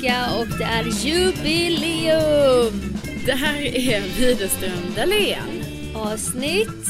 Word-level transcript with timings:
tillbaka 0.00 0.34
och 0.38 0.46
det 0.58 0.64
är 0.64 0.84
jubileum! 1.06 2.94
Det 3.26 3.32
här 3.32 3.62
är 3.76 4.00
Widerström 4.18 4.94
Dahlén. 4.96 5.64
Avsnitt 5.94 6.88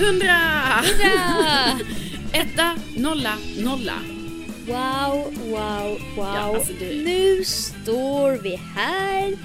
100! 0.00 0.26
Ja! 1.02 1.78
Etta, 2.32 2.76
nolla, 2.96 3.34
nolla. 3.58 3.94
Wow, 4.66 5.34
wow, 5.44 5.98
wow. 6.16 6.26
Ja, 6.36 6.38
alltså 6.56 6.72
det- 6.80 6.94
Nu 7.04 7.44
står 7.44 8.42
vi 8.42 8.60
här 8.76 9.36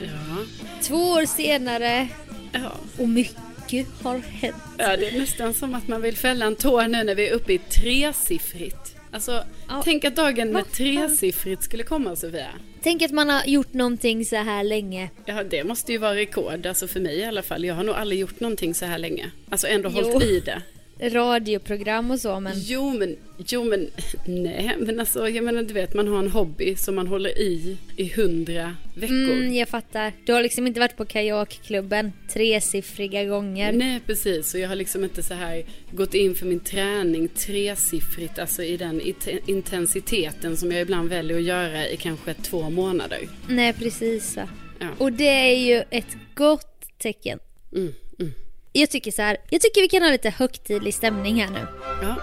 Ja. 0.00 0.36
två 0.82 0.96
år 1.10 1.26
senare 1.26 2.08
Ja. 2.52 2.72
och 2.98 3.08
mycket 3.08 3.86
har 4.02 4.18
hänt. 4.18 4.54
ja, 4.78 4.96
det 4.96 5.08
är 5.08 5.18
nästan 5.20 5.54
som 5.54 5.74
att 5.74 5.88
man 5.88 6.02
vill 6.02 6.16
fälla 6.16 6.46
en 6.46 6.56
tår 6.56 6.82
nu 6.88 7.04
när 7.04 7.14
vi 7.14 7.28
är 7.28 7.32
uppe 7.32 7.52
i 7.52 7.58
tresiffrigt. 7.58 8.96
Alltså, 9.12 9.44
Ja. 9.68 9.82
tänk 9.84 10.04
att 10.04 10.16
dagen 10.16 10.48
med 10.52 10.72
tresiffrigt 10.72 11.62
skulle 11.62 11.82
komma 11.82 12.16
Sofia. 12.16 12.48
Tänk 12.82 13.02
att 13.02 13.10
man 13.10 13.28
har 13.28 13.44
gjort 13.46 13.72
någonting 13.72 14.24
så 14.24 14.36
här 14.36 14.64
länge. 14.64 15.10
Ja, 15.24 15.42
det 15.44 15.64
måste 15.64 15.92
ju 15.92 15.98
vara 15.98 16.14
rekord, 16.14 16.66
alltså 16.66 16.86
för 16.86 17.00
mig 17.00 17.18
i 17.18 17.24
alla 17.24 17.42
fall. 17.42 17.64
Jag 17.64 17.74
har 17.74 17.84
nog 17.84 17.94
aldrig 17.94 18.20
gjort 18.20 18.40
någonting 18.40 18.74
så 18.74 18.84
här 18.84 18.98
länge. 18.98 19.30
Alltså 19.50 19.66
ändå 19.66 19.90
Jo. 19.94 20.02
hållit 20.12 20.22
i 20.28 20.40
det. 20.40 20.62
Radioprogram 21.02 22.10
och 22.10 22.20
så 22.20 22.40
men 22.40 22.52
Jo 22.56 22.90
men, 22.98 23.16
jo 23.46 23.64
men, 23.64 23.90
nej 24.26 24.76
men 24.78 25.00
alltså 25.00 25.28
jag 25.28 25.44
menar 25.44 25.62
du 25.62 25.74
vet 25.74 25.94
man 25.94 26.08
har 26.08 26.18
en 26.18 26.30
hobby 26.30 26.76
som 26.76 26.94
man 26.94 27.06
håller 27.06 27.38
i 27.38 27.76
i 27.96 28.08
hundra 28.08 28.76
veckor. 28.94 29.14
mm, 29.32 29.54
jag 29.54 29.68
fattar. 29.68 30.12
Du 30.24 30.32
har 30.32 30.42
liksom 30.42 30.66
inte 30.66 30.80
varit 30.80 30.96
på 30.96 31.04
kajakklubben 31.04 32.12
tresiffriga 32.32 33.24
gånger. 33.24 33.72
Nej 33.72 34.00
precis 34.06 34.54
och 34.54 34.60
jag 34.60 34.68
har 34.68 34.76
liksom 34.76 35.04
inte 35.04 35.22
så 35.22 35.34
här 35.34 35.64
gått 35.90 36.14
in 36.14 36.34
för 36.34 36.46
min 36.46 36.60
träning 36.60 37.28
tresiffrigt 37.28 38.38
alltså 38.38 38.62
i 38.62 38.76
den 38.76 39.00
ite- 39.00 39.38
intensiteten 39.46 40.56
som 40.56 40.72
jag 40.72 40.80
ibland 40.80 41.08
väljer 41.08 41.36
att 41.36 41.42
göra 41.42 41.88
i 41.88 41.96
kanske 41.96 42.34
två 42.34 42.70
månader. 42.70 43.18
Nej 43.48 43.72
precis. 43.72 44.36
Ja. 44.78 44.88
Och 44.98 45.12
det 45.12 45.24
är 45.28 45.58
ju 45.58 45.82
ett 45.90 46.16
gott 46.34 46.98
tecken. 46.98 47.38
Mm. 47.74 47.92
Jag 48.72 48.90
tycker 48.90 49.10
så 49.10 49.22
här, 49.22 49.36
jag 49.50 49.60
tycker 49.60 49.80
vi 49.80 49.88
kan 49.88 50.02
ha 50.02 50.10
lite 50.10 50.30
högtidlig 50.30 50.94
stämning 50.94 51.40
här 51.42 51.50
nu. 51.50 51.66
Ja. 52.02 52.16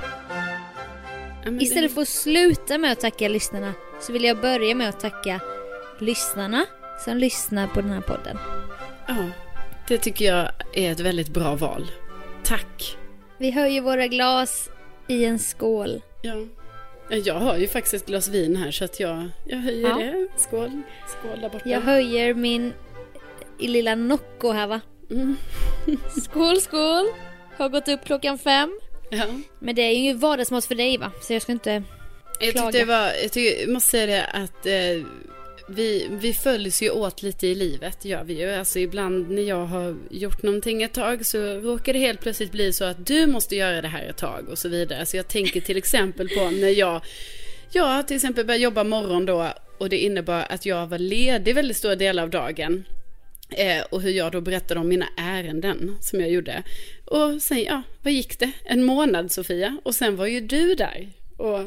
Ja, 1.46 1.52
Istället 1.62 1.92
det, 1.92 1.94
för 1.96 2.02
att 2.02 2.08
sluta 2.08 2.78
med 2.78 2.92
att 2.92 3.00
tacka 3.00 3.28
lyssnarna 3.28 3.74
så 4.02 4.14
vill 4.14 4.24
jag 4.24 4.42
börja 4.42 4.76
med 4.76 4.90
att 4.90 5.00
tacka 5.00 5.40
lyssnarna 6.00 6.66
som 7.06 7.18
lyssnar 7.18 7.68
på 7.68 7.82
den 7.82 7.90
här 7.90 8.02
podden. 8.02 8.38
Ja, 9.08 9.16
det 9.88 9.98
tycker 9.98 10.26
jag 10.26 10.52
är 10.74 10.92
ett 10.92 11.00
väldigt 11.00 11.30
bra 11.30 11.56
val. 11.56 11.92
Tack. 12.44 12.98
Vi 13.38 13.52
höjer 13.52 13.82
våra 13.82 14.08
glas 14.08 14.70
i 15.08 15.26
en 15.26 15.40
skål. 15.40 16.02
Ja. 16.22 16.34
Ja, 17.10 17.18
Jag 17.18 17.36
har 17.40 17.58
ju 17.58 17.68
faktiskt 17.68 17.94
ett 17.94 18.06
glas 18.06 18.28
vin 18.28 18.56
här 18.56 18.72
så 18.72 18.86
att 18.86 19.00
jag, 19.00 19.30
jag 19.46 19.58
höjer 19.58 19.90
Ja. 19.90 19.96
det. 19.98 20.28
Skål. 20.38 20.82
Skål 21.08 21.42
där 21.42 21.50
borta. 21.50 21.70
Jag 21.70 21.82
höjer 21.82 22.34
min 22.34 22.74
i 23.60 23.68
lilla 23.68 23.96
Nocco 23.96 24.52
här 24.52 24.68
va. 24.68 24.82
Mm. 25.10 25.38
Skål 26.24 26.62
skål! 26.62 27.06
Har 27.58 27.70
gått 27.70 27.88
upp 27.88 28.06
klockan 28.06 28.38
fem. 28.38 28.80
Ja. 29.10 29.26
Men 29.60 29.76
det 29.76 29.82
är 29.82 30.00
ju 30.00 30.14
vardagsmat 30.14 30.66
för 30.66 30.76
dig 30.76 30.98
va? 30.98 31.12
Så 31.22 31.34
jag 31.34 31.42
ska 31.42 31.52
inte... 31.52 31.84
Jag 32.40 32.52
Klaga. 32.52 32.72
tyckte 32.72 32.80
det 32.80 32.86
var, 32.86 33.12
jag, 33.22 33.32
tycker, 33.32 33.62
jag 33.62 33.70
måste 33.70 33.90
säga 33.90 34.06
det 34.06 34.26
att 34.26 34.66
eh, 34.66 35.08
vi, 35.70 36.08
vi 36.12 36.34
följs 36.34 36.82
ju 36.82 36.90
åt 36.90 37.22
lite 37.22 37.48
i 37.48 37.56
livet, 37.56 38.06
gör 38.06 38.24
vi 38.24 38.34
ju. 38.34 38.52
Alltså 38.52 38.80
ibland 38.80 39.30
när 39.30 39.42
jag 39.42 39.66
har 39.66 39.98
gjort 40.10 40.44
någonting 40.44 40.84
ett 40.84 40.94
tag 40.94 41.26
så 41.26 41.38
råkar 41.38 41.94
det 41.94 42.00
helt 42.00 42.22
plötsligt 42.22 42.52
bli 42.52 42.74
så 42.74 42.86
att 42.86 43.06
du 43.06 43.28
måste 43.28 43.56
göra 43.56 43.82
det 43.82 43.88
här 43.88 44.06
ett 44.10 44.18
tag 44.18 44.50
och 44.50 44.58
så 44.58 44.70
vidare. 44.70 45.06
Så 45.06 45.18
jag 45.18 45.28
tänker 45.28 45.62
till 45.62 45.78
exempel 45.78 46.30
på 46.30 46.50
när 46.50 46.70
jag, 46.70 47.02
jag 47.72 48.08
till 48.08 48.16
exempel 48.16 48.46
började 48.46 48.64
jobba 48.64 48.84
morgon 48.84 49.26
då 49.26 49.54
och 49.78 49.90
det 49.90 49.98
innebar 49.98 50.46
att 50.50 50.66
jag 50.66 50.88
var 50.88 50.98
ledig 50.98 51.56
väldigt 51.56 51.78
stora 51.78 51.96
delar 51.96 52.24
av 52.24 52.30
dagen. 52.30 52.86
Eh, 53.58 53.82
och 53.90 54.02
hur 54.02 54.12
jag 54.12 54.32
då 54.32 54.42
berättade 54.42 54.80
om 54.80 54.88
mina 54.88 55.08
ärenden 55.18 55.98
som 56.02 56.20
jag 56.20 56.30
gjorde. 56.30 56.64
Och 57.06 57.42
sen, 57.42 57.64
ja, 57.64 57.82
vad 58.04 58.14
gick 58.14 58.40
det? 58.40 58.52
En 58.66 58.84
månad 58.84 59.32
Sofia. 59.32 59.78
Och 59.84 59.96
sen 59.96 60.16
var 60.16 60.26
ju 60.26 60.40
du 60.42 60.76
där. 60.76 61.10
Och 61.38 61.60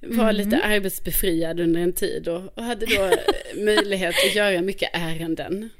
var 0.00 0.32
lite 0.32 0.58
arbetsbefriad 0.58 1.60
under 1.60 1.80
en 1.80 1.92
tid 1.92 2.28
och, 2.28 2.58
och 2.58 2.64
hade 2.64 2.86
då 2.86 3.10
möjlighet 3.64 4.14
att 4.28 4.34
göra 4.34 4.62
mycket 4.62 4.90
ärenden. 4.92 5.70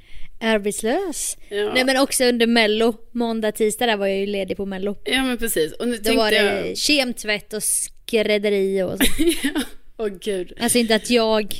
Arbetslös. 0.40 1.36
Ja. 1.48 1.72
Nej 1.74 1.84
men 1.84 1.96
också 1.96 2.24
under 2.24 2.46
mello. 2.46 2.94
Måndag, 3.12 3.52
tisdag 3.52 3.86
där 3.86 3.96
var 3.96 4.06
jag 4.06 4.18
ju 4.18 4.26
ledig 4.26 4.56
på 4.56 4.66
mello. 4.66 4.96
Ja 5.04 5.22
men 5.22 5.38
precis. 5.38 5.72
Och 5.72 5.88
nu 5.88 5.96
Då 5.96 6.16
var 6.16 6.30
det 6.30 6.36
jag... 6.66 6.76
kemtvätt 6.78 7.52
och 7.52 7.62
skrädderi 7.62 8.82
och 8.82 8.98
så. 8.98 9.04
ja, 9.42 9.62
åh 9.98 10.08
gud. 10.08 10.52
Alltså 10.60 10.78
inte 10.78 10.94
att 10.94 11.10
jag 11.10 11.54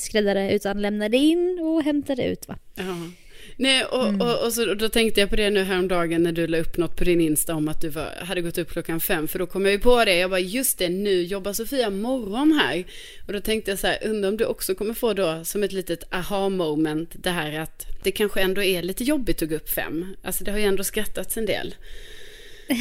skräddare 0.00 0.52
utan 0.54 0.82
lämnade 0.82 1.16
in 1.16 1.58
och 1.62 1.82
hämtade 1.82 2.24
ut 2.24 2.48
va. 2.48 2.58
Ja. 2.74 3.10
Nej, 3.56 3.84
och, 3.84 4.08
Mm. 4.08 4.20
och, 4.20 4.46
och, 4.46 4.52
så, 4.52 4.70
och 4.70 4.76
då 4.76 4.88
tänkte 4.88 5.20
jag 5.20 5.30
på 5.30 5.36
det 5.36 5.50
nu 5.50 5.62
häromdagen 5.62 6.22
när 6.22 6.32
du 6.32 6.46
la 6.46 6.58
upp 6.58 6.76
något 6.76 6.96
på 6.96 7.04
din 7.04 7.20
Insta 7.20 7.54
om 7.54 7.68
att 7.68 7.80
du 7.80 7.88
var, 7.88 8.10
hade 8.20 8.40
gått 8.40 8.58
upp 8.58 8.70
klockan 8.70 9.00
fem. 9.00 9.28
För 9.28 9.38
då 9.38 9.46
kom 9.46 9.64
jag 9.64 9.72
ju 9.72 9.78
på 9.78 10.04
det. 10.04 10.16
Jag 10.16 10.30
bara, 10.30 10.40
just 10.40 10.78
det, 10.78 10.88
nu 10.88 11.22
jobbar 11.22 11.52
Sofia 11.52 11.90
morgon 11.90 12.52
här. 12.52 12.84
Och 13.26 13.32
då 13.32 13.40
tänkte 13.40 13.70
jag 13.70 13.78
så 13.78 13.86
här, 13.86 13.98
undrar 14.04 14.28
om 14.28 14.36
du 14.36 14.44
också 14.44 14.74
kommer 14.74 14.94
få 14.94 15.12
då 15.12 15.44
som 15.44 15.62
ett 15.62 15.72
litet 15.72 16.14
aha 16.14 16.48
moment 16.48 17.10
det 17.14 17.30
här 17.30 17.60
att 17.60 17.86
det 18.02 18.10
kanske 18.10 18.40
ändå 18.40 18.62
är 18.62 18.82
lite 18.82 19.04
jobbigt 19.04 19.42
att 19.42 19.48
gå 19.48 19.54
upp 19.54 19.70
fem. 19.70 20.16
Alltså 20.22 20.44
det 20.44 20.50
har 20.50 20.58
ju 20.58 20.64
ändå 20.64 20.84
skrattats 20.84 21.36
en 21.36 21.46
del. 21.46 21.74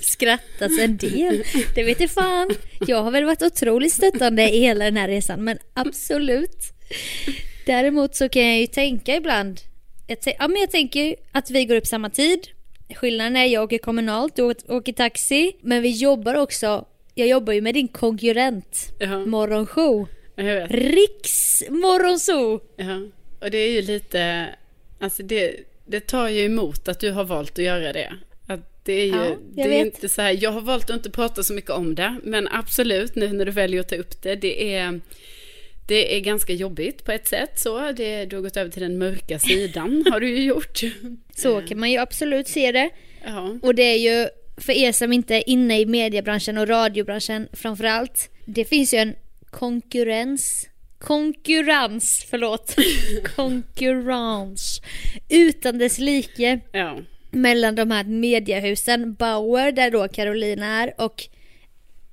Skrattats 0.00 0.78
en 0.80 0.96
del. 0.96 1.42
Det 1.74 1.82
vet 1.82 2.00
jag 2.00 2.10
fan. 2.10 2.50
Jag 2.86 3.02
har 3.02 3.10
väl 3.10 3.24
varit 3.24 3.42
otroligt 3.42 3.92
stöttande 3.92 4.50
i 4.50 4.60
hela 4.60 4.84
den 4.84 4.96
här 4.96 5.08
resan 5.08 5.44
men 5.44 5.58
absolut. 5.74 6.58
Däremot 7.66 8.14
så 8.16 8.28
kan 8.28 8.42
jag 8.48 8.58
ju 8.60 8.66
tänka 8.66 9.16
ibland. 9.16 9.60
Ja, 10.06 10.48
men 10.48 10.60
jag 10.60 10.70
tänker 10.70 11.16
att 11.32 11.50
vi 11.50 11.64
går 11.64 11.76
upp 11.76 11.86
samma 11.86 12.10
tid. 12.10 12.40
Skillnaden 12.94 13.36
är 13.36 13.44
jag 13.46 13.64
åker 13.64 13.78
kommunalt, 13.78 14.36
du 14.36 14.42
åker- 14.68 14.92
taxi. 14.92 15.52
Men 15.62 15.82
vi 15.82 15.88
jobbar 15.90 16.34
också. 16.34 16.84
Jag 17.14 17.28
jobbar 17.28 17.52
ju 17.52 17.60
med 17.60 17.74
din 17.74 17.88
konkurrent. 17.88 18.92
Ja, 18.98 19.18
Morgonshow. 19.26 20.08
jag 20.36 20.44
vet. 20.44 20.70
Riks 20.70 21.62
morgonshow. 21.68 22.60
Ja, 22.76 23.00
och 23.40 23.50
det 23.50 23.58
är 23.58 23.70
ju 23.72 23.82
lite, 23.82 24.46
alltså 25.00 25.22
det, 25.22 25.56
det 25.86 26.00
tar 26.00 26.28
ju 26.28 26.44
emot 26.44 26.88
att 26.88 27.00
du 27.00 27.10
har 27.10 27.24
valt 27.24 27.58
att 27.58 27.64
göra 27.64 27.92
det. 27.92 28.12
Det 28.82 28.92
är 28.92 29.06
ju, 29.06 29.12
Ja, 29.12 29.36
det 29.52 29.62
är 29.62 29.80
inte 29.80 30.08
så 30.08 30.22
här, 30.22 30.38
jag 30.42 30.52
har 30.52 30.60
valt 30.60 30.90
att 30.90 30.96
inte 30.96 31.10
prata 31.10 31.42
så 31.42 31.52
mycket 31.52 31.70
om 31.70 31.94
det, 31.94 32.16
men 32.22 32.48
absolut 32.48 33.14
nu 33.14 33.32
när 33.32 33.44
du 33.44 33.50
väljer 33.52 33.80
att 33.80 33.88
ta 33.88 33.96
upp 33.96 34.22
det, 34.22 34.34
det 34.34 34.74
är, 34.74 35.00
det 35.86 36.16
är 36.16 36.20
ganska 36.20 36.52
jobbigt 36.52 37.04
på 37.04 37.12
ett 37.12 37.28
sätt 37.28 37.60
så, 37.60 37.92
det, 37.92 38.24
du 38.24 38.36
har 38.36 38.42
gått 38.42 38.56
över 38.56 38.70
till 38.70 38.82
den 38.82 38.98
mörka 38.98 39.38
sidan, 39.38 40.04
har 40.12 40.20
du 40.20 40.28
ju 40.28 40.44
gjort. 40.44 40.80
Så 41.36 41.60
kan 41.60 41.80
man 41.80 41.90
ju 41.90 41.98
absolut 41.98 42.48
se 42.48 42.72
det. 42.72 42.90
Ja, 43.24 43.58
Och 43.62 43.74
det 43.74 43.82
är 43.82 43.96
ju 43.98 44.28
för 44.56 44.72
er 44.72 44.92
som 44.92 45.12
inte 45.12 45.34
är 45.34 45.48
inne 45.48 45.80
i 45.80 45.86
mediebranschen 45.86 46.58
och 46.58 46.68
radiobranschen 46.68 47.48
framförallt. 47.52 48.30
Det 48.44 48.64
finns 48.64 48.94
ju 48.94 48.98
en 48.98 49.14
konkurrens. 49.50 50.68
Konkurrens, 50.98 52.26
förlåt. 52.30 52.76
konkurrens. 53.36 54.80
Utan 55.28 55.78
dess 55.78 55.98
like 55.98 56.60
ja, 56.72 56.98
mellan 57.30 57.74
de 57.74 57.90
här 57.90 58.04
mediehusen. 58.04 59.14
Bauer, 59.14 59.72
där 59.72 59.90
då 59.90 60.08
Carolina 60.08 60.82
är 60.82 60.94
och 61.00 61.28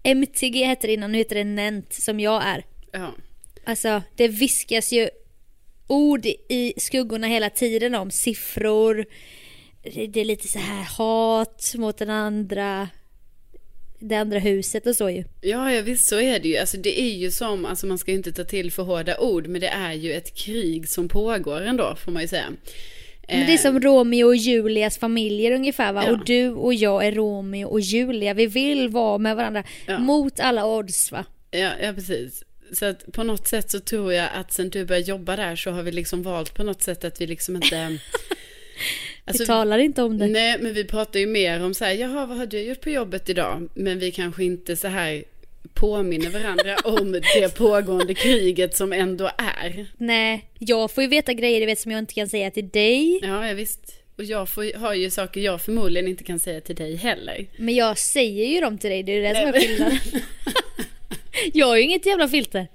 MTG 0.04 0.64
hette 0.64 0.88
det 0.88 0.94
innan, 0.94 1.12
nu 1.12 1.18
heter 1.18 1.36
det 1.36 1.44
Nent 1.44 1.94
som 1.94 2.20
jag 2.20 2.44
är. 2.44 2.66
ja. 2.92 3.16
Alltså 3.66 4.02
det 4.16 4.28
viskas 4.28 4.92
ju 4.92 5.10
ord 5.88 6.26
i 6.50 6.74
skuggorna 6.78 7.28
hela 7.28 7.50
tiden 7.50 7.96
om 7.96 8.12
siffror. 8.12 9.06
Det 9.84 10.22
är 10.22 10.26
lite 10.26 10.48
så 10.48 10.60
här 10.60 10.84
hat 10.84 11.74
mot 11.76 11.98
den 11.98 12.10
andra, 12.10 12.90
det 14.00 14.16
andra 14.16 14.40
huset 14.40 14.88
och 14.88 14.96
så 14.96 15.10
ju. 15.10 15.24
Ja, 15.42 15.74
ja, 15.74 15.82
visst 15.82 16.10
så 16.10 16.20
är 16.20 16.40
det 16.40 16.48
ju. 16.48 16.58
Alltså 16.58 16.78
det 16.78 17.02
är 17.02 17.16
ju 17.16 17.32
som, 17.32 17.66
alltså 17.66 17.88
man 17.88 17.98
ska 17.98 18.12
ju 18.12 18.18
inte 18.18 18.32
ta 18.32 18.44
till 18.44 18.72
för 18.72 18.84
hårda 18.84 19.20
ord, 19.20 19.48
men 19.48 19.62
det 19.62 19.68
är 19.68 19.94
ju 19.94 20.14
ett 20.14 20.36
krig 20.36 20.90
som 20.90 21.08
pågår 21.08 21.62
ändå, 21.62 21.96
får 21.96 22.12
man 22.12 22.22
ju 22.22 22.28
säga. 22.28 22.54
Men 23.28 23.48
det 23.48 23.54
är 23.54 23.58
som 23.58 23.80
Romeo 23.80 24.26
och 24.28 24.36
Julias 24.36 24.98
familjer 24.98 25.52
ungefär 25.52 25.94
va? 25.94 26.04
Ja. 26.06 26.12
Och 26.12 26.26
du 26.26 26.50
och 26.50 26.74
jag 26.74 27.06
är 27.08 27.12
Romeo 27.12 27.68
och 27.68 27.80
Julia. 27.80 28.34
Vi 28.34 28.46
vill 28.48 28.90
vara 28.90 29.18
med 29.18 29.36
varandra 29.36 29.64
Ja. 29.86 30.00
mot 30.00 30.40
alla 30.40 30.66
odds 30.66 31.12
va? 31.12 31.26
Ja, 31.52 31.72
ja, 31.82 31.94
precis. 31.94 32.44
Så 32.74 32.86
att 32.86 33.12
på 33.12 33.24
något 33.24 33.48
sätt 33.48 33.72
så 33.72 33.80
tror 33.80 34.14
jag 34.14 34.30
att 34.36 34.54
sen 34.54 34.70
du 34.70 34.86
började 34.86 35.08
jobba 35.08 35.36
där 35.36 35.56
så 35.56 35.72
har 35.72 35.84
vi 35.84 35.92
liksom 35.92 36.24
valt 36.24 36.54
på 36.56 36.64
något 36.64 36.82
sätt 36.84 37.04
att 37.04 37.22
vi 37.22 37.28
liksom 37.28 37.56
inte... 37.56 37.98
Alltså, 39.26 39.44
vi 39.44 39.48
talar 39.48 39.80
inte 39.80 40.02
om 40.04 40.18
det. 40.18 40.28
Nej, 40.28 40.58
men 40.62 40.74
vi 40.74 40.84
pratar 40.86 41.20
ju 41.20 41.28
mer 41.28 41.64
om 41.64 41.74
så 41.74 41.86
här, 41.86 41.94
jaha, 41.94 42.26
vad 42.26 42.38
har 42.38 42.46
du 42.46 42.60
gjort 42.62 42.82
på 42.82 42.90
jobbet 42.90 43.30
idag? 43.30 43.70
Men 43.74 44.00
vi 44.00 44.12
kanske 44.12 44.44
inte 44.44 44.76
så 44.76 44.88
här 44.88 45.24
påminner 45.74 46.30
varandra 46.30 46.76
om 46.84 47.12
det 47.12 47.56
pågående 47.58 48.14
kriget 48.14 48.76
som 48.76 48.94
ändå 48.94 49.30
är. 49.38 49.86
Nej, 49.98 50.50
jag 50.60 50.92
får 50.92 51.04
ju 51.04 51.10
veta 51.10 51.34
grejer 51.34 51.60
du 51.60 51.66
vet 51.66 51.80
som 51.80 51.92
jag 51.92 52.00
inte 52.00 52.14
kan 52.14 52.30
säga 52.30 52.52
till 52.52 52.70
dig. 52.70 53.20
Ja, 53.22 53.48
ja 53.48 53.54
visst. 53.54 53.94
Och 54.18 54.24
jag 54.24 54.50
får, 54.50 54.78
har 54.80 54.94
ju 54.94 55.10
saker 55.10 55.42
jag 55.42 55.62
förmodligen 55.62 56.08
inte 56.08 56.24
kan 56.24 56.40
säga 56.40 56.62
till 56.62 56.76
dig 56.76 56.96
heller. 56.96 57.46
Men 57.58 57.76
jag 57.76 57.98
säger 57.98 58.46
ju 58.46 58.62
dem 58.62 58.78
till 58.78 58.90
dig, 58.90 59.04
det 59.04 59.12
är 59.12 59.22
det 59.22 59.36
som 59.40 59.48
är 59.48 59.52
Nej, 59.52 59.62
skillnaden. 59.68 59.98
jag 61.54 61.68
har 61.68 61.76
ju 61.76 61.84
inget 61.84 62.06
jävla 62.06 62.28
filter. 62.28 62.68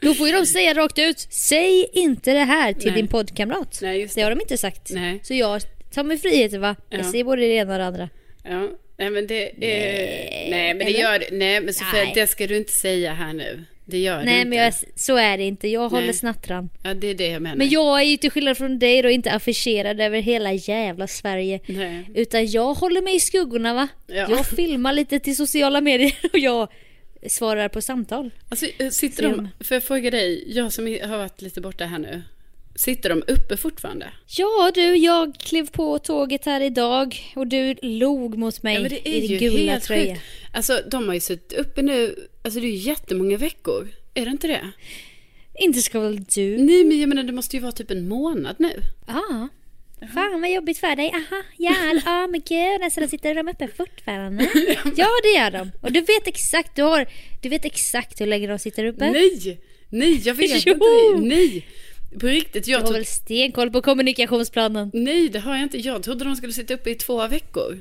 Då 0.00 0.14
får 0.14 0.26
ju 0.28 0.32
de 0.34 0.46
säga 0.46 0.74
rakt 0.74 0.98
ut, 0.98 1.18
säg 1.30 1.86
inte 1.92 2.32
det 2.32 2.44
här 2.44 2.72
till 2.72 2.86
Nej. 2.92 2.96
din 3.02 3.08
poddkamrat. 3.08 3.78
Nej, 3.82 4.00
just 4.00 4.14
Det 4.14 4.20
det. 4.20 4.24
har 4.24 4.30
de 4.30 4.40
inte 4.40 4.56
sagt. 4.58 4.90
Nej. 4.90 5.20
Så 5.22 5.34
jag 5.34 5.62
tar 5.94 6.04
mig 6.04 6.18
friheten 6.18 6.60
va? 6.60 6.76
Jag 6.90 7.00
Ja. 7.00 7.10
säger 7.10 7.24
både 7.24 7.42
det 7.42 7.54
ena 7.54 7.72
och 7.72 7.78
det 7.78 7.84
andra. 7.86 8.08
Ja. 8.44 8.68
Nej, 8.96 9.10
men 9.10 9.26
det 9.26 9.48
är... 9.48 10.50
Nej, 10.50 10.74
men 10.74 10.86
det 10.86 10.92
gör. 10.92 11.24
Nej, 11.32 11.60
men 11.60 11.74
Sofia, 11.74 12.04
Nej. 12.04 12.12
det 12.14 12.26
ska 12.26 12.46
du 12.46 12.56
inte 12.56 12.72
säga 12.72 13.12
här 13.12 13.32
nu. 13.32 13.64
Det 13.88 13.98
gör 13.98 14.18
du 14.18 14.24
Nej 14.24 14.36
inte. 14.36 14.48
men 14.48 14.58
jag, 14.58 14.74
så 14.96 15.16
är 15.16 15.38
det 15.38 15.44
inte, 15.44 15.68
jag 15.68 15.88
håller 15.88 16.06
Nej. 16.06 16.14
snattran. 16.14 16.70
Ja, 16.82 16.94
det 16.94 17.06
är 17.06 17.14
det 17.14 17.26
jag 17.26 17.42
menar. 17.42 17.56
Men 17.56 17.68
jag 17.68 18.00
är 18.00 18.04
ju 18.04 18.16
till 18.16 18.30
skillnad 18.30 18.56
från 18.58 18.78
dig 18.78 19.02
då 19.02 19.10
inte 19.10 19.32
affischerad 19.32 20.00
över 20.00 20.20
hela 20.20 20.52
jävla 20.52 21.06
Sverige. 21.06 21.60
Nej. 21.66 22.10
Utan 22.14 22.46
jag 22.46 22.74
håller 22.74 23.02
mig 23.02 23.16
i 23.16 23.20
skuggorna 23.20 23.74
va. 23.74 23.88
Ja. 24.06 24.26
Jag 24.30 24.46
filmar 24.46 24.92
lite 24.92 25.18
till 25.18 25.36
sociala 25.36 25.80
medier 25.80 26.14
och 26.32 26.38
jag 26.38 26.68
svarar 27.28 27.68
på 27.68 27.82
samtal. 27.82 28.30
Alltså, 28.48 28.66
eh, 28.78 28.88
sitter 28.88 29.22
de... 29.22 29.48
Får 29.64 29.74
jag 29.74 29.84
fråga 29.84 30.10
dig, 30.10 30.44
jag 30.46 30.72
som 30.72 30.86
har 30.86 31.18
varit 31.18 31.42
lite 31.42 31.60
borta 31.60 31.84
här 31.84 31.98
nu. 31.98 32.22
Sitter 32.78 33.08
de 33.08 33.22
uppe 33.26 33.56
fortfarande? 33.56 34.06
Ja 34.26 34.70
du, 34.74 34.96
jag 34.96 35.34
klev 35.38 35.70
på 35.70 35.98
tåget 35.98 36.44
här 36.46 36.60
idag 36.60 37.32
och 37.36 37.46
du 37.46 37.74
log 37.82 38.38
mot 38.38 38.62
mig 38.62 38.74
Ja, 38.74 38.80
men 38.80 38.90
det 38.90 39.08
är 39.08 39.12
i 39.14 39.20
din 39.20 39.30
ju 39.30 39.38
gula 39.38 39.72
helt 39.72 39.84
tröja. 39.84 40.14
sjukt. 40.14 40.26
Alltså, 40.52 40.80
de 40.90 41.06
har 41.06 41.14
ju 41.14 41.20
suttit 41.20 41.52
uppe 41.58 41.82
nu, 41.82 42.16
alltså 42.44 42.60
det 42.60 42.66
är 42.66 42.70
ju 42.70 42.76
jättemånga 42.76 43.36
veckor. 43.36 43.88
Är 44.14 44.24
det 44.24 44.30
inte 44.30 44.46
det? 44.46 44.70
Inte 45.58 45.82
ska 45.82 46.00
väl 46.00 46.24
du? 46.24 46.58
Nej, 46.58 46.84
men 46.84 47.00
jag 47.00 47.08
menar 47.08 47.22
det 47.22 47.32
måste 47.32 47.56
ju 47.56 47.62
vara 47.62 47.72
typ 47.72 47.90
en 47.90 48.08
månad 48.08 48.56
nu. 48.58 48.80
Ja. 49.06 49.48
Fan 50.14 50.40
vad 50.40 50.50
jobbigt 50.52 50.78
för 50.78 50.96
dig. 50.96 51.10
Aha, 51.14 51.42
ja, 51.56 52.00
ja 52.04 52.26
men 52.26 52.40
gud, 52.48 52.82
alltså 52.82 53.00
då 53.00 53.08
sitter 53.08 53.34
de 53.34 53.48
uppe 53.48 53.68
fortfarande. 53.68 54.44
Ja 54.96 55.08
det 55.22 55.28
gör 55.38 55.50
de. 55.50 55.70
Och 55.82 55.92
du 55.92 56.00
vet 56.00 56.26
exakt, 56.26 56.76
du 56.76 56.82
har, 56.82 57.06
du 57.42 57.48
vet 57.48 57.64
exakt 57.64 58.20
hur 58.20 58.26
länge 58.26 58.46
de 58.46 58.58
sitter 58.58 58.84
uppe. 58.84 59.10
Nej! 59.10 59.60
Nej, 59.88 60.20
jag 60.24 60.34
vet 60.34 60.50
Jo! 60.66 60.72
inte 60.72 60.84
det. 60.86 61.36
Nej! 61.36 61.66
På 62.20 62.26
riktigt, 62.26 62.64
Du 62.64 62.70
jag 62.70 62.78
har 62.78 62.82
trodde... 62.86 62.98
väl 62.98 63.06
stenkoll 63.06 63.70
på 63.70 63.82
kommunikationsplanen? 63.82 64.90
Nej, 64.94 65.28
det 65.28 65.38
har 65.38 65.54
jag 65.54 65.62
inte. 65.62 65.78
Jag 65.78 66.02
trodde 66.02 66.24
de 66.24 66.36
skulle 66.36 66.52
sitta 66.52 66.74
uppe 66.74 66.90
i 66.90 66.94
två 66.94 67.26
veckor. 67.28 67.80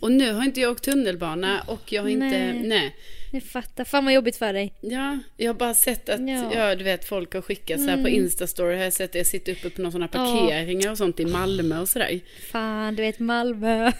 Och 0.00 0.12
nu 0.12 0.32
har 0.32 0.44
inte 0.44 0.60
jag 0.60 0.72
åkt 0.72 0.84
tunnelbana 0.84 1.60
och 1.66 1.92
jag 1.92 2.02
har 2.02 2.08
inte... 2.08 2.24
Nej. 2.26 2.62
Nej. 2.64 2.96
Jag 3.32 3.42
fattar. 3.42 3.84
Fan 3.84 4.04
vad 4.04 4.14
jobbigt 4.14 4.36
för 4.36 4.52
dig. 4.52 4.72
Ja, 4.80 5.18
jag 5.36 5.48
har 5.52 5.58
bara 5.58 5.74
sett 5.74 6.08
att, 6.08 6.28
ja, 6.28 6.50
Ja. 6.54 6.74
du 6.74 6.84
vet, 6.84 7.04
folk 7.04 7.34
har 7.34 7.40
skickat 7.42 7.80
så 7.80 7.86
här 7.88 8.02
på 8.02 8.08
Instastory. 8.08 8.76
Har 8.76 8.84
jag 8.84 8.92
sett 8.92 9.10
att 9.10 9.14
jag 9.14 9.26
sitter 9.26 9.52
uppe 9.52 9.70
på 9.70 9.82
några 9.82 9.92
sådana 9.92 10.08
Ja. 10.12 10.18
parkeringar 10.18 10.90
och 10.90 10.98
sånt 10.98 11.20
i 11.20 11.24
Malmö 11.24 11.80
och 11.80 11.88
sådär. 11.88 12.20
Fan, 12.52 12.94
du 12.96 13.02
vet 13.02 13.18
Malmö. 13.18 13.92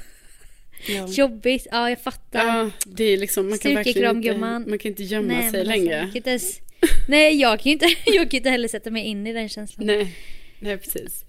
Ja. 0.89 1.06
Jobbigt. 1.09 1.67
Ja, 1.71 1.91
jag 1.91 2.01
fattar. 2.01 2.47
Ja, 2.47 2.71
det 2.87 3.05
är 3.05 3.17
liksom, 3.17 3.49
man 3.51 3.59
kan 3.59 3.75
verkligen 3.75 4.17
inte, 4.17 4.35
man 4.39 4.79
kan 4.79 4.89
inte 4.91 5.03
gömma 5.03 5.29
Nej, 5.29 5.51
sig 5.51 5.67
men 5.67 6.29
alltså, 6.29 6.61
jag 6.85 6.91
kan 6.97 7.05
nej, 7.09 7.41
jag 7.41 7.61
kan 7.61 7.73
inte, 7.73 7.87
jag 8.07 8.31
kan 8.31 8.37
inte 8.37 8.51
heller 8.51 8.69
sätta 8.69 8.91
mig 8.91 9.05
in 9.05 9.27
i 9.27 9.33
den 9.33 9.49
känslan. 9.49 9.87
Nej, 9.87 10.17
nej 10.59 10.79
precis. 10.79 11.25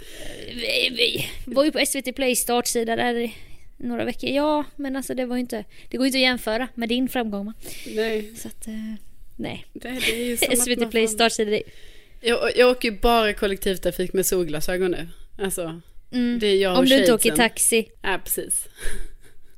Vi, 0.48 0.90
vi 0.92 1.26
var 1.46 1.66
ju 1.66 1.72
på 1.72 1.86
SVT 1.86 2.16
Play 2.16 2.36
startsida 2.36 2.96
där 2.96 3.16
i 3.16 3.36
några 3.78 4.06
veckor. 4.06 4.30
Ja, 4.30 4.64
men 4.76 4.96
alltså 4.96 5.14
det 5.14 5.26
var 5.26 5.36
ju 5.36 5.40
inte, 5.40 5.64
det 5.90 5.98
går 5.98 6.06
ju 6.06 6.08
inte 6.08 6.18
att 6.18 6.22
jämföra 6.22 6.68
med 6.76 6.90
din 6.90 7.10
framgång? 7.10 7.54
Nej, 7.88 8.32
Så 8.38 8.48
att, 8.48 8.68
eh, 8.68 8.74
nej. 9.36 9.66
det, 9.74 9.90
det 9.90 10.12
ju 10.12 10.38
SVT 10.38 10.92
Play 10.92 11.08
startsida, 11.08 11.60
jag, 12.22 12.58
jag 12.58 12.72
åker 12.72 12.92
ju 12.92 13.00
bara 13.00 13.34
kollektivtrafik 13.34 14.14
med 14.14 14.26
solglasögon 14.26 14.92
nu. 14.92 15.08
Alltså, 15.38 15.82
mm, 16.12 16.40
det 16.40 16.48
är 16.48 16.56
jag 16.56 16.74
och 16.74 16.80
om 16.80 16.86
du 16.86 17.00
inte 17.00 17.14
åker 17.14 17.36
taxi. 17.36 17.90
Ja, 18.02 18.20
precis. 18.24 18.68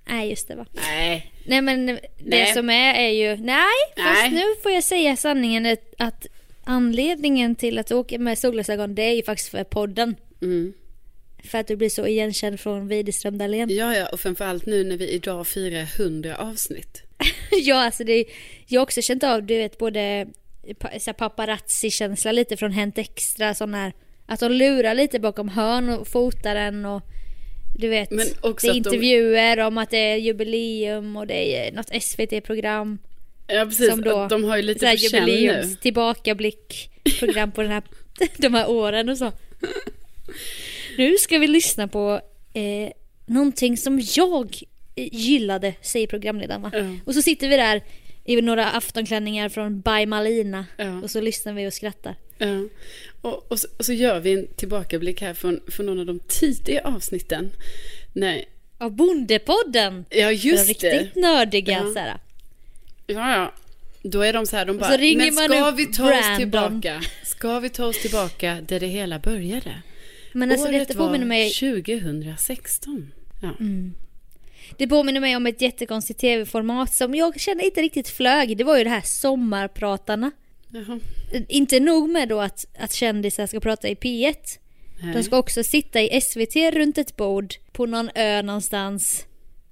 Nej, 0.10 0.30
just 0.30 0.48
det 0.48 0.56
va. 0.56 0.66
Nej. 0.74 1.32
Nej 1.46 1.62
men 1.62 1.86
det 1.86 2.00
Nej. 2.18 2.54
som 2.54 2.70
är 2.70 2.94
är 2.94 3.10
ju, 3.10 3.36
nej, 3.44 3.64
fast 3.96 4.22
Nej. 4.22 4.32
nu 4.32 4.44
får 4.64 4.72
jag 4.72 4.84
säga 4.84 5.16
sanningen 5.16 5.78
att- 5.98 6.28
anledningen 6.64 7.56
till 7.56 7.80
att 7.80 7.92
åka 7.92 8.20
med 8.20 8.38
solglasögon 8.38 8.96
det 8.96 9.02
är 9.04 9.14
ju 9.14 9.24
faktiskt 9.24 9.50
för 9.50 9.64
podden. 9.64 10.16
Mm. 10.42 10.74
För 11.44 11.58
att 11.58 11.68
du 11.68 11.76
blir 11.76 11.90
så 11.90 12.08
igenkänd 12.08 12.60
från 12.60 12.88
Widerström 12.88 13.38
Dahlén. 13.38 13.70
Ja, 13.76 13.96
ja, 13.96 14.10
och 14.12 14.20
framförallt 14.20 14.66
nu 14.66 14.84
när 14.84 14.98
vi 14.98 15.10
idag 15.10 15.48
firar 15.48 15.88
100 16.00 16.36
avsnitt. 16.38 17.04
ja, 17.52 17.76
alltså 17.86 18.04
det, 18.04 18.26
jag 18.68 18.80
har 18.82 18.84
också 18.84 19.02
känt 19.02 19.24
av, 19.24 19.44
du 19.44 19.58
vet, 19.58 19.78
både 19.78 20.28
paparazzi-känsla 21.18 22.32
lite 22.32 22.58
från 22.58 22.72
Hänt 22.72 22.98
Extra, 22.98 23.54
sån 23.54 23.74
här, 23.74 23.94
att 24.26 24.40
de 24.40 24.52
lurar 24.52 24.96
lite 24.96 25.20
bakom 25.20 25.50
hörn 25.50 25.90
och 25.90 26.08
fotar 26.08 26.56
en 26.56 26.86
och 26.86 27.02
du 27.78 27.88
vet, 27.88 28.10
det 28.10 28.16
är 28.16 28.50
att 28.50 28.62
de- 28.62 28.68
intervjuer 28.70 29.60
om 29.60 29.78
att 29.78 29.90
det 29.90 29.98
är 29.98 30.16
jubileum 30.16 31.18
och 31.18 31.28
det 31.28 31.56
är 31.68 31.72
något 31.72 32.04
SVT-program. 32.04 32.98
Ja, 33.48 33.66
precis. 33.66 33.90
Som 33.90 34.02
då, 34.02 34.28
de 34.28 34.44
har 34.44 34.58
ju 34.58 34.64
lite 34.64 34.92
på 34.92 34.98
känn 34.98 35.24
nu. 35.26 35.32
jubileums 35.32 35.80
tillbakablick 35.80 36.90
program 37.20 37.52
på 37.56 37.62
den 37.62 37.72
här, 37.72 37.84
de 38.38 38.54
här 38.54 38.70
åren 38.70 39.10
och 39.10 39.18
så. 39.18 39.32
Nu 40.98 41.18
ska 41.18 41.38
vi 41.38 41.48
lyssna 41.48 41.88
på 41.88 42.22
eh, 42.54 42.92
någonting 43.26 43.78
som 43.78 44.02
jag 44.16 44.56
gillade, 44.96 45.74
säger 45.82 46.08
programledaren 46.08 46.62
va? 46.62 46.72
Ja. 46.74 46.96
Och 47.06 47.14
så 47.14 47.22
sitter 47.22 47.48
vi 47.50 47.56
där 47.58 47.82
i 48.26 48.42
några 48.42 48.66
aftonklänningar 48.72 49.50
från 49.50 49.82
By 49.82 50.06
Malina 50.06 50.66
Ja. 50.78 51.02
och 51.04 51.12
så 51.12 51.22
lyssnar 51.22 51.54
vi 51.54 51.68
och 51.68 51.74
skrattar. 51.74 52.16
Ja. 52.38 52.64
Och, 53.22 53.52
och, 53.52 53.60
så, 53.60 53.68
och 53.78 53.86
så 53.86 53.94
gör 53.94 54.20
vi 54.20 54.34
en 54.34 54.48
tillbakablick 54.56 55.22
här 55.22 55.34
från, 55.34 55.60
från 55.68 55.86
någon 55.86 56.00
av 56.00 56.06
de 56.06 56.20
tidiga 56.20 56.82
avsnitten. 56.84 57.52
Nej, 58.14 58.46
Av 58.78 58.92
Bondepodden! 58.96 60.06
ja 60.10 60.28
de 60.28 60.34
just 60.34 60.80
det. 60.82 60.90
riktigt 61.00 61.16
nördiga 61.16 61.74
Ja. 61.74 61.94
så 61.94 62.00
här. 62.00 62.18
Ja, 63.08 63.36
ja. 63.38 63.54
Då 64.04 64.22
är 64.22 64.34
de 64.34 64.46
så 64.46 64.56
här, 64.56 64.66
de 64.66 64.78
bara, 64.78 64.98
men 64.98 65.34
ska 65.34 65.72
vi 65.72 65.86
ta 65.86 66.04
oss 66.04 66.10
Brandon." 66.20 66.38
tillbaka? 66.38 67.02
Ska 67.24 67.60
vi 67.60 67.70
ta 67.70 67.86
oss 67.86 68.02
tillbaka 68.02 68.58
där 68.68 68.80
det 68.80 68.88
hela 68.88 69.20
började? 69.20 69.82
Men 70.34 70.52
alltså 70.52 70.68
Året 70.68 70.88
detta 70.88 71.00
var 71.00 71.18
mig 71.18 71.50
2016. 71.52 73.12
Ja. 73.42 73.52
Det 74.78 74.88
påminner 74.88 75.20
mig 75.20 75.36
om 75.36 75.48
ett 75.48 75.62
jättekonstigt 75.62 76.20
tv-format 76.20 76.94
som 76.94 77.16
jag 77.16 77.40
känner 77.40 77.64
inte 77.66 77.82
riktigt 77.82 78.10
flög. 78.10 78.58
Det 78.58 78.64
var 78.64 78.78
ju 78.78 78.84
det 78.84 78.90
här 78.90 79.02
Sommarpratarna. 79.06 80.32
Jaha. 80.70 81.00
Inte 81.48 81.80
nog 81.80 82.10
med 82.10 82.30
då 82.30 82.40
att, 82.40 82.66
att 82.78 82.94
kändisar 82.94 83.48
ska 83.48 83.60
prata 83.60 83.88
i 83.90 83.96
P1. 83.96 84.36
Nej. 85.04 85.14
De 85.14 85.24
ska 85.24 85.38
också 85.38 85.64
sitta 85.64 86.02
i 86.02 86.22
SVT 86.22 86.56
runt 86.56 86.98
ett 86.98 87.16
bord 87.18 87.54
på 87.72 87.86
någon 87.86 88.10
ö 88.16 88.42
någonstans, 88.42 89.26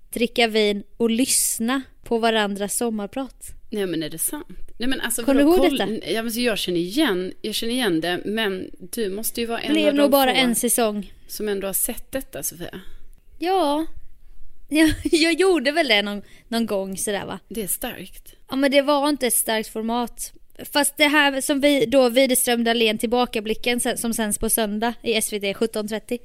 dricka 0.10 0.48
vin 0.48 0.84
och 0.98 1.10
lyssna 1.10 1.82
på 2.04 2.18
varandras 2.18 2.78
sommarprat. 2.78 3.52
Nej 3.70 3.86
men 3.86 4.04
är 4.04 4.10
det 4.10 4.18
sant? 4.18 4.48
Nej 4.78 4.90
men 4.90 5.02
alltså 5.02 5.24
Kommer 5.24 5.44
du 5.44 5.50
ihåg 5.50 5.72
detta? 5.72 6.12
Ja, 6.12 6.24
men 6.24 6.32
så 6.32 6.40
jag 6.40 6.58
känner 6.58 6.80
igen, 6.80 7.34
jag 7.42 7.56
känner 7.56 7.74
igen 7.74 8.02
det, 8.02 8.22
men 8.26 8.70
du 8.80 9.10
måste 9.10 9.42
ju 9.42 9.48
vara 9.48 9.60
en 9.60 9.74
Blev 9.74 9.88
av 9.88 9.96
nog 9.96 10.12
bara 10.12 10.34
en 10.34 10.56
säsong. 10.56 11.14
som 11.28 11.50
ändå 11.50 11.68
har 11.68 11.74
sett 11.74 12.12
detta 12.12 12.44
Sofia. 12.44 12.82
Ja, 13.40 13.86
jag, 14.70 14.94
jag 15.04 15.34
gjorde 15.34 15.72
väl 15.72 15.88
det 15.88 16.02
någon, 16.02 16.22
någon 16.48 16.66
gång 16.66 16.98
sådär 16.98 17.26
va. 17.26 17.40
Det 17.48 17.64
är 17.64 17.68
starkt. 17.68 18.34
Ja 18.50 18.56
men 18.56 18.72
det 18.72 18.82
var 18.82 19.10
inte 19.10 19.28
ett 19.28 19.34
starkt 19.34 19.70
format. 19.70 20.34
Fast 20.74 20.98
det 20.98 21.08
här 21.08 21.42
som 21.42 21.60
vi 21.62 21.86
då 21.86 22.10
Widerström 22.10 22.64
Dahlén 22.64 22.98
tillbakablicken 22.98 23.80
som 23.98 24.14
sänds 24.14 24.38
på 24.38 24.50
söndag 24.50 24.94
i 25.04 25.22
SVT 25.22 25.44
17.30. 25.44 26.20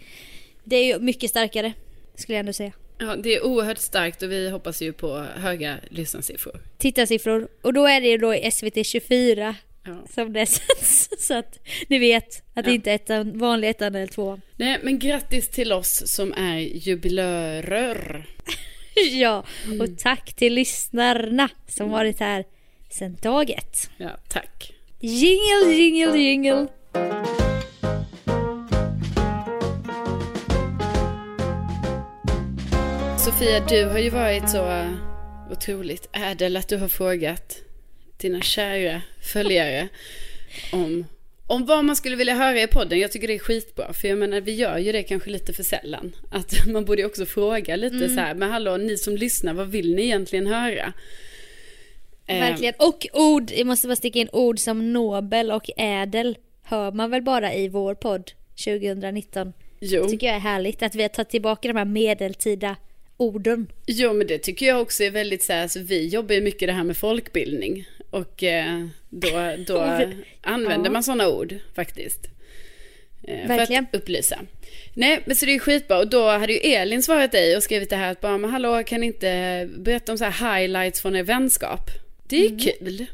Det 0.65 0.77
är 0.77 0.85
ju 0.85 0.99
mycket 0.99 1.31
starkare 1.31 1.73
skulle 2.15 2.37
jag 2.37 2.41
ändå 2.41 2.53
säga. 2.53 2.73
Ja, 2.99 3.17
det 3.17 3.35
är 3.35 3.45
oerhört 3.45 3.79
starkt 3.79 4.23
och 4.23 4.33
vi 4.33 4.51
hoppas 4.51 4.83
ju 4.83 4.93
på 4.93 5.19
höga 5.37 5.77
lyssnarsiffror. 5.89 6.61
Tittarsiffror 6.79 7.49
och 7.63 7.73
då 7.73 7.87
är 7.87 8.01
det 8.01 8.09
ju 8.09 8.19
då 8.19 8.35
i 8.35 8.51
SVT 8.51 8.87
24 8.87 9.55
Ja. 9.85 9.97
som 10.15 10.33
det 10.33 10.47
sänds. 10.47 11.09
Så 11.19 11.35
att 11.35 11.59
ni 11.89 11.99
vet 11.99 12.43
att 12.55 12.65
det 12.65 12.71
Ja. 12.71 12.75
inte 12.75 12.91
är 12.91 12.95
ettan, 12.95 13.39
vanlig 13.39 13.69
ettan 13.69 13.95
eller 13.95 14.07
tvåan. 14.07 14.41
Nej, 14.57 14.79
men 14.83 14.99
grattis 14.99 15.49
till 15.49 15.73
oss 15.73 16.03
som 16.07 16.33
är 16.33 16.59
jubilörer. 16.59 18.27
ja, 19.13 19.45
och 19.81 19.99
tack 19.99 20.35
till 20.37 20.55
lyssnarna 20.55 21.49
som 21.69 21.91
varit 21.91 22.21
här 22.21 22.45
sedan 22.91 23.17
dag 23.23 23.51
ett. 23.51 23.91
Ja, 23.97 24.11
tack. 24.29 24.73
Jingle, 25.01 25.75
jingle, 25.75 26.19
jingle. 26.19 26.67
Sofia, 33.19 33.61
du 33.69 33.85
har 33.85 33.99
ju 33.99 34.11
varit 34.11 34.51
så 34.51 34.71
eh, 34.71 34.91
otroligt 35.51 36.09
ädel 36.13 36.57
att 36.57 36.69
du 36.69 36.77
har 36.77 36.89
frågat 36.89 37.59
dina 38.17 38.41
kära 38.41 39.03
följare 39.33 39.89
om, 40.73 41.07
om 41.47 41.67
vad 41.67 41.85
man 41.85 41.97
skulle 41.97 42.17
vilja 42.17 42.35
höra 42.35 42.63
i 42.63 42.67
podden. 42.67 42.99
Jag 42.99 43.13
tycker 43.13 43.29
det 43.29 43.35
är 43.35 43.39
skitbra, 43.39 43.93
för 43.93 44.09
jag 44.09 44.19
menar 44.19 44.41
vi 44.41 44.53
gör 44.53 44.79
ju 44.79 44.93
det 44.93 45.03
kanske 45.03 45.31
lite 45.31 45.53
för 45.53 45.63
sällan. 45.63 46.17
Att 46.31 46.67
man 46.73 46.85
borde 46.85 47.01
ju 47.01 47.07
också 47.07 47.27
fråga 47.27 47.77
lite 47.77 48.09
så 48.09 48.21
här, 48.21 48.35
men 48.35 48.51
hallå 48.51 48.77
ni 48.77 48.97
som 48.97 49.17
lyssnar, 49.17 49.55
vad 49.55 49.69
vill 49.69 49.95
ni 49.95 50.03
egentligen 50.03 50.47
höra? 50.47 50.93
Eh, 52.31 52.41
Verkligen. 52.41 52.75
Och 52.79 53.07
ord, 53.13 53.51
jag 53.51 53.67
måste 53.67 53.87
bara 53.89 53.97
sticka 53.97 54.19
in 54.19 54.29
ord 54.33 54.59
som 54.59 54.93
Nobel 54.93 55.51
och 55.53 55.71
ädel 55.77 56.39
hör 56.63 56.93
man 56.93 57.11
väl 57.11 57.23
bara 57.23 57.55
i 57.55 57.69
vår 57.69 57.95
podd 57.95 58.31
2019. 58.65 59.53
Jo. 59.81 60.09
tycker 60.09 60.27
jag 60.27 60.37
är 60.37 60.41
härligt 60.41 60.83
att 60.83 60.95
vi 60.95 61.03
har 61.03 61.09
tagit 61.09 61.31
tillbaka 61.31 61.69
de 61.69 61.77
här 61.77 61.85
medeltida 61.85 62.77
orden. 63.17 63.73
Jo, 63.87 64.13
men 64.13 64.27
det 64.27 64.39
tycker 64.39 64.67
jag 64.67 64.81
också 64.81 65.03
är 65.05 65.11
väldigt 65.11 65.43
så 65.43 65.53
här, 65.53 65.63
alltså, 65.63 65.79
vi 65.79 66.07
jobbar 66.09 66.35
ju 66.35 66.41
mycket 66.41 66.69
det 66.69 66.73
här 66.73 66.85
med 66.85 66.97
folkbildning. 66.97 67.85
Och 68.11 68.43
eh, 68.43 68.87
då, 69.09 69.31
då 69.67 69.81
använder 70.43 70.87
Ja. 70.89 70.93
man 70.93 71.03
sådana 71.03 71.29
ord 71.29 71.55
faktiskt. 71.75 72.27
Eh, 73.29 73.49
Verkligen. 73.49 73.87
För 73.87 73.97
att 73.97 74.03
upplysa. 74.03 74.41
Nej, 74.95 75.23
men 75.27 75.37
så 75.37 75.47
det 75.47 75.55
är 75.55 75.59
skitbra. 75.59 75.99
Och 75.99 76.09
då 76.09 76.29
hade 76.31 76.53
ju 76.53 76.59
Elin 76.59 77.03
svarat 77.03 77.33
dig 77.33 77.57
och 77.57 77.63
skrivit 77.63 77.91
det 77.91 77.97
här 77.97 78.13
att 78.13 78.21
bara, 78.21 78.39
men 78.39 78.51
hallå, 78.51 78.83
kan 78.87 79.01
ni 79.01 79.07
inte 79.07 79.69
berätta 79.79 80.13
om 80.13 80.19
så 80.19 80.25
här 80.25 80.59
highlights 80.61 81.01
från 81.01 81.17
er 81.17 81.23
vänskap? 81.23 81.81
Det 82.31 82.37
är 82.45 82.49
Mm. 82.49 82.59
kul. 82.59 83.07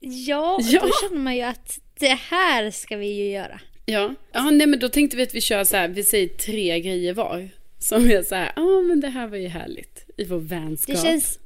Ja, 0.00 0.58
Ja. 0.62 0.80
då 0.80 0.90
känner 1.02 1.22
man 1.22 1.36
ju 1.36 1.42
att 1.42 1.78
det 2.00 2.18
här 2.30 2.70
ska 2.70 2.96
vi 2.96 3.06
ju 3.06 3.30
göra. 3.30 3.60
Ja. 3.86 4.14
ja, 4.32 4.50
nej 4.50 4.66
men 4.66 4.78
då 4.78 4.88
tänkte 4.88 5.16
vi 5.16 5.22
att 5.22 5.34
vi 5.34 5.40
kör 5.40 5.64
så 5.64 5.76
här, 5.76 5.88
vi 5.88 6.04
säger 6.04 6.28
tre 6.28 6.80
grejer 6.80 7.12
var. 7.14 7.48
Som 7.78 8.10
är 8.10 8.22
så 8.22 8.34
här, 8.34 8.52
ja 8.56 8.80
men 8.88 9.00
det 9.00 9.08
här 9.08 9.26
var 9.26 9.36
ju 9.36 9.48
härligt 9.48 10.04
i 10.16 10.24
vår 10.24 10.38
vänskap. 10.38 10.96
Det 10.96 11.02
känns, 11.02 11.38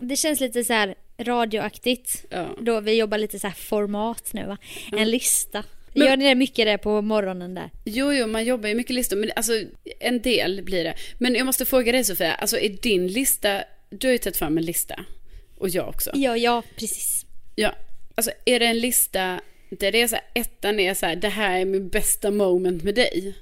det 0.00 0.16
känns 0.16 0.40
lite 0.40 0.64
så 0.64 0.72
här 0.72 0.94
radioaktigt. 1.18 2.24
Ja. 2.30 2.56
Då 2.60 2.80
vi 2.80 2.92
jobbar 2.98 3.18
lite 3.18 3.38
så 3.38 3.46
här 3.46 3.54
format 3.54 4.30
nu 4.32 4.46
va. 4.46 4.56
En 4.92 5.10
lista. 5.10 5.64
Men- 5.94 6.06
Gör 6.06 6.16
ni 6.16 6.24
det 6.28 6.34
mycket 6.34 6.66
där 6.66 6.76
på 6.78 7.02
morgonen 7.02 7.54
där? 7.54 7.70
Jo, 7.84 8.12
jo, 8.12 8.26
man 8.26 8.44
jobbar 8.44 8.68
ju 8.68 8.74
mycket 8.74 8.94
listor, 8.94 9.16
men 9.16 9.30
alltså 9.36 9.52
en 10.00 10.20
del 10.22 10.62
blir 10.62 10.84
det. 10.84 10.94
Men 11.18 11.34
jag 11.34 11.46
måste 11.46 11.64
fråga 11.64 11.92
dig 11.92 12.04
Sofia, 12.04 12.32
alltså 12.34 12.58
är 12.58 12.68
din 12.68 13.06
lista, 13.08 13.62
du 13.90 14.06
har 14.06 14.12
ju 14.12 14.18
tagit 14.18 14.36
fram 14.36 14.58
en 14.58 14.64
lista. 14.64 15.04
Och 15.60 15.68
jag 15.68 15.88
också. 15.88 16.10
Ja, 16.14 16.36
ja, 16.36 16.62
precis. 16.76 17.26
Ja, 17.54 17.74
alltså 18.14 18.30
är 18.44 18.60
det 18.60 18.66
en 18.66 18.78
lista 18.78 19.40
där 19.70 19.92
det 19.92 20.02
är 20.02 20.08
så 20.08 20.14
här, 20.16 20.24
ettan 20.34 20.80
är 20.80 20.94
så 20.94 21.06
här, 21.06 21.16
det 21.16 21.28
här 21.28 21.60
är 21.60 21.64
min 21.64 21.88
bästa 21.88 22.30
moment 22.30 22.82
med 22.82 22.94
dig. 22.94 23.34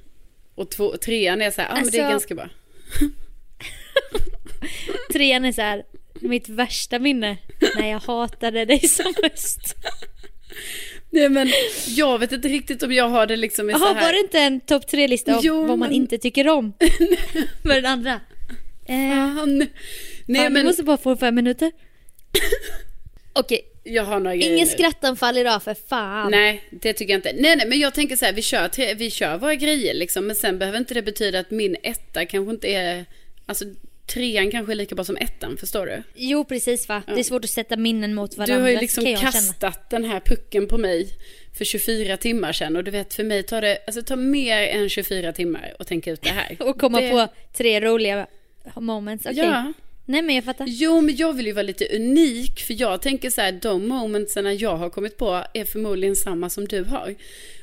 Och 0.55 0.71
två, 0.71 0.97
trean 0.97 1.43
är 1.43 1.51
så 1.51 1.61
här, 1.63 1.69
ja 1.69 1.75
men 1.75 1.91
det 1.91 1.99
är 1.99 2.03
Alltså- 2.05 2.11
ganska 2.11 2.35
bra. 2.35 2.49
Trean 5.13 5.45
är 5.45 5.53
så 5.53 5.63
här, 5.63 5.85
mitt 6.15 6.49
värsta 6.49 6.99
minne 6.99 7.37
när 7.77 7.91
jag 7.91 7.99
hatade 8.01 8.65
dig 8.65 8.89
som 8.89 9.15
mest. 9.23 9.75
Nej 11.11 11.29
men 11.29 11.49
jag 11.87 12.19
vet 12.19 12.33
inte 12.33 12.49
riktigt 12.49 12.83
om 12.83 12.93
jag 12.93 13.09
har 13.09 13.27
det 13.27 13.37
liksom 13.37 13.71
i 13.71 13.73
så 13.73 13.79
Jaha, 13.79 13.95
här. 13.95 14.03
var 14.05 14.13
det 14.13 14.19
inte 14.19 14.39
en 14.41 14.61
topp 14.61 14.87
tre-lista 14.89 15.35
om 15.37 15.41
Jo, 15.45 15.59
vad 15.61 15.69
man 15.69 15.79
men- 15.79 15.93
inte 15.93 16.19
tycker 16.19 16.49
om? 16.49 16.73
Med 17.63 17.77
den 17.77 17.87
andra? 17.87 18.21
Eh. 18.87 18.97
Nej 20.27 20.43
fan, 20.43 20.47
men 20.53 20.55
Du 20.55 20.65
måste 20.65 20.83
bara 20.83 20.97
få 20.97 21.17
fem 21.17 21.35
minuter. 21.35 21.73
Okej, 23.33 23.61
jag 23.85 24.05
har 24.05 24.21
några 24.21 24.37
grejer 24.37 24.55
ingen 24.55 24.69
nu. 24.69 24.75
skrattanfall 24.75 25.39
idag 25.39 25.63
för 25.63 25.75
fan. 25.89 26.31
Nej, 26.31 26.63
det 26.71 26.93
tycker 26.93 27.13
jag 27.13 27.19
inte. 27.19 27.33
Nej, 27.33 27.57
nej, 27.57 27.67
men 27.69 27.79
jag 27.79 27.95
tänker 27.95 28.17
så 28.17 28.25
här, 28.25 28.33
vi 28.33 28.43
kör, 28.43 28.69
tre, 28.69 28.95
vi 28.95 29.11
kör 29.11 29.39
våra 29.39 29.55
grejer 29.55 29.95
liksom, 29.95 30.27
men 30.27 30.37
sen 30.37 30.59
behöver 30.59 30.79
inte 30.79 30.95
det 30.95 31.03
betyda 31.03 31.39
att 31.39 31.51
min 31.51 31.77
etta 31.83 32.27
kanske 32.27 32.51
inte 32.51 32.69
är, 32.69 33.05
alltså 33.47 33.65
trean 34.07 34.51
kanske 34.51 34.73
är 34.73 34.75
lika 34.75 34.95
bra 34.95 35.05
som 35.05 35.17
ettan, 35.17 35.57
förstår 35.57 35.87
du? 35.87 36.03
Jo, 36.15 36.45
precis 36.45 36.89
va. 36.89 37.03
Det 37.07 37.21
är 37.21 37.25
svårt 37.25 37.45
att 37.45 37.51
sätta 37.51 37.77
minnen 37.77 38.15
mot 38.15 38.37
varandra. 38.37 38.57
Du 38.57 38.63
har 38.63 38.69
ju 38.69 38.81
liksom 38.81 39.05
kan 39.05 39.11
jag 39.11 39.21
känna. 39.21 39.33
kastat 39.33 39.91
den 39.91 40.05
här 40.05 40.21
pucken 40.21 40.69
på 40.69 40.79
mig 40.79 41.09
för 41.59 41.65
24 41.65 42.17
timmar 42.17 42.53
sedan 42.53 42.77
och 42.77 42.85
du 42.85 42.91
vet 42.91 43.15
för 43.15 43.25
mig 43.25 43.43
tar 43.43 43.61
det, 43.61 43.79
alltså 43.87 44.03
tar 44.03 44.17
mer 44.17 44.63
än 44.63 44.89
24 44.89 45.33
timmar 45.33 45.75
att 45.79 45.87
tänka 45.87 46.11
ut 46.11 46.23
det 46.23 46.31
här. 46.31 46.57
Och 46.69 46.81
komma 46.81 47.01
det... 47.01 47.11
på 47.11 47.29
tre 47.57 47.81
roliga 47.81 48.27
moments. 48.77 49.27
Okej. 49.27 49.39
Ja. 49.39 49.73
Nej 50.09 50.23
men 50.23 50.35
jag 50.35 50.45
fattar. 50.45 50.65
Jo, 50.69 51.01
men 51.01 51.17
jag 51.17 51.33
vill 51.33 51.47
ju 51.47 51.53
vara 51.53 51.63
lite 51.63 51.97
unik 51.97 52.61
för 52.61 52.81
jag 52.81 53.03
tänker 53.03 53.31
så 53.31 53.41
här, 53.41 53.53
de 53.53 53.89
momentsen 53.89 54.59
jag 54.59 54.77
har 54.77 54.91
kommit 54.91 55.17
på 55.17 55.45
är 55.55 55.65
förmodligen 55.65 56.17
samma 56.17 56.51
som 56.51 56.69
du 56.69 56.85
har. 56.85 57.15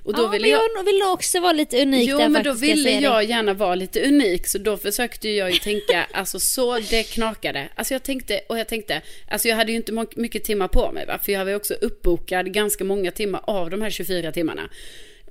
Och 0.04 0.14
då 0.14 0.24
ja, 0.24 0.28
vill 0.28 0.42
men 0.42 0.50
jag... 0.50 0.62
jag 0.76 0.84
vill 0.84 1.02
också 1.14 1.40
vara 1.40 1.54
lite 1.54 1.82
unik 1.82 2.10
Jo, 2.10 2.18
där 2.18 2.30
men 2.30 2.44
då 2.44 2.50
jag 2.50 2.56
ville 2.56 2.92
jag 2.92 3.20
dig. 3.20 3.30
gärna 3.30 3.54
vara 3.54 3.76
lite 3.76 4.08
unik, 4.08 4.48
så 4.48 4.58
då 4.58 4.78
försökte 4.78 5.30
jag 5.30 5.52
ju 5.52 5.58
tänka, 5.58 6.08
alltså 6.14 6.40
så 6.40 6.80
det 6.80 7.04
knakade. 7.04 7.70
Alltså 7.76 7.94
jag 7.94 8.04
tänkte, 8.04 8.42
och 8.50 8.60
jag 8.60 8.68
tänkte, 8.68 9.02
alltså 9.28 9.48
jag 9.48 9.56
hade 9.56 9.72
ju 9.72 9.78
inte 9.78 10.06
mycket 10.16 10.44
timmar 10.44 10.68
på 10.68 10.92
mig, 10.92 11.06
va? 11.06 11.20
för 11.24 11.32
jag 11.32 11.46
var 11.46 11.50
ju 11.50 11.56
också 11.56 11.74
uppbokad 11.74 12.54
ganska 12.54 12.84
många 12.84 13.12
timmar 13.12 13.42
av 13.44 13.70
de 13.70 13.82
här 13.82 13.90
24 13.90 14.32
timmarna. 14.32 14.70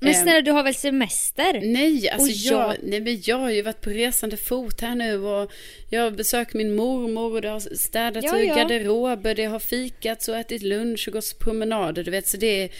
Men 0.01 0.15
snälla, 0.15 0.41
du 0.41 0.51
har 0.51 0.63
väl 0.63 0.75
semester? 0.75 1.61
Nej, 1.63 2.09
alltså 2.11 2.29
jag, 2.31 2.71
jag- 2.71 2.77
nej, 2.83 3.01
men 3.01 3.23
jag 3.25 3.37
har 3.39 3.51
ju 3.51 3.63
varit 3.63 3.81
på 3.81 3.91
resande 3.91 4.37
fot 4.37 4.81
här 4.81 4.95
nu 4.95 5.19
och 5.19 5.53
jag 5.91 6.03
har 6.03 6.11
besökt 6.11 6.55
min 6.55 6.75
mormor 6.75 7.35
och 7.35 7.41
det 7.43 7.49
har 7.49 7.61
städats 7.77 8.27
Ja, 8.27 8.39
i 8.41 8.47
ja. 8.47 8.55
garderober, 8.57 9.35
det 9.35 9.45
har 9.45 9.59
fikats 9.59 10.29
och 10.29 10.37
ätit 10.37 10.63
lunch 10.63 11.05
och 11.09 11.13
gått 11.13 11.39
promenader, 11.39 12.05
du 12.05 12.11
vet, 12.11 12.27
så 12.29 12.37
det 12.37 12.63
är... 12.63 12.71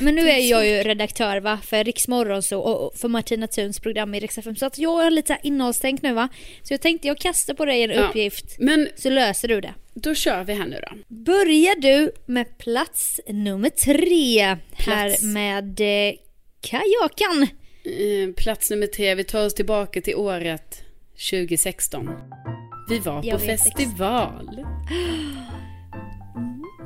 Men 0.00 0.14
nu 0.14 0.28
är 0.28 0.50
jag 0.50 0.66
ju 0.66 0.82
redaktör 0.82 1.40
va, 1.40 1.58
för 1.64 1.84
Riksmorgon 1.84 2.42
så, 2.42 2.60
och 2.60 2.96
för 2.98 3.08
Martina 3.08 3.46
Thuns 3.46 3.80
program 3.80 4.14
i 4.14 4.20
Rix 4.20 4.38
FM. 4.38 4.56
Så 4.56 4.66
att 4.66 4.78
jag 4.78 4.90
har 4.90 5.10
lite 5.10 5.26
så 5.26 5.32
här 5.32 5.40
innehållstänk 5.46 6.02
nu 6.02 6.12
va. 6.12 6.28
Så 6.62 6.72
jag 6.74 6.80
tänkte 6.80 7.08
jag 7.08 7.18
kastar 7.18 7.54
på 7.54 7.64
dig 7.64 7.82
en 7.82 7.90
Ja. 7.90 8.08
uppgift, 8.08 8.44
Men 8.58 8.88
så 8.96 9.10
löser 9.10 9.48
du 9.48 9.60
det. 9.60 9.74
då 9.94 10.14
kör 10.14 10.44
vi 10.44 10.54
här 10.54 10.66
nu 10.66 10.80
då. 10.90 11.14
Börjar 11.14 11.80
du 11.80 12.12
med 12.26 12.58
plats 12.58 13.20
nummer 13.28 13.70
tre. 13.70 14.56
Plats. 14.76 15.22
Här 15.22 15.26
med 15.32 15.80
eh, 15.80 16.14
kajakan. 16.60 17.42
Eh, 17.84 18.32
Plats 18.36 18.70
nummer 18.70 18.86
tre, 18.86 19.14
vi 19.14 19.24
tar 19.24 19.46
oss 19.46 19.54
tillbaka 19.54 20.00
till 20.00 20.14
året 20.14 20.82
2016. 21.30 22.10
Vi 22.88 22.98
var 22.98 23.20
Jag 23.24 23.40
på 23.40 23.46
festival. 23.46 24.50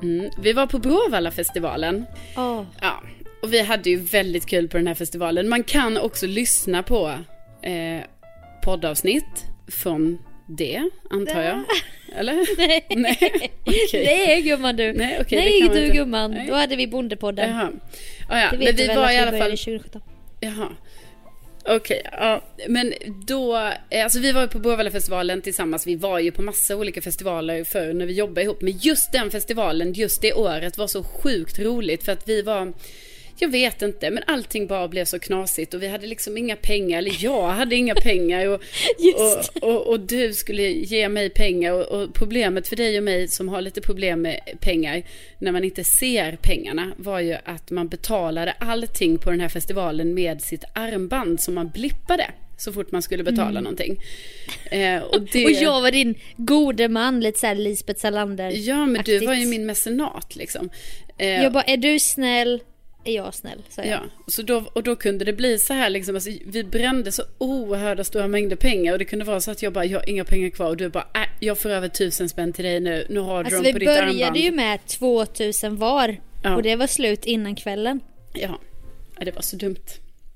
Mm, 0.05 0.31
vi 0.39 0.53
var 0.53 0.67
på 0.67 0.79
Bråvallafestivalen. 0.79 2.05
Åh, 2.37 2.63
Ja, 2.81 3.03
och 3.43 3.53
vi 3.53 3.61
hade 3.63 3.91
ju 3.91 3.97
väldigt 3.97 4.47
kul 4.47 4.69
på 4.69 4.77
den 4.77 4.87
här 4.87 4.95
festivalen. 4.95 5.49
Man 5.49 5.63
kan 5.63 5.97
också 5.99 6.27
lyssna 6.27 6.83
på 6.83 7.09
eh, 7.63 8.01
poddavsnitt 8.65 9.45
från 9.69 10.19
det, 10.49 10.83
antar 11.11 11.43
jag. 11.43 11.65
Eller? 12.17 12.35
nej. 12.57 12.87
Nej, 12.91 13.51
okej. 13.67 14.05
Nej 14.05 14.43
gumman 14.43 14.77
du. 14.77 14.93
Nej, 14.93 15.25
det 15.29 15.37
Nej 15.37 15.61
du 15.61 15.67
inte. 15.67 15.97
gumman. 15.97 16.31
Nej. 16.31 16.47
Då 16.49 16.55
hade 16.55 16.77
vi 16.77 16.87
Bondepodden. 16.87 17.51
Jaha. 17.51 17.71
Ja, 18.29 18.41
ja. 18.41 18.51
Det 18.51 18.57
Men 18.57 18.67
vet 18.67 18.79
vi 18.79 18.83
du 18.83 18.89
väl 18.89 18.97
var 18.97 19.05
att 19.05 19.13
i 19.13 19.17
alla 19.17 19.39
fall 19.39 19.51
2017. 19.51 20.03
Jaha. 20.41 20.69
Okej, 21.67 22.03
ja. 22.13 22.43
Men 22.69 22.95
då, 23.27 23.57
eh, 23.91 24.05
alltså 24.05 24.19
vi 24.19 24.33
var 24.33 24.41
ju 24.43 24.49
på 24.49 24.59
Bråvallafestivalen 24.59 25.43
tillsammans. 25.43 25.87
Vi 25.87 25.97
var 25.97 26.19
ju 26.19 26.33
på 26.33 26.43
massa 26.43 26.77
olika 26.77 27.03
festivaler 27.03 27.65
förr 27.65 27.93
när 27.93 28.07
vi 28.07 28.13
jobbade 28.13 28.43
ihop. 28.43 28.63
Men 28.63 28.73
just 28.79 29.13
den 29.13 29.31
festivalen, 29.31 29.93
just 29.93 30.23
det 30.23 30.33
året 30.33 30.79
var 30.79 30.87
så 30.87 31.05
sjukt 31.05 31.59
roligt 31.59 32.05
för 32.05 32.13
att 32.13 32.29
vi 32.29 32.43
var 32.43 32.73
jag 33.39 33.49
vet 33.49 33.83
inte, 33.83 34.11
men 34.11 34.23
allting 34.27 34.67
bara 34.67 34.89
blev 34.89 35.05
så 35.05 35.19
knasigt 35.19 35.75
och 35.75 35.83
vi 35.83 35.89
hade 35.89 36.07
liksom 36.07 36.37
inga 36.37 36.57
pengar, 36.57 36.99
eller 36.99 37.17
jag 37.19 37.49
hade 37.49 37.77
inga 37.77 37.95
pengar 37.95 38.47
och, 38.47 38.63
och, 39.63 39.71
och, 39.71 39.87
och 39.87 40.01
du 40.01 40.35
skulle 40.35 40.63
ge 40.63 41.09
mig 41.09 41.31
pengar 41.31 41.93
och, 41.93 42.15
problemet 42.15 42.69
för 42.69 42.77
dig 42.77 42.99
och 42.99 43.05
mig 43.05 43.29
som 43.29 43.49
har 43.49 43.61
lite 43.61 43.81
problem 43.81 44.23
med 44.23 44.41
pengar 44.61 45.03
när 45.39 45.53
man 45.53 45.65
inte 45.65 45.85
ser 45.85 46.39
pengarna 46.43 46.93
var 46.97 47.21
ju 47.21 47.37
att 47.45 47.71
man 47.71 47.89
betalade 47.89 48.53
allting 48.59 49.19
på 49.19 49.31
den 49.31 49.41
här 49.41 49.49
festivalen 49.49 50.15
med 50.15 50.43
sitt 50.43 50.65
armband 50.75 51.41
som 51.41 51.55
man 51.55 51.69
blippade 51.69 52.27
så 52.59 52.73
fort 52.73 52.93
man 52.93 53.03
skulle 53.03 53.25
betala 53.25 53.61
någonting. 53.61 53.97
Eh, 54.71 55.03
och, 55.03 55.21
det, 55.21 55.39
Mm. 55.39 55.57
Och 55.57 55.63
jag 55.63 55.83
var 55.83 55.91
din 55.91 56.15
gode 56.37 56.89
man, 56.89 57.21
lite 57.21 57.39
såhär 57.39 57.55
Lisbeth 57.55 58.01
Salander. 58.01 58.51
Ja, 58.51 58.87
men 58.87 59.03
du 59.05 59.27
var 59.27 59.35
ju 59.35 59.47
min 59.47 59.67
mecenat 59.67 60.37
liksom. 60.37 60.71
Eh, 61.19 61.43
Jag 61.43 61.53
bara, 61.53 61.63
är 61.63 61.77
du 61.77 61.99
snäll? 61.99 62.61
Är 63.05 63.13
jag 63.13 63.35
snäll? 63.35 63.63
sa 63.69 63.83
jag. 63.83 63.91
Ja, 63.91 64.01
så 64.27 64.43
då, 64.43 64.65
och 64.73 64.83
då 64.83 64.97
kunde 64.97 65.25
det 65.25 65.33
bli 65.33 65.59
så 65.59 65.73
här 65.75 65.91
liksom, 65.91 66.15
alltså, 66.15 66.31
vi 66.47 66.65
brände 66.65 67.13
så 67.13 67.23
oerhörda 67.39 68.05
stora 68.05 68.29
mängder 68.29 68.57
pengar 68.57 68.93
och 68.93 68.99
det 68.99 69.05
kunde 69.05 69.25
vara 69.25 69.41
så 69.41 69.51
att 69.51 69.63
jag 69.63 69.73
bara, 69.73 69.85
jag 69.85 69.99
har 70.01 70.09
inga 70.09 70.25
pengar 70.25 70.51
kvar 70.51 70.67
och 70.69 70.77
du 70.77 70.89
bara, 70.89 71.07
äh, 71.15 71.21
jag 71.41 71.59
får 71.59 71.71
över 71.71 71.89
tusen 71.89 72.29
spänn 72.29 72.53
till 72.53 72.65
dig 72.65 72.81
nu, 72.81 73.07
nu 73.11 73.21
har 73.21 73.45
du 73.45 73.47
Alltså 73.47 73.57
dem 73.57 73.65
vi 73.65 73.73
på 73.73 73.79
ditt 73.79 73.89
började 73.89 74.07
armband. 74.27 74.37
ju 74.37 74.51
med 74.53 74.87
2000 74.87 75.77
var. 75.77 76.17
Ja. 76.43 76.57
Och 76.57 76.63
det 76.63 76.77
var 76.77 76.87
slut 76.87 77.25
innan 77.25 77.57
kvällen. 77.57 78.01
Ja. 78.35 78.61
ja, 79.19 79.25
det 79.25 79.31
var 79.31 79.43
så 79.43 79.57
dumt. 79.57 79.85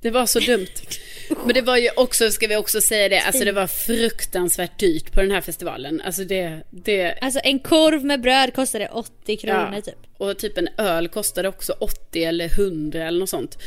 Det 0.00 0.10
var 0.10 0.26
så 0.26 0.38
dumt. 0.40 0.66
Men 1.48 1.54
det 1.54 1.62
var 1.70 1.76
ju 1.76 1.88
också, 1.96 2.30
ska 2.30 2.46
vi 2.46 2.56
också 2.56 2.80
säga 2.80 3.08
det, 3.08 3.20
alltså 3.20 3.44
det 3.44 3.52
var 3.52 3.66
fruktansvärt 3.66 4.78
dyrt 4.78 5.12
på 5.12 5.20
den 5.20 5.30
här 5.30 5.40
festivalen. 5.40 6.02
Alltså 6.04 6.24
det, 6.24 6.62
det, 6.70 7.18
Alltså 7.20 7.40
en 7.44 7.58
korv 7.58 8.04
med 8.04 8.20
bröd 8.20 8.54
kostade 8.54 8.88
80 8.88 9.36
kronor 9.36 9.72
ja. 9.74 9.80
typ. 9.80 9.98
Och 10.18 10.38
typ 10.38 10.58
en 10.58 10.68
öl 10.78 11.08
kostade 11.08 11.48
också 11.48 11.74
80 11.78 12.24
eller 12.24 12.60
100 12.60 13.06
eller 13.06 13.18
något 13.20 13.28
sånt. 13.28 13.58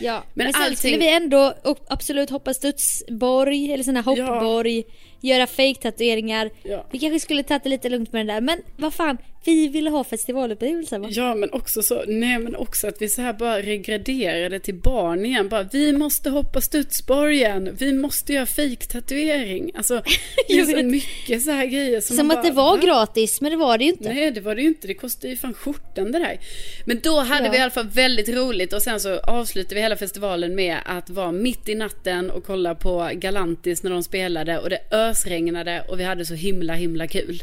Ja, 0.00 0.24
Men 0.34 0.44
men, 0.46 0.52
sen 0.52 0.62
allting- 0.62 0.76
skulle 0.76 0.96
vi 0.98 1.12
ändå 1.12 1.54
absolut 1.88 2.30
hoppa 2.30 2.54
studsborg 2.54 3.72
eller 3.72 3.84
sån 3.84 3.96
här 3.96 4.02
hoppborg. 4.02 4.84
Göra 5.20 5.46
fake-tatueringar. 5.46 6.50
Ja. 6.62 6.86
Vi 6.90 6.98
kanske 6.98 7.20
skulle 7.20 7.42
tagit 7.42 7.62
det 7.62 7.68
lite 7.68 7.88
lugnt 7.88 8.12
med 8.12 8.20
den 8.20 8.34
där. 8.34 8.40
Men 8.40 8.62
vad 8.76 8.94
fan, 8.94 9.18
vi 9.44 9.68
ville 9.68 9.90
ha 9.90 10.04
festivalupplevelser 10.04 10.98
va? 10.98 11.08
Ja, 11.10 11.34
men 11.34 11.50
också 11.52 11.82
så, 11.82 12.04
nej 12.06 12.38
men 12.38 12.56
också 12.56 12.88
att 12.88 13.02
vi 13.02 13.08
så 13.08 13.22
här 13.22 13.32
bara 13.32 13.62
regraderade 13.62 14.60
till 14.60 14.74
barn 14.74 15.26
igen. 15.26 15.48
Bara, 15.48 15.68
vi 15.72 15.92
måste 15.92 16.30
hoppa 16.30 16.60
studsborgen, 16.60 17.76
vi 17.78 17.92
måste 17.92 18.32
göra 18.32 18.46
fejktatuering. 18.46 19.70
Alltså, 19.74 20.02
det 20.48 20.52
är 20.58 20.64
så 20.64 20.82
mycket 20.86 21.42
så 21.42 21.50
här 21.50 21.66
grejer 21.66 22.00
som, 22.00 22.16
Som 22.16 22.30
att 22.30 22.44
det 22.44 22.50
var 22.50 22.76
va? 22.76 22.82
gratis, 22.84 23.40
men 23.40 23.50
det 23.50 23.56
var 23.56 23.78
det 23.78 23.84
ju 23.84 23.90
inte. 23.90 24.12
Nej, 24.12 24.30
det 24.30 24.40
var 24.40 24.54
det 24.54 24.62
ju 24.62 24.68
inte. 24.68 24.86
Det 24.86 24.94
kostade 24.94 25.28
ju 25.28 25.36
fan 25.36 25.54
skjortan 25.54 26.12
det 26.12 26.18
där. 26.18 26.38
Men 26.84 27.00
då 27.02 27.20
hade 27.20 27.44
Ja. 27.46 27.50
vi 27.52 27.58
i 27.58 27.60
alla 27.60 27.70
fall 27.70 27.88
väldigt 27.88 28.28
roligt 28.28 28.72
och 28.72 28.82
sen 28.82 29.00
så 29.00 29.18
avslutade 29.18 29.74
vi 29.74 29.80
hela 29.80 29.96
festivalen 29.96 30.54
med 30.54 30.76
att 30.84 31.10
vara 31.10 31.32
mitt 31.32 31.68
i 31.68 31.74
natten 31.74 32.30
och 32.30 32.44
kolla 32.44 32.74
på 32.74 33.10
Galantis 33.14 33.82
när 33.82 33.90
de 33.90 34.02
spelade 34.02 34.58
och 34.58 34.70
det 34.70 34.78
ösregnade 34.90 35.84
och 35.88 36.00
vi 36.00 36.04
hade 36.04 36.26
så 36.26 36.34
himla 36.34 36.74
himla 36.74 37.06
kul. 37.06 37.40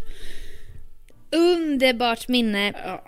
Underbart 1.32 2.28
minne. 2.28 2.74
Ja. 2.86 3.04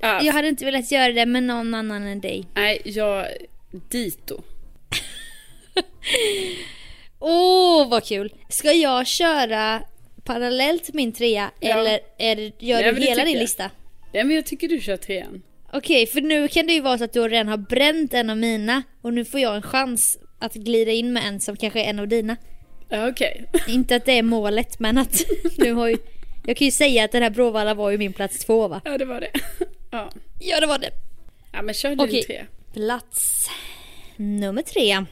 Ah, 0.00 0.22
Jag 0.22 0.32
hade 0.32 0.48
inte 0.48 0.64
velat 0.64 0.92
göra 0.92 1.12
det 1.12 1.26
med 1.26 1.42
någon 1.42 1.74
annan 1.74 2.02
än 2.06 2.20
dig. 2.20 2.44
Nej, 2.54 2.80
jag... 2.84 3.26
Dito. 3.90 4.42
Åh, 7.18 7.88
vad 7.90 8.04
kul! 8.04 8.32
Ska 8.48 8.72
jag 8.72 9.06
köra 9.06 9.82
parallellt 10.24 10.94
min 10.94 11.12
trea 11.12 11.50
Ja. 11.60 11.78
eller 11.78 12.00
är 12.18 12.36
det, 12.36 12.52
gör 12.58 12.80
Ja, 12.80 12.86
men 12.86 12.94
du 12.94 13.00
det 13.00 13.06
hela 13.06 13.24
din 13.24 13.32
jag. 13.34 13.40
lista? 13.40 13.70
Ja, 14.12 14.24
men 14.24 14.36
jag 14.36 14.46
tycker 14.46 14.68
du 14.68 14.80
kör 14.80 14.96
trean. 14.96 15.42
Okej, 15.72 16.06
för 16.06 16.20
nu 16.20 16.48
kan 16.48 16.66
det 16.66 16.72
ju 16.72 16.80
vara 16.80 16.98
så 16.98 17.04
att 17.04 17.12
du 17.12 17.28
redan 17.28 17.48
har 17.48 17.56
bränt 17.56 18.14
en 18.14 18.30
av 18.30 18.36
mina 18.38 18.82
och 19.02 19.14
nu 19.14 19.24
får 19.24 19.40
jag 19.40 19.56
en 19.56 19.62
chans 19.62 20.18
att 20.38 20.54
glida 20.54 20.90
in 20.92 21.12
med 21.12 21.22
en 21.26 21.40
som 21.40 21.56
kanske 21.56 21.80
är 21.84 21.90
en 21.90 21.98
av 21.98 22.08
dina. 22.08 22.36
Ja, 22.88 23.08
okej. 23.08 23.44
Inte 23.68 23.96
att 23.96 24.04
det 24.04 24.12
är 24.18 24.22
målet, 24.22 24.78
men 24.78 24.98
att 24.98 25.20
nu 25.58 25.72
har 25.72 25.88
ju... 25.88 25.96
Jag 26.46 26.56
kan 26.56 26.64
ju 26.64 26.70
säga 26.70 27.04
att 27.04 27.12
den 27.12 27.22
här 27.22 27.30
Bråvalla 27.30 27.74
var 27.74 27.90
ju 27.90 27.98
min 27.98 28.12
plats 28.12 28.38
två 28.38 28.68
va? 28.68 28.80
Ja, 28.84 28.98
det 28.98 29.04
var 29.04 29.20
det. 29.20 29.30
Ja, 29.90 30.10
Ja, 30.40 30.60
det 30.60 30.66
var 30.66 30.78
det. 30.78 30.90
ja 31.52 31.62
men 31.62 31.74
kör 31.74 31.88
din 31.90 32.00
Okej. 32.00 32.22
tre. 32.22 32.44
Plats 32.72 33.48
nummer 34.16 34.62
tre. 34.62 35.04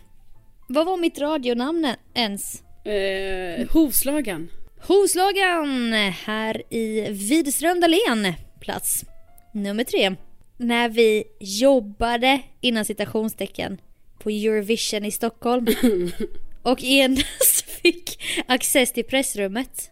Vad 0.68 0.86
var 0.86 0.96
mitt 0.96 1.18
radionamn 1.18 1.94
ens? 2.14 2.62
Eh, 2.84 3.68
hovslagan. 3.70 4.48
Hovslagan 4.80 5.92
här 6.26 6.62
i 6.74 7.00
Widerström 7.10 7.80
Dahlén. 7.80 8.32
Plats 8.60 9.04
nummer 9.52 9.84
tre. 9.84 10.14
När 10.56 10.88
vi 10.88 11.24
jobbade 11.40 12.40
innan 12.60 12.84
citationstecken 12.84 13.80
på 14.18 14.30
Eurovision 14.30 15.04
i 15.04 15.10
Stockholm. 15.10 15.66
och 16.62 16.78
endast 16.84 17.62
fick 17.82 18.22
access 18.46 18.92
till 18.92 19.04
pressrummet. 19.04 19.90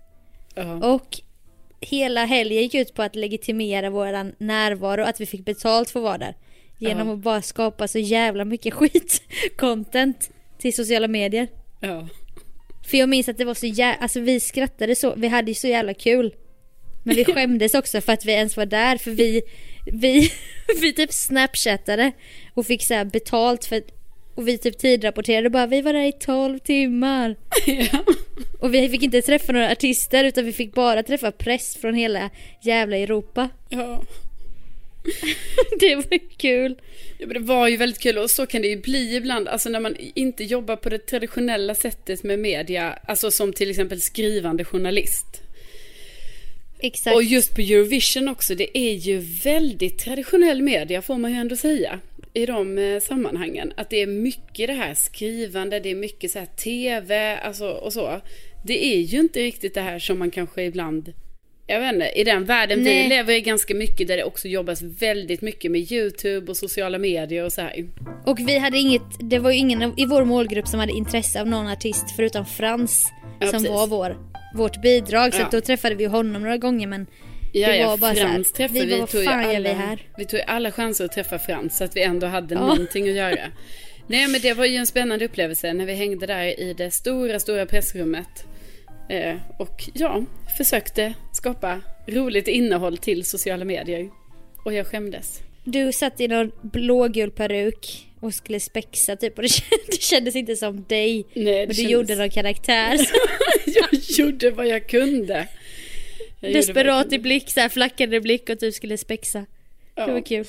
Ja. 0.54 0.74
Och 0.94 1.20
hela 1.80 2.24
helgen 2.24 2.62
gick 2.62 2.74
ut 2.74 2.94
på 2.94 3.02
att 3.02 3.16
legitimera 3.16 3.90
våran 3.90 4.34
närvaro, 4.38 5.02
att 5.04 5.20
vi 5.20 5.26
fick 5.26 5.44
betalt 5.44 5.90
för 5.90 6.00
att 6.00 6.04
vara 6.04 6.18
där. 6.18 6.34
Genom 6.78 7.08
Ja. 7.08 7.14
att 7.14 7.20
bara 7.20 7.42
skapa 7.42 7.88
så 7.88 7.98
jävla 7.98 8.44
mycket 8.44 8.74
skit-content 8.74 10.30
till 10.58 10.74
sociala 10.74 11.08
medier. 11.08 11.48
ja. 11.80 12.08
För 12.90 12.96
jag 12.96 13.08
minns 13.08 13.28
att 13.28 13.38
det 13.38 13.44
var 13.44 13.54
så 13.54 13.66
jävla, 13.66 14.02
alltså 14.02 14.20
vi 14.20 14.40
skrattade 14.40 14.96
så, 14.96 15.14
vi 15.16 15.28
hade 15.28 15.50
ju 15.50 15.54
så 15.54 15.68
jävla 15.68 15.94
kul. 15.94 16.34
Men 17.04 17.16
vi 17.16 17.24
skämdes 17.34 17.74
också 17.74 18.00
för 18.00 18.12
att 18.12 18.24
vi 18.24 18.32
ens 18.32 18.56
var 18.56 18.66
där, 18.66 18.96
för 18.96 19.10
vi, 19.10 19.42
vi, 19.86 20.30
vi 20.80 20.92
typ 20.92 21.12
snapchattade 21.12 22.12
och 22.54 22.66
fick 22.66 22.82
så 22.82 22.94
här 22.94 23.04
betalt 23.04 23.64
för 23.64 23.82
och 24.34 24.48
vi 24.48 24.58
typ 24.58 24.78
tidrapporterade 24.78 25.50
bara, 25.50 25.66
vi 25.66 25.80
var 25.80 25.92
där 25.92 26.04
i 26.04 26.12
12 26.12 26.58
timmar. 26.58 27.36
ja. 27.66 28.04
Och 28.60 28.74
vi 28.74 28.88
fick 28.88 29.02
inte 29.02 29.22
träffa 29.22 29.52
några 29.52 29.72
artister 29.72 30.24
utan 30.24 30.44
vi 30.44 30.52
fick 30.52 30.74
bara 30.74 31.02
träffa 31.02 31.32
press 31.32 31.76
från 31.76 31.94
hela 31.94 32.30
jävla 32.62 32.96
Europa. 32.96 33.48
ja. 33.68 34.02
Det 35.80 35.94
var 35.94 36.04
ju 36.10 36.18
kul. 36.36 36.76
Ja, 37.18 37.26
men 37.26 37.34
det 37.34 37.48
var 37.48 37.68
ju 37.68 37.76
väldigt 37.76 38.00
kul 38.00 38.18
och 38.18 38.30
så 38.30 38.46
kan 38.46 38.62
det 38.62 38.68
ju 38.68 38.80
bli 38.80 39.16
ibland, 39.16 39.48
alltså 39.48 39.68
när 39.68 39.80
man 39.80 39.96
inte 40.14 40.44
jobbar 40.44 40.76
på 40.76 40.88
det 40.88 40.98
traditionella 40.98 41.74
sättet 41.74 42.22
med 42.22 42.38
media, 42.38 42.98
alltså 43.04 43.30
som 43.30 43.52
till 43.52 43.70
exempel 43.70 44.00
skrivande 44.00 44.64
journalist. 44.64 45.42
Exakt. 46.78 47.16
Och 47.16 47.22
just 47.22 47.54
på 47.54 47.60
Eurovision 47.60 48.28
också, 48.28 48.54
det 48.54 48.78
är 48.78 48.94
ju 48.94 49.18
väldigt 49.18 49.98
traditionell 49.98 50.62
media 50.62 51.02
får 51.02 51.18
man 51.18 51.30
ju 51.30 51.36
ändå 51.36 51.56
säga 51.56 52.00
i 52.34 52.46
de 52.46 52.78
eh, 52.78 53.00
sammanhangen. 53.00 53.72
Att 53.76 53.90
det 53.90 54.02
är 54.02 54.06
mycket 54.06 54.66
det 54.66 54.72
här 54.72 54.94
skrivande, 54.94 55.80
det 55.80 55.90
är 55.90 55.94
mycket 55.94 56.30
så 56.30 56.38
här 56.38 56.46
tv 56.46 57.36
alltså, 57.38 57.68
och 57.68 57.92
så. 57.92 58.20
Det 58.64 58.84
är 58.94 59.00
ju 59.00 59.20
inte 59.20 59.40
riktigt 59.40 59.74
det 59.74 59.80
här 59.80 59.98
som 59.98 60.18
man 60.18 60.30
kanske 60.30 60.62
ibland, 60.62 61.12
jag 61.66 61.80
vet 61.80 61.92
inte, 61.92 62.06
i 62.06 62.24
den 62.24 62.44
världen 62.44 62.82
Nej. 62.82 63.02
vi 63.02 63.08
lever 63.08 63.34
i 63.34 63.40
ganska 63.40 63.74
mycket 63.74 64.08
där 64.08 64.16
det 64.16 64.24
också 64.24 64.48
jobbas 64.48 64.82
väldigt 64.82 65.42
mycket 65.42 65.70
med 65.70 65.92
YouTube 65.92 66.50
och 66.50 66.56
sociala 66.56 66.98
medier 66.98 67.44
och 67.44 67.52
så 67.52 67.60
här. 67.60 67.88
Och 68.26 68.38
vi 68.38 68.58
hade 68.58 68.78
inget, 68.78 69.02
det 69.20 69.38
var 69.38 69.50
ju 69.50 69.56
ingen 69.56 69.82
i 69.96 70.06
vår 70.06 70.24
målgrupp 70.24 70.68
som 70.68 70.80
hade 70.80 70.92
intresse 70.92 71.40
av 71.40 71.46
någon 71.46 71.66
artist 71.66 72.04
förutom 72.16 72.46
Frans. 72.46 73.06
Ja, 73.40 73.46
som 73.46 73.52
precis. 73.52 73.70
var 73.70 73.86
vår, 73.86 74.16
vårt 74.54 74.82
bidrag. 74.82 75.34
Så 75.34 75.40
Ja. 75.40 75.48
då 75.50 75.60
träffade 75.60 75.94
vi 75.94 76.04
honom 76.04 76.42
några 76.42 76.56
gånger 76.56 76.86
men 76.86 77.06
Ja, 77.52 77.68
det 77.68 77.76
ja, 77.76 77.86
var 77.88 77.96
bara 77.96 78.14
Frans 78.14 78.48
så 78.56 78.62
här, 78.62 78.68
vi 78.68 78.80
vi, 78.80 78.80
tog 78.80 78.90
ju 78.92 78.98
"Vad 79.00 79.10
fan 79.24 79.44
alla, 79.44 79.58
vi 79.60 79.68
här?" 79.68 80.02
vi 80.16 80.24
tog 80.26 80.40
alla 80.46 80.72
chanser 80.72 81.04
att 81.04 81.12
träffa 81.12 81.38
Frans 81.38 81.78
så 81.78 81.84
att 81.84 81.96
vi 81.96 82.02
ändå 82.02 82.26
hade 82.26 82.54
Ja. 82.54 82.60
någonting 82.60 83.08
att 83.08 83.14
göra. 83.14 83.50
Nej 84.06 84.28
men 84.28 84.40
det 84.40 84.54
var 84.54 84.64
ju 84.64 84.76
en 84.76 84.86
spännande 84.86 85.24
upplevelse 85.24 85.72
när 85.72 85.86
vi 85.86 85.94
hängde 85.94 86.26
där 86.26 86.60
i 86.60 86.74
det 86.74 86.90
stora, 86.90 87.40
stora 87.40 87.66
pressrummet. 87.66 88.44
Eh, 89.08 89.34
och 89.58 89.84
ja, 89.94 90.24
försökte 90.58 91.14
skapa 91.32 91.80
roligt 92.06 92.48
innehåll 92.48 92.96
till 92.98 93.24
sociala 93.24 93.64
medier. 93.64 94.08
Och 94.64 94.72
jag 94.74 94.86
skämdes. 94.86 95.40
Du 95.64 95.92
satt 95.92 96.20
i 96.20 96.28
någon 96.28 96.52
blågul 96.62 97.30
peruk 97.30 98.06
och 98.20 98.34
skulle 98.34 98.60
spexa 98.60 99.16
typ 99.16 99.36
och 99.38 99.42
det 99.42 99.48
kändes, 99.52 99.86
det 99.86 100.02
kändes 100.02 100.36
inte 100.36 100.56
som 100.56 100.84
dig. 100.88 101.24
Nej, 101.34 101.44
det 101.44 101.58
Men 101.58 101.68
du 101.68 101.74
kändes- 101.74 101.90
gjorde 101.92 102.14
någon 102.16 102.30
karaktär. 102.30 102.98
jag 103.66 103.88
gjorde 104.18 104.50
vad 104.50 104.66
jag 104.66 104.88
kunde. 104.88 105.34
Jag 105.34 105.38
gjorde 105.38 105.46
vad 105.46 105.46
jag 105.46 106.29
Desperat 106.40 107.12
i 107.12 107.18
blick, 107.18 107.50
så 107.50 107.60
här 107.60 107.68
flackande 107.68 108.20
blick 108.20 108.48
och 108.50 108.58
typ 108.58 108.74
skulle 108.74 108.98
spexa. 108.98 109.46
Ja. 109.94 110.06
Det 110.06 110.12
var 110.12 110.20
kul. 110.20 110.44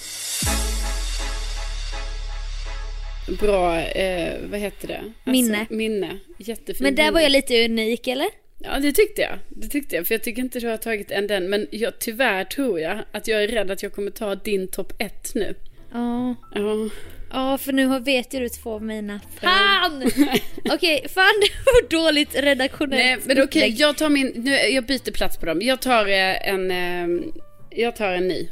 Bra, 3.39 3.79
eh, 3.81 4.33
vad 4.51 4.59
heter 4.59 4.87
det? 4.87 4.97
Alltså, 4.97 5.13
Minne. 5.31 5.65
Minne. 5.69 6.19
Jättefint 6.37 6.79
Men 6.79 6.95
där 6.95 7.03
minne. 7.03 7.13
var 7.13 7.21
jag 7.21 7.31
lite 7.31 7.65
unik 7.65 8.07
eller? 8.07 8.27
Ja, 8.57 8.79
det 8.79 8.91
tyckte 8.91 9.21
jag. 9.21 9.39
Det 9.49 9.67
tyckte 9.67 9.95
jag. 9.95 10.07
För 10.07 10.13
jag 10.15 10.23
tycker 10.23 10.41
inte 10.41 10.59
du 10.59 10.67
har 10.67 10.77
tagit 10.77 11.11
en 11.11 11.27
den. 11.27 11.49
Men 11.49 11.67
jag, 11.71 11.99
tyvärr 11.99 12.43
tror 12.43 12.79
jag 12.79 12.99
att 13.11 13.27
jag 13.27 13.43
är 13.43 13.47
rädd 13.47 13.71
att 13.71 13.83
jag 13.83 13.93
kommer 13.93 14.11
ta 14.11 14.35
din 14.35 14.67
topp 14.67 14.93
ett 14.99 15.31
nu. 15.35 15.55
Ja. 15.93 16.35
Ja. 16.55 16.89
Ja, 17.33 17.57
för 17.57 17.73
nu 17.73 17.99
vet 17.99 18.33
ju 18.33 18.39
du 18.39 18.49
två 18.49 18.73
av 18.73 18.83
mina. 18.83 19.19
Fan! 19.41 20.03
Okej, 20.71 21.05
fan 21.09 21.33
det 21.41 21.71
var 21.71 21.89
dåligt 21.89 22.35
redaktionellt 22.35 23.03
Nej, 23.03 23.17
men 23.25 23.31
okej. 23.31 23.43
upplägg. 23.43 23.79
jag 23.79 23.97
tar 23.97 24.09
min... 24.09 24.27
Nu, 24.35 24.51
jag 24.55 24.85
byter 24.85 25.11
plats 25.11 25.37
på 25.37 25.45
dem. 25.45 25.61
Jag 25.61 25.79
tar 25.79 26.05
eh, 26.05 26.49
en... 26.49 26.71
Eh, 26.71 27.25
jag 27.69 27.95
tar 27.95 28.13
en 28.13 28.27
ny. 28.27 28.49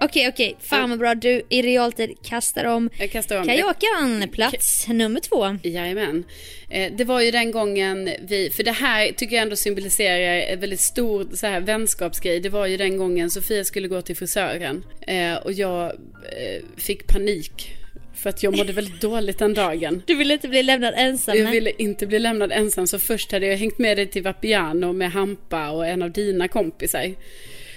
Okej, 0.00 0.28
okej. 0.28 0.56
Fan 0.60 0.90
vad 0.90 0.98
bra. 0.98 1.14
Du 1.14 1.42
i 1.48 1.62
realtid 1.62 2.16
kastar 2.22 2.64
om 2.64 2.90
Jag 2.98 3.10
kastar 3.10 3.38
om. 3.38 3.46
Kajakan, 3.46 4.28
plats 4.32 4.88
nummer 4.88 5.20
två. 5.20 5.58
Jajamän. 5.62 6.24
Eh, 6.70 6.92
det 6.92 7.04
var 7.04 7.20
ju 7.20 7.30
den 7.30 7.50
gången 7.50 8.10
vi, 8.22 8.50
för 8.50 8.62
det 8.62 8.72
här 8.72 9.12
tycker 9.12 9.36
jag 9.36 9.42
ändå 9.42 9.56
symboliserar 9.56 10.18
en 10.18 10.60
väldigt 10.60 10.80
stor 10.80 11.28
så 11.34 11.46
här, 11.46 11.60
vänskapsgrej. 11.60 12.40
Det 12.40 12.48
var 12.48 12.66
ju 12.66 12.76
den 12.76 12.96
gången 12.96 13.30
Sofia 13.30 13.64
skulle 13.64 13.88
gå 13.88 14.02
till 14.02 14.16
frisören 14.16 14.84
och 15.44 15.52
jag 15.52 15.92
fick 16.76 17.06
panik. 17.06 17.79
För 18.22 18.30
att 18.30 18.42
jag 18.42 18.56
mådde 18.56 18.72
väldigt 18.72 19.00
dåligt 19.00 19.38
den 19.38 19.54
dagen. 19.54 20.02
Du 20.06 20.14
ville 20.14 20.34
inte 20.34 20.48
bli 20.48 20.62
lämnad 20.62 20.94
ensam. 20.96 21.36
Jag 21.36 21.44
nej? 21.44 21.52
ville 21.52 21.70
inte 21.78 22.06
bli 22.06 22.18
lämnad 22.18 22.52
ensam 22.52 22.86
så 22.86 22.98
först 22.98 23.32
hade 23.32 23.46
jag 23.46 23.56
hängt 23.56 23.78
med 23.78 23.98
dig 23.98 24.06
till 24.06 24.22
Vapiano 24.22 24.92
med 24.92 25.12
Hampa 25.12 25.70
och 25.70 25.86
en 25.86 26.02
av 26.02 26.10
dina 26.10 26.48
kompisar. 26.48 27.14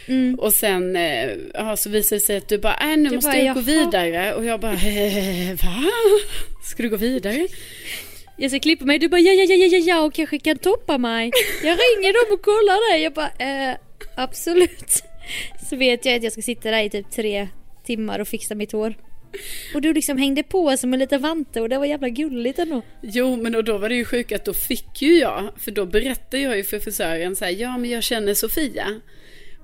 Mm. 0.08 0.40
Och 0.40 0.54
sen 0.54 0.96
eh, 0.96 1.30
ja, 1.54 1.76
så 1.78 1.90
visade 1.90 2.16
det 2.20 2.26
sig 2.26 2.38
att 2.38 2.48
du 2.48 2.58
bara, 2.58 2.78
äh, 2.82 2.98
nu 2.98 3.10
Du 3.10 3.16
måste 3.16 3.30
bara, 3.30 3.38
jag 3.38 3.46
"Jaha." 3.46 3.54
gå 3.54 3.62
vidare. 3.62 4.34
Och 4.34 4.46
jag 4.46 4.60
bara, 4.60 4.74
eh, 4.74 5.50
va? 5.64 5.84
Ska 6.64 6.84
du 6.84 6.90
gå 6.90 6.98
vidare? 6.98 7.48
Jag 8.38 8.52
ska 8.52 8.60
klippa 8.60 8.86
mig. 8.86 9.00
Du 9.00 9.08
bara 9.08 9.22
ja, 9.22 9.32
ja, 9.34 9.44
ja, 9.44 9.56
ja, 9.56 9.66
ja, 9.66 9.78
ja 9.78 10.02
och 10.02 10.14
kanske 10.14 10.40
kan 10.40 10.58
toppa 10.58 10.98
mig. 10.98 11.32
Jag 11.64 11.78
ringer 11.80 12.14
dem 12.14 12.34
och 12.38 12.42
kollar 12.42 12.94
det. 12.94 12.98
Jag 13.04 13.14
bara 13.14 13.32
eh, 13.40 13.76
absolut. 14.16 15.04
Så 15.70 15.76
vet 15.76 16.06
jag 16.06 16.16
att 16.16 16.24
jag 16.24 16.32
ska 16.32 16.42
sitta 16.42 16.72
där 16.72 16.84
i 16.84 16.90
typ 16.90 17.12
tre 17.12 17.48
timmar 17.86 18.20
och 18.20 18.28
fixa 18.28 18.56
mitt 18.56 18.72
hår. 18.72 18.94
Och 19.74 19.82
du 19.82 19.94
liksom 19.94 20.18
hängde 20.18 20.44
på 20.44 20.78
som 20.78 20.94
en 20.94 21.00
liten 21.00 21.22
vante 21.22 21.62
och 21.62 21.70
det 21.70 21.78
var 21.78 21.86
jävla 21.86 22.10
gulligt 22.10 22.60
ändå. 22.60 22.82
Jo, 23.02 23.36
men 23.36 23.56
och 23.56 23.64
då 23.64 23.78
var 23.78 23.90
det 23.90 23.96
ju 23.96 24.06
sjukt 24.06 24.32
att 24.32 24.46
då 24.46 24.54
fick 24.54 25.02
ju 25.02 25.18
jag, 25.20 25.50
för 25.58 25.72
då 25.72 25.86
berättade 25.86 26.44
jag 26.44 26.58
ju 26.58 26.64
för 26.64 26.80
frisören 26.80 27.36
så 27.36 27.46
här, 27.46 27.52
ja 27.52 27.78
men 27.78 27.90
jag 27.90 28.04
känner 28.04 28.34
Sofia. 28.34 29.02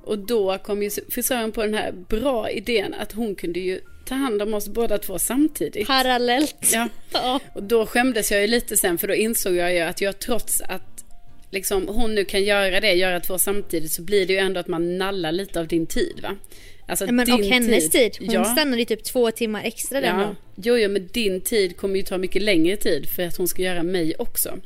Och 0.03 0.17
då 0.19 0.57
kom 0.57 0.83
ju 0.83 0.89
frisören 1.09 1.51
på 1.51 1.61
den 1.63 1.73
här 1.73 1.91
bra 1.91 2.49
idén 2.49 2.93
att 2.93 3.11
hon 3.11 3.35
kunde 3.35 3.59
ju 3.59 3.79
ta 4.05 4.15
hand 4.15 4.41
om 4.41 4.53
oss 4.53 4.67
båda 4.67 4.97
två 4.97 5.19
samtidigt. 5.19 5.87
Parallellt. 5.87 6.69
Ja, 6.73 6.87
Ja. 7.13 7.39
och 7.53 7.63
då 7.63 7.85
skämdes 7.85 8.31
jag 8.31 8.41
ju 8.41 8.47
lite 8.47 8.77
sen 8.77 8.97
för 8.97 9.07
då 9.07 9.13
insåg 9.15 9.55
jag 9.55 9.73
ju 9.73 9.79
att 9.79 10.01
jag 10.01 10.19
trots 10.19 10.61
att 10.61 11.05
liksom 11.51 11.87
hon 11.87 12.15
nu 12.15 12.25
kan 12.25 12.43
göra 12.43 12.79
det, 12.79 12.93
göra 12.93 13.19
två 13.19 13.37
samtidigt 13.37 13.91
så 13.91 14.01
blir 14.01 14.25
det 14.27 14.33
ju 14.33 14.39
ändå 14.39 14.59
att 14.59 14.67
man 14.67 14.97
nallar 14.97 15.31
lite 15.31 15.59
av 15.59 15.67
din 15.67 15.85
tid 15.87 16.19
va. 16.23 16.35
Alltså 16.89 17.05
Ja, 17.05 17.11
men, 17.11 17.31
och 17.33 17.39
hennes 17.39 17.89
tid. 17.89 18.15
Hon 18.19 18.31
ja. 18.31 18.43
stannade 18.45 18.77
ju 18.77 18.85
typ 18.85 19.03
två 19.03 19.31
timmar 19.31 19.63
extra 19.63 20.01
den 20.01 20.15
Ja, 20.19 20.23
dagen. 20.23 20.35
jo, 20.55 20.77
jo, 20.77 20.89
men 20.89 21.07
din 21.07 21.41
tid 21.41 21.77
kommer 21.77 21.95
ju 21.95 22.01
ta 22.03 22.17
mycket 22.17 22.41
längre 22.41 22.77
tid 22.77 23.09
för 23.09 23.23
att 23.23 23.37
hon 23.37 23.47
ska 23.47 23.61
göra 23.61 23.83
mig 23.83 24.15
också. 24.19 24.57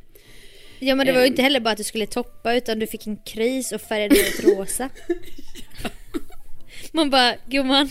Ja 0.79 0.95
men 0.95 1.05
det 1.05 1.11
var 1.11 1.19
ju 1.19 1.25
Ehm. 1.25 1.31
inte 1.31 1.41
heller 1.41 1.59
bara 1.59 1.71
att 1.71 1.77
du 1.77 1.83
skulle 1.83 2.05
toppa 2.07 2.53
utan 2.55 2.79
du 2.79 2.87
fick 2.87 3.07
en 3.07 3.17
kris 3.17 3.71
och 3.71 3.81
färgade 3.81 4.15
håret 4.15 4.43
rosa. 4.57 4.89
Man 6.91 7.09
bara, 7.09 7.35
gumman, 7.49 7.89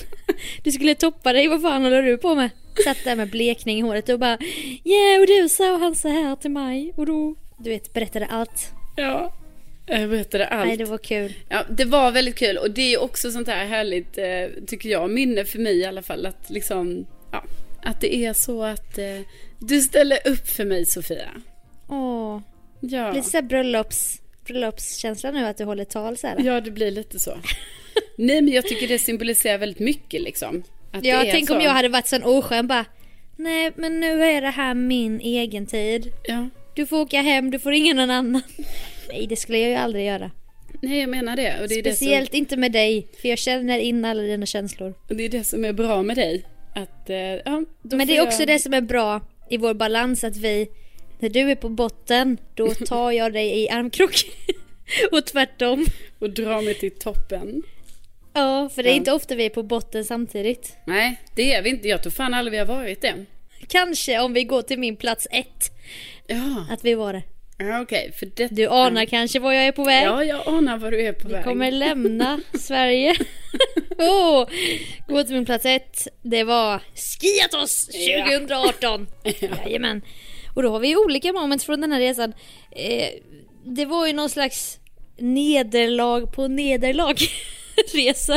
du 0.64 0.72
skulle 0.72 0.94
toppa 0.94 1.32
dig, 1.32 1.48
vad 1.48 1.62
fan 1.62 1.82
håller 1.82 2.02
du 2.02 2.18
på 2.18 2.34
med? 2.34 2.50
Satt 2.84 3.04
där 3.04 3.16
med 3.16 3.30
blekning 3.30 3.78
i 3.78 3.80
håret 3.80 4.08
och 4.08 4.18
bara, 4.18 4.38
ja 4.84 5.18
och 5.20 5.26
du 5.26 5.48
sa 5.48 5.78
han 5.78 5.94
så 5.94 6.08
här 6.08 6.36
till 6.36 6.50
mig 6.50 6.92
och 6.96 7.06
då, 7.06 7.34
du 7.58 7.70
vet, 7.70 7.92
berättade 7.92 8.26
allt. 8.26 8.70
Ja. 8.96 9.32
Jag 9.86 10.10
berättade 10.10 10.46
allt. 10.46 10.66
Nej, 10.68 10.76
det 10.76 10.84
var 10.84 10.98
kul. 10.98 11.34
Ja, 11.48 11.64
det 11.70 11.84
var 11.84 12.12
väldigt 12.12 12.36
kul 12.36 12.58
och 12.58 12.70
det 12.70 12.94
är 12.94 13.02
också 13.02 13.30
sånt 13.30 13.48
här 13.48 13.66
härligt, 13.66 14.18
eh, 14.18 14.64
tycker 14.66 14.88
jag, 14.88 15.10
minne 15.10 15.44
för 15.44 15.58
mig 15.58 15.76
i 15.78 15.84
alla 15.84 16.02
fall. 16.02 16.26
Att 16.26 16.50
liksom, 16.50 17.06
ja, 17.32 17.44
att 17.82 18.00
det 18.00 18.16
är 18.16 18.32
så 18.32 18.62
att 18.62 18.98
eh, 18.98 19.20
du 19.58 19.80
ställer 19.80 20.18
upp 20.28 20.48
för 20.48 20.64
mig 20.64 20.86
Sofia. 20.86 21.30
Åh, 21.88 22.40
Ja, 22.80 23.12
lite 23.12 23.28
såhär 23.28 23.42
bröllops, 23.42 24.20
bröllopskänsla 24.46 25.30
nu 25.30 25.46
att 25.46 25.56
du 25.58 25.64
håller 25.64 25.84
tal 25.84 26.16
så 26.16 26.26
här. 26.26 26.36
ja 26.44 26.60
det 26.60 26.70
blir 26.70 26.90
lite 26.90 27.18
så. 27.18 27.38
Nej 28.16 28.42
men 28.42 28.52
jag 28.54 28.66
tycker 28.66 28.88
det 28.88 28.98
symboliserar 28.98 29.58
väldigt 29.58 29.78
mycket 29.78 30.22
liksom. 30.22 30.62
Att 30.92 31.04
Ja, 31.04 31.20
det 31.20 31.28
är 31.28 31.32
tänk 31.32 31.48
så. 31.48 31.54
om 31.56 31.60
jag 31.60 31.70
hade 31.70 31.88
varit 31.88 32.06
sån 32.08 32.22
oskön 32.22 32.66
bara. 32.66 32.84
Nej, 33.36 33.72
men 33.76 34.00
nu 34.00 34.22
är 34.24 34.40
det 34.40 34.50
här 34.50 34.74
min 34.74 35.20
egen 35.20 35.66
tid. 35.66 36.12
Ja. 36.24 36.48
Du 36.74 36.86
får 36.86 37.00
åka 37.00 37.20
hem, 37.22 37.50
du 37.50 37.58
får 37.58 37.70
ringa 37.70 37.94
någon 37.94 38.10
annan. 38.10 38.42
Nej, 39.08 39.26
det 39.26 39.36
skulle 39.36 39.58
jag 39.58 39.70
ju 39.70 39.76
aldrig 39.76 40.06
göra. 40.06 40.30
Nej 40.82 41.00
jag 41.00 41.08
menar 41.08 41.36
det. 41.36 41.60
Och 41.62 41.68
det 41.68 41.74
är 41.74 41.82
det, 41.82 41.90
som, 41.90 41.96
Speciellt 41.96 42.34
inte 42.34 42.56
med 42.56 42.72
dig, 42.72 43.06
för 43.20 43.28
jag 43.28 43.38
känner 43.38 43.78
in 43.78 44.04
alla 44.04 44.22
dina 44.22 44.46
känslor. 44.46 44.94
och 45.08 45.16
det 45.16 45.24
är 45.24 45.28
det 45.28 45.44
som 45.44 45.64
är 45.64 45.72
bra 45.72 46.02
med 46.02 46.16
dig. 46.16 46.44
Att, 46.74 47.10
eh, 47.10 47.16
ja, 47.16 47.64
Men 47.82 48.06
det 48.06 48.16
är 48.16 48.22
också 48.22 48.40
jag... 48.40 48.48
det 48.48 48.58
som 48.58 48.74
är 48.74 48.80
bra 48.80 49.20
i 49.50 49.56
vår 49.56 49.74
balans 49.74 50.24
att 50.24 50.36
vi, 50.36 50.68
när 51.18 51.28
du 51.28 51.50
är 51.50 51.54
på 51.56 51.68
botten, 51.68 52.38
då 52.54 52.74
tar 52.74 53.10
jag 53.12 53.32
dig 53.32 53.62
i 53.62 53.68
armkrok. 53.70 54.14
Och 55.12 55.26
tvärtom. 55.26 55.86
Och 56.18 56.30
dra 56.30 56.60
mig 56.60 56.74
till 56.74 56.90
toppen. 56.98 57.62
Ja, 58.32 58.68
för 58.74 58.82
det 58.82 58.88
är 58.88 58.92
Ja. 58.92 58.96
inte 58.96 59.12
ofta 59.12 59.34
vi 59.34 59.44
är 59.44 59.50
på 59.50 59.62
botten 59.62 60.04
samtidigt. 60.04 60.76
Nej, 60.86 61.20
det 61.36 61.52
är 61.54 61.62
vi 61.62 61.70
inte. 61.70 61.88
Jag 61.88 62.02
tror 62.02 62.10
fan 62.10 62.34
aldrig 62.34 62.52
vi 62.52 62.58
har 62.58 62.66
varit 62.66 63.00
det. 63.00 63.14
Kanske 63.68 64.20
om 64.20 64.32
vi 64.32 64.44
går 64.44 64.62
till 64.62 64.78
min 64.78 64.96
plats 64.96 65.28
ett, 65.30 65.70
Ja, 66.26 66.66
att 66.70 66.84
vi 66.84 66.94
var 66.94 67.12
det. 67.12 67.22
ja 67.58 67.80
okej. 67.80 68.12
för 68.18 68.26
det... 68.36 68.48
Du 68.48 68.68
anar 68.68 69.04
kanske 69.04 69.38
var 69.40 69.52
jag 69.52 69.64
är 69.66 69.72
på 69.72 69.84
väg? 69.84 70.06
Ja, 70.06 70.24
jag 70.24 70.48
anar 70.48 70.78
vad 70.78 70.92
du 70.92 71.00
är 71.06 71.12
på 71.12 71.28
Vi 71.28 71.34
väg. 71.34 71.44
kommer 71.44 71.70
lämna 71.70 72.40
Sverige. 72.58 73.14
oh, 73.98 74.48
gå 75.08 75.24
till 75.24 75.34
min 75.34 75.44
plats 75.44 75.64
ett. 75.66 76.08
Det 76.22 76.44
var 76.44 76.80
Skiatos 76.94 77.90
Ja. 77.92 78.24
2018. 78.38 79.06
Jajamän. 79.64 80.02
Och 80.54 80.62
då 80.62 80.70
har 80.70 80.80
vi 80.80 80.96
olika 80.96 81.32
moments 81.32 81.64
från 81.64 81.80
den 81.80 81.92
här 81.92 82.00
resan. 82.00 82.32
Eh, 82.70 83.08
det 83.64 83.84
var 83.84 84.06
ju 84.06 84.12
någon 84.12 84.30
slags 84.30 84.78
nederlag 85.18 86.26
på 86.32 86.48
nederlag 86.48 87.14
resa. 87.94 88.36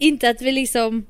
Inte 0.00 0.28
att 0.30 0.42
vi 0.42 0.52
liksom 0.52 1.06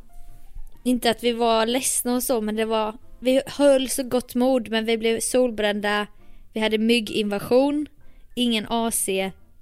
inte 0.84 1.10
att 1.10 1.24
vi 1.24 1.32
var 1.32 1.66
ledsna 1.66 2.14
och 2.14 2.22
så 2.22 2.40
men 2.40 2.56
det 2.56 2.64
var 2.64 2.94
vi 3.20 3.42
höll 3.46 3.88
så 3.88 4.02
gott 4.02 4.34
mod 4.34 4.70
men 4.70 4.84
vi 4.84 4.98
blev 4.98 5.20
solbrända. 5.20 6.06
Vi 6.52 6.60
hade 6.60 6.78
mygginvasion. 6.78 7.86
Ingen 8.34 8.66
AC. 8.68 9.08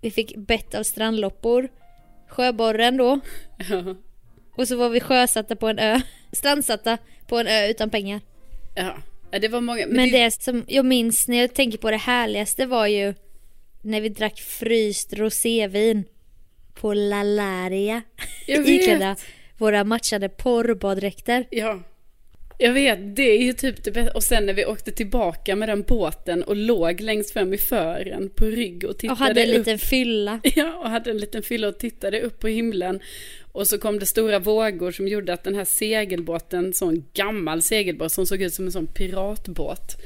Vi 0.01 0.11
fick 0.11 0.37
bett 0.37 0.75
av 0.75 0.83
strandloppor. 0.83 1.69
Sjöborren 2.29 2.97
då. 2.97 3.21
Ja. 3.71 3.95
Och 4.57 4.69
så 4.69 4.77
var 4.77 4.88
vi 4.88 5.01
sjösatta 5.01 5.57
på 5.57 5.69
en 5.69 5.79
ö. 5.79 6.01
Strandsatta 6.33 6.99
på 7.27 7.38
en 7.38 7.47
ö 7.47 7.66
utan 7.69 7.90
pengar. 7.90 8.21
ja. 8.77 8.97
Det 9.40 9.49
var 9.49 9.61
många. 9.61 9.87
Men 9.87 10.11
det 10.11 10.42
som 10.42 10.64
jag 10.69 10.85
minns 10.85 11.29
när 11.29 11.40
jag 11.40 11.55
tänker 11.55 11.79
på 11.79 11.90
det 11.90 11.97
härligaste 11.97 12.66
var 12.66 12.87
ju 12.87 13.14
när 13.83 14.01
vi 14.01 14.09
drack 14.09 14.40
fryst 14.40 15.12
rosévin 15.12 16.05
på 16.75 16.95
Lalaria. 16.95 18.03
Iklädda 18.47 19.16
våra 19.59 19.85
matchande 19.85 20.29
porrbaddräkter. 20.29 21.47
Ja. 21.51 21.81
Jag 22.59 22.73
vet, 22.73 23.16
det 23.16 23.23
är 23.23 23.42
ju 23.42 23.53
typ 23.53 23.85
det 23.85 23.90
bästa. 23.90 24.12
Och 24.12 24.23
sen 24.23 24.47
när 24.47 24.55
vi 24.55 24.64
åkte 24.66 24.90
tillbaka 24.92 25.57
med 25.57 25.69
den 25.69 25.83
båten 25.83 26.42
och 26.42 26.57
låg 26.57 27.01
längst 27.01 27.31
fram 27.31 27.55
i 27.55 27.59
fören 27.59 28.31
på 28.37 28.45
rygg 28.45 28.85
och 28.85 28.99
tittade 28.99 29.12
Och 29.12 29.19
hade 29.19 29.42
en 29.42 29.51
upp. 29.51 29.57
liten 29.59 29.79
fylla. 29.79 30.40
Ja, 30.57 30.75
och 30.77 30.90
hade 30.90 31.11
en 31.11 31.19
liten 31.19 31.42
fylla 31.42 31.69
och 31.69 31.79
tittade 31.79 32.21
upp 32.21 32.38
på 32.40 32.49
himlen. 32.49 33.01
Och 33.53 33.66
så 33.69 33.79
kom 33.79 33.99
det 33.99 34.07
stora 34.07 34.38
vågor 34.38 34.92
som 34.92 35.09
gjorde 35.09 35.33
att 35.33 35.45
den 35.45 35.55
här 35.55 35.64
segelbåten, 35.64 36.73
sån 36.73 37.05
gammal 37.14 37.62
segelbåt 37.62 38.12
som 38.12 38.27
såg 38.27 38.42
ut 38.42 38.55
som 38.55 38.64
en 38.66 38.73
sån 38.73 38.87
piratbåt, 38.87 39.97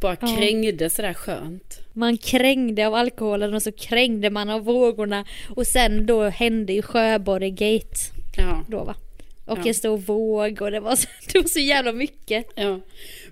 bara 0.00 0.16
Ja. 0.20 0.36
krängde 0.38 0.90
sådär 0.90 1.14
skönt. 1.14 1.80
Man 1.92 2.16
krängde 2.18 2.86
av 2.86 2.94
alkoholen 2.94 3.54
och 3.54 3.62
så 3.62 3.72
krängde 3.72 4.30
man 4.30 4.50
av 4.50 4.64
vågorna. 4.64 5.24
Och 5.56 5.66
sen 5.66 6.06
då 6.06 6.22
hände 6.22 6.72
ju 6.72 6.82
Sjöborre-gate 6.82 7.96
Ja, 8.36 8.64
då 8.68 8.84
va. 8.84 8.94
Och 9.44 9.58
Ja. 9.58 9.62
en 9.66 9.74
stor 9.74 9.98
våg 9.98 10.62
och 10.62 10.70
det 10.70 10.80
var, 10.80 10.96
så, 10.96 11.08
det 11.32 11.38
var 11.38 11.48
så 11.48 11.60
jävla 11.60 11.92
mycket. 11.92 12.46
ja. 12.54 12.80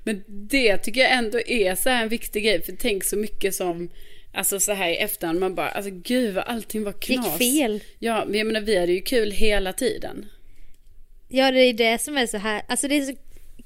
Men 0.05 0.25
det 0.27 0.77
tycker 0.79 1.01
jag 1.01 1.12
ändå 1.12 1.40
är 1.46 1.75
så 1.75 1.88
här 1.88 2.03
en 2.03 2.09
viktig 2.09 2.44
grej, 2.44 2.62
för 2.62 2.72
tänk 2.72 3.05
så 3.05 3.16
mycket 3.16 3.55
som 3.55 3.90
Alltså 4.35 4.61
så 4.61 4.72
här 4.72 4.90
i 4.90 4.96
efterhand, 4.96 5.40
man 5.40 5.55
bara, 5.55 5.68
alltså 5.68 5.90
gud 5.94 6.35
vad 6.35 6.44
allting 6.44 6.85
var 6.85 6.92
knas. 6.92 7.40
Gick 7.40 7.53
fel. 7.59 7.81
Ja, 7.98 8.25
men 8.29 8.38
jag 8.38 8.46
menar 8.46 8.61
vi 8.61 8.79
hade 8.79 8.92
ju 8.92 9.01
kul 9.01 9.31
hela 9.31 9.72
tiden. 9.72 10.27
Ja 11.29 11.51
det 11.51 11.61
är 11.61 11.72
det 11.72 12.01
som 12.01 12.16
är 12.16 12.27
så 12.27 12.37
här, 12.37 12.62
alltså 12.68 12.88
det 12.88 12.98
är 12.98 13.03
så 13.03 13.14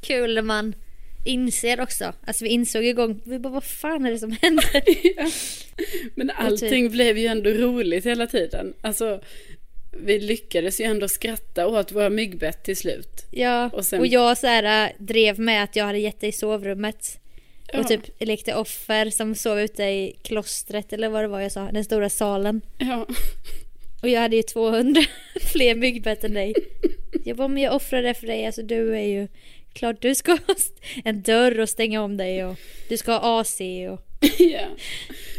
kul 0.01 0.35
när 0.35 0.43
man 0.43 0.75
inser 1.25 1.81
också. 1.81 2.13
Alltså 2.27 2.45
vi 2.45 2.51
insåg 2.51 2.85
igång, 2.85 3.21
vi 3.25 3.39
bara 3.39 3.53
vad 3.53 3.65
fan 3.65 4.07
är 4.07 4.11
det 4.11 4.19
som 4.19 4.37
händer? 4.43 4.83
Men 6.15 6.31
allting 6.31 6.91
blev 6.91 7.19
ju 7.19 7.27
ändå 7.27 7.51
roligt 7.51 8.07
hela 8.07 8.27
tiden. 8.27 8.75
Alltså, 8.81 9.21
vi 10.05 10.19
lyckades 10.21 10.81
ju 10.81 10.85
ändå 10.85 11.09
skratta 11.09 11.67
åt 11.67 11.93
våra 11.93 12.11
myggbett 12.11 12.65
till 12.65 12.77
slut. 12.77 13.27
Ja, 13.31 13.67
Och 13.67 13.75
och, 13.75 13.85
sen- 13.87 14.11
jag 14.11 14.39
så 14.39 14.47
här, 14.47 14.87
äh, 14.87 14.93
drev 14.99 15.39
med 15.41 15.63
att 15.65 15.77
jag 15.77 15.85
hade 15.85 15.99
gett 15.99 16.21
dig 16.21 16.29
i 16.29 16.33
sovrummet. 16.33 17.21
Ja. 17.73 17.81
Och 17.81 17.89
typ 17.89 18.01
lekte 18.19 18.55
offer 18.55 19.11
som 19.11 19.35
sov 19.35 19.61
ute 19.61 19.83
i 19.83 20.17
klostret 20.23 20.93
eller 20.93 21.09
vad 21.09 21.25
det 21.25 21.29
var 21.29 21.41
jag 21.41 21.53
sa, 21.53 21.71
den 21.73 21.85
stora 21.85 22.11
salen. 22.11 22.61
Ja, 22.79 23.07
Och 24.03 24.09
jag 24.09 24.21
hade 24.21 24.37
ju 24.37 24.43
200 24.43 25.03
fler 25.53 25.75
myggbett 25.75 26.25
än 26.25 26.35
dig. 26.35 26.55
Jag 27.25 27.37
bara, 27.37 27.49
men 27.49 27.63
jag 27.63 27.75
offrar 27.75 28.03
det 28.03 28.15
för 28.15 28.27
dig, 28.27 28.47
alltså 28.47 28.63
du 28.63 28.97
är 28.97 29.03
ju 29.07 29.29
klart 29.73 30.03
du 30.03 30.15
ska 30.15 30.33
ha 30.33 30.55
en 31.05 31.23
dörr 31.23 31.61
och 31.61 31.69
stänga 31.69 32.03
om 32.03 32.17
dig 32.17 32.45
och 32.45 32.57
du 32.89 32.97
ska 32.97 33.13
ha 33.13 33.41
AC 33.41 33.61
och... 33.91 34.01
ja. 34.39 34.69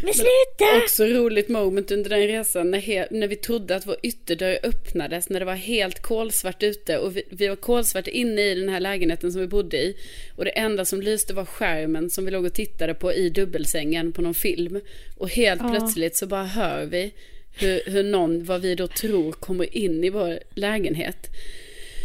Men 0.04 0.14
sluta! 0.14 0.78
Också 0.84 1.06
roligt 1.06 1.50
moment 1.50 1.92
under 1.92 2.10
den 2.10 2.28
resan 2.28 2.72
när, 2.72 3.14
när 3.14 3.28
vi 3.28 3.36
trodde 3.36 3.76
att 3.76 3.88
vår 3.88 3.96
ytterdörr 4.04 4.60
öppnades 4.64 5.30
när 5.30 5.40
det 5.40 5.46
var 5.46 5.56
helt 5.56 6.02
kolsvart 6.02 6.64
ute 6.64 6.98
och 6.98 7.18
vi, 7.18 7.24
vi 7.30 7.48
var 7.48 7.56
kolsvart 7.56 8.08
inne 8.08 8.42
i 8.42 8.56
den 8.56 8.70
här 8.70 8.80
lägenheten 8.80 9.32
som 9.32 9.42
vi 9.42 9.48
bodde 9.48 9.78
i. 9.78 9.98
Och 10.36 10.46
det 10.46 10.52
enda 10.52 10.86
som 10.86 11.02
lyste 11.02 11.34
var 11.34 11.46
skärmen 11.46 12.10
som 12.10 12.26
vi 12.26 12.32
låg 12.32 12.46
och 12.46 12.54
tittade 12.54 12.94
på 12.94 13.14
i 13.14 13.30
dubbelsängen 13.30 14.12
på 14.14 14.22
någon 14.22 14.34
film. 14.34 14.82
Och 15.18 15.30
helt 15.30 15.62
Ja. 15.62 15.70
plötsligt 15.70 16.16
så 16.16 16.28
bara 16.28 16.46
hör 16.46 16.86
vi 16.86 17.14
hur, 17.60 17.82
hur 17.86 18.04
någon, 18.04 18.44
vad 18.44 18.62
vi 18.62 18.76
då 18.76 18.88
tror, 18.88 19.32
kommer 19.32 19.78
in 19.78 20.04
i 20.04 20.10
vår 20.10 20.40
lägenhet. 20.56 21.28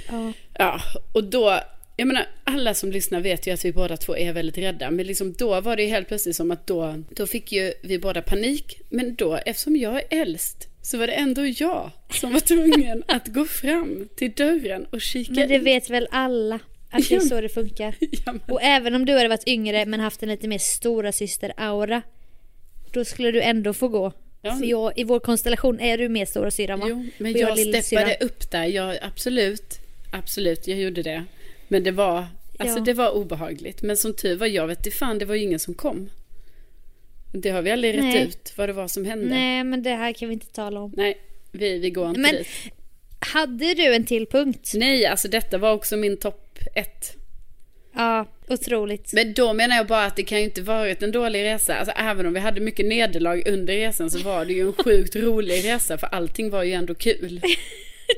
Ja. 0.09 0.33
Ja, 0.59 0.81
och 1.13 1.25
då, 1.25 1.61
jag 1.97 2.07
menar 2.07 2.27
alla 2.45 2.75
som 2.75 2.93
lyssnar 2.93 3.21
vet 3.21 3.47
ju 3.47 3.51
att 3.51 3.65
vi 3.65 3.73
båda 3.73 3.97
två 3.97 4.17
är 4.17 4.33
väldigt 4.33 4.59
rädda. 4.59 4.91
Men 4.91 5.07
liksom 5.07 5.33
då 5.33 5.61
var 5.61 5.77
det 5.77 5.83
ju 5.83 5.89
helt 5.89 6.09
plötsligt 6.09 6.37
som 6.37 6.51
att 6.51 6.67
då, 6.67 7.03
då 7.11 7.27
fick 7.27 7.53
ju 7.53 7.73
vi 7.83 7.99
båda 7.99 8.23
panik. 8.23 8.81
Men 8.91 9.15
då, 9.15 9.39
eftersom 9.47 9.77
jag 9.77 9.97
är 9.97 10.21
äldst, 10.21 10.69
så 10.83 10.99
var 10.99 11.07
det 11.07 11.13
ändå 11.13 11.47
jag 11.47 11.91
som 12.11 12.33
var 12.33 12.41
tvungen 12.41 13.03
att 13.09 13.29
gå 13.29 13.45
fram 13.45 14.09
till 14.17 14.33
dörren 14.33 14.85
och 14.85 15.01
kika 15.01 15.33
Men 15.33 15.49
det 15.49 15.55
in. 15.55 15.65
väl 15.65 15.83
väl 15.89 16.09
alla 16.11 16.59
att 16.91 17.09
det 17.09 17.15
är 17.15 17.21
så 17.21 17.41
det 17.41 17.49
funkar. 17.49 17.95
Ja, 18.27 18.35
Och 18.49 18.63
även 18.63 18.95
om 18.95 19.05
du 19.07 19.13
hade 19.13 19.29
varit 19.29 19.49
yngre 19.49 19.87
men 19.87 20.01
haft 20.01 20.23
en 20.23 20.29
lite 20.29 20.49
mer 20.49 20.59
stora 20.59 21.13
syster 21.13 21.53
aura 21.57 22.03
Då 22.93 23.05
skulle 23.05 23.31
du 23.31 23.43
ändå 23.43 23.73
få 23.73 23.89
gå. 23.89 24.13
Ja. 24.43 24.57
För 24.57 24.65
jag, 24.65 24.93
i 24.97 25.05
vår 25.05 25.21
konstellation 25.21 25.81
är 25.81 25.99
du 25.99 26.09
mer 26.09 26.27
stora 26.27 26.51
syran 26.51 26.81
va? 26.81 26.87
jo, 26.89 27.07
men 27.19 27.35
Och 27.35 27.41
jag 27.41 27.59
jag 27.59 27.85
steppade 27.85 28.17
upp 28.21 28.51
där. 28.51 28.65
Jag, 28.65 28.99
absolut, 29.03 29.79
absolut, 30.13 30.67
jag 30.67 30.79
gjorde 30.79 31.03
det. 31.03 31.25
Men 31.73 31.83
det 31.85 31.91
var, 31.91 32.27
alltså 32.59 32.79
Ja. 32.79 32.85
det 32.85 32.95
var 32.95 33.11
obehagligt. 33.11 33.83
Men 33.83 33.97
som 33.97 34.15
tur 34.15 34.37
var, 34.37 34.47
jag 34.47 34.67
vet 34.67 34.79
inte 34.87 34.91
fan, 34.99 35.19
det 35.19 35.25
var 35.25 35.35
ju 35.35 35.43
ingen 35.43 35.59
som 35.59 35.75
kom. 35.75 36.11
Det 37.33 37.51
har 37.51 37.63
vi 37.63 37.71
aldrig 37.71 37.95
rätt 37.97 38.05
Nej. 38.05 38.23
ut 38.27 38.53
vad 38.57 38.69
det 38.69 38.73
var 38.73 38.89
som 38.89 39.05
hände. 39.05 39.27
Nej 39.27 39.65
men 39.65 39.83
det 39.83 39.91
här 39.91 40.13
kan 40.13 40.29
vi 40.29 40.35
inte 40.35 40.47
tala 40.47 40.81
om. 40.81 40.93
Nej, 40.97 41.19
vi, 41.53 41.79
vi 41.79 41.91
går 41.91 42.09
inte 42.09 42.21
Men- 42.21 42.35
dit. 42.35 42.47
Hade 43.21 43.75
du 43.75 43.95
en 43.95 44.05
till 44.05 44.27
punkt? 44.27 44.73
Nej, 44.75 45.07
alltså 45.07 45.29
detta 45.29 45.59
var 45.59 45.73
också 45.73 45.97
min 45.97 46.17
topp 46.17 46.59
ett. 46.75 47.17
Ja, 47.95 48.27
otroligt. 48.49 49.13
Men 49.13 49.33
då 49.33 49.53
menar 49.53 49.77
jag 49.77 49.87
bara 49.87 50.05
att 50.07 50.17
det 50.17 50.23
kan 50.23 50.39
ju 50.39 50.45
inte 50.45 50.63
varit 50.63 51.03
en 51.03 51.13
dålig 51.13 51.45
resa. 51.45 51.75
Alltså 51.75 51.95
även 51.97 52.27
om 52.27 52.33
vi 52.35 52.41
hade 52.41 52.61
mycket 52.61 52.87
nederlag 52.87 53.43
under 53.47 53.75
resan 53.75 54.11
så 54.11 54.19
var 54.19 54.45
det 54.45 54.53
ju 54.53 54.67
en 54.67 54.73
sjukt 54.73 55.17
rolig 55.17 55.65
resa 55.65 55.99
för 55.99 56.07
allting 56.07 56.51
var 56.51 56.63
ju 56.63 56.73
ändå 56.73 56.95
kul. 56.95 57.41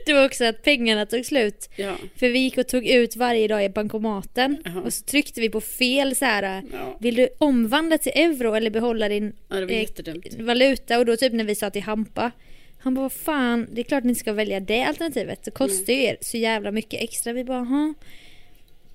Det 0.06 0.12
var 0.12 0.24
också 0.24 0.44
att 0.44 0.62
pengarna 0.62 1.06
tog 1.06 1.24
slut. 1.24 1.68
Ja, 1.76 1.96
För 2.16 2.28
vi 2.28 2.38
gick 2.38 2.58
och 2.58 2.68
tog 2.68 2.86
ut 2.86 3.16
varje 3.16 3.48
dag 3.48 3.64
i 3.64 3.68
bankomaten. 3.68 4.56
Jaha. 4.64 4.82
Och 4.82 4.92
så 4.92 5.04
tryckte 5.04 5.40
vi 5.40 5.50
på 5.50 5.60
fel 5.60 6.16
så 6.16 6.24
här. 6.24 6.62
ja. 6.72 6.96
Vill 7.00 7.14
du 7.14 7.28
omvandla 7.38 7.98
till 7.98 8.12
euro 8.14 8.54
eller 8.54 8.70
behålla 8.70 9.08
din 9.08 9.32
ja 9.48 9.56
Eh, 9.60 10.44
valuta? 10.44 10.98
Och 10.98 11.06
då 11.06 11.16
typ 11.16 11.32
när 11.32 11.44
vi 11.44 11.54
sa 11.54 11.70
till 11.70 11.82
Hampa. 11.82 12.30
Han 12.78 12.94
bara, 12.94 13.02
vad 13.02 13.12
fan, 13.12 13.68
det 13.72 13.80
är 13.80 13.84
klart 13.84 14.04
ni 14.04 14.14
ska 14.14 14.32
välja 14.32 14.60
det 14.60 14.82
alternativet. 14.84 15.42
Det 15.44 15.50
kostar 15.50 15.92
ju 15.92 16.02
er 16.02 16.16
så 16.20 16.36
jävla 16.36 16.70
mycket 16.70 17.02
extra. 17.02 17.32
Vi 17.32 17.44
bara, 17.44 17.58
"Jaha." 17.58 17.94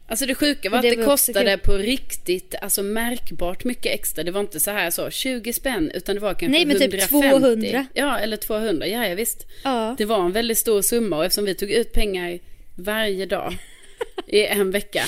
Alltså 0.10 0.26
det 0.26 0.36
sjuka 0.36 0.70
var 0.70 0.78
att 0.78 0.84
Det 0.84 0.96
det, 0.96 1.04
kostade 1.04 1.58
på 1.58 1.74
riktigt, 1.78 2.56
alltså 2.62 2.84
märkbart 2.84 3.64
mycket 3.64 3.94
extra. 3.94 4.24
Det 4.24 4.32
var 4.32 4.42
inte 4.42 4.60
så 4.60 4.72
här 4.72 4.90
så 4.90 5.10
20 5.10 5.54
spänn 5.54 5.92
utan 5.94 6.16
det 6.16 6.22
var 6.22 6.34
kanske 6.34 6.48
Nej, 6.48 6.66
men 6.66 6.76
typ 6.80 6.94
150. 6.94 7.40
200. 7.40 7.86
Ja, 7.94 8.20
eller 8.20 8.38
200, 8.38 8.88
ja, 8.88 9.08
ja 9.08 9.16
visst. 9.16 9.48
Ja. 9.64 9.96
Det 9.98 10.06
var 10.06 10.26
en 10.26 10.32
väldigt 10.32 10.58
stor 10.58 10.82
summa 10.82 11.18
och 11.18 11.26
eftersom 11.26 11.46
vi 11.46 11.56
tog 11.56 11.72
ut 11.72 11.94
pengar 11.94 12.40
varje 12.76 13.26
dag 13.26 13.58
i 14.28 14.46
en 14.46 14.72
vecka. 14.72 15.04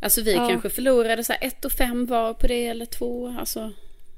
Alltså 0.00 0.22
vi 0.22 0.32
Ja. 0.32 0.48
kanske 0.48 0.70
förlorade 0.70 1.24
så 1.24 1.32
här 1.32 1.46
ett 1.48 1.64
och 1.64 1.72
fem 1.72 2.06
var 2.06 2.34
på 2.34 2.46
det 2.46 2.66
eller 2.66 2.86
två. 2.86 3.36
Alltså. 3.38 3.72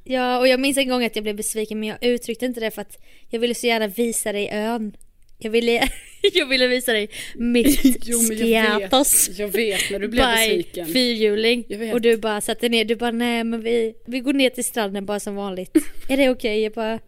Ja, 0.04 0.38
och 0.38 0.48
jag 0.48 0.61
minns 0.61 0.76
en 0.78 0.88
gång 0.88 1.04
att 1.04 1.16
jag 1.16 1.22
blev 1.22 1.37
besviken 1.37 1.80
men 1.80 1.88
jag 1.88 2.04
uttryckte 2.04 2.46
inte 2.46 2.61
det 2.61 2.70
för 2.70 2.82
att 2.82 2.98
jag 3.28 3.40
ville 3.40 3.54
så 3.54 3.66
gärna 3.66 3.87
visa 3.87 4.32
dig 4.32 4.48
ön. 4.52 4.96
Jag 5.42 5.50
ville, 5.50 5.88
jag 6.33 6.46
ville 6.46 6.66
visa 6.66 6.92
dig 6.92 7.09
mitt 7.35 7.81
Skiatos 8.28 9.31
jag 9.38 9.48
vet 9.48 9.90
när 9.90 9.98
du 9.98 10.09
blev 10.09 10.24
besviken. 10.26 10.87
fyrhjuling. 10.87 11.64
Och 11.92 12.00
du 12.00 12.16
bara 12.16 12.40
satte 12.40 12.68
ner, 12.68 12.85
du 12.85 12.96
bara 12.96 13.11
nej 13.11 13.44
men 13.44 13.62
vi, 13.62 13.94
vi 14.07 14.20
går 14.20 14.33
ner 14.33 14.50
till 14.50 14.64
stranden 14.64 15.07
bara 15.07 15.20
som 15.20 15.35
vanligt. 15.35 15.76
är 16.09 16.16
det 16.16 16.28
okej? 16.31 16.62
Jag 16.62 16.72
bara 16.72 16.98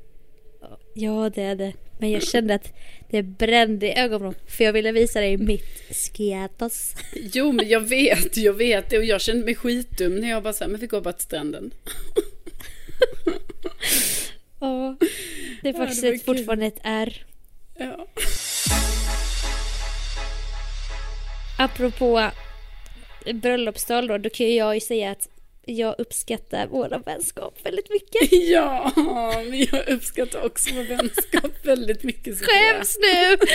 ja 0.94 1.30
det 1.34 1.42
är 1.42 1.54
det. 1.54 1.72
Men 2.00 2.10
jag 2.10 2.22
kände 2.22 2.54
att 2.54 2.72
det 3.10 3.22
brände 3.22 3.86
i 3.86 3.98
ögonen 3.98 4.34
för 4.46 4.64
jag 4.64 4.72
ville 4.72 4.92
visa 4.92 5.20
dig 5.20 5.36
mitt 5.36 5.66
Skiatos. 5.90 6.94
Jo 7.32 7.52
men 7.52 7.68
jag 7.68 7.80
vet, 7.80 8.36
jag 8.36 8.52
vet 8.52 8.90
det 8.90 8.98
och 8.98 9.04
jag 9.04 9.20
kände 9.20 9.44
mig 9.44 9.54
skitdum 9.54 10.16
när 10.16 10.30
jag 10.30 10.42
bara 10.42 10.52
sa 10.52 10.68
men 10.68 10.80
vi 10.80 10.86
går 10.86 11.00
bara 11.00 11.12
till 11.12 11.22
stranden. 11.24 11.74
Ja, 14.60 14.96
det 15.62 15.68
är 15.68 15.72
Ja, 15.72 15.78
faktiskt 15.78 16.02
det 16.02 16.08
var 16.08 16.14
ett, 16.14 16.24
fortfarande 16.24 16.66
ett 16.66 16.80
R. 16.82 17.24
Ja. 17.78 18.06
Apropå 21.58 22.30
bröllopstal 23.34 24.06
då, 24.06 24.18
då 24.18 24.30
kan 24.30 24.54
jag 24.54 24.74
ju 24.74 24.80
säga 24.80 25.10
att 25.10 25.28
jag 25.66 25.94
uppskattar 25.98 26.66
våra 26.66 26.98
vänskap 26.98 27.58
väldigt 27.66 27.90
mycket. 27.90 28.32
ja, 28.32 28.92
men 29.50 29.58
jag 29.72 29.88
uppskattar 29.88 30.46
också 30.46 30.74
vår 30.74 30.84
vänskap 30.84 31.52
väldigt 31.66 32.02
mycket. 32.02 32.38
Skäms 32.38 32.98
nu! 33.00 33.36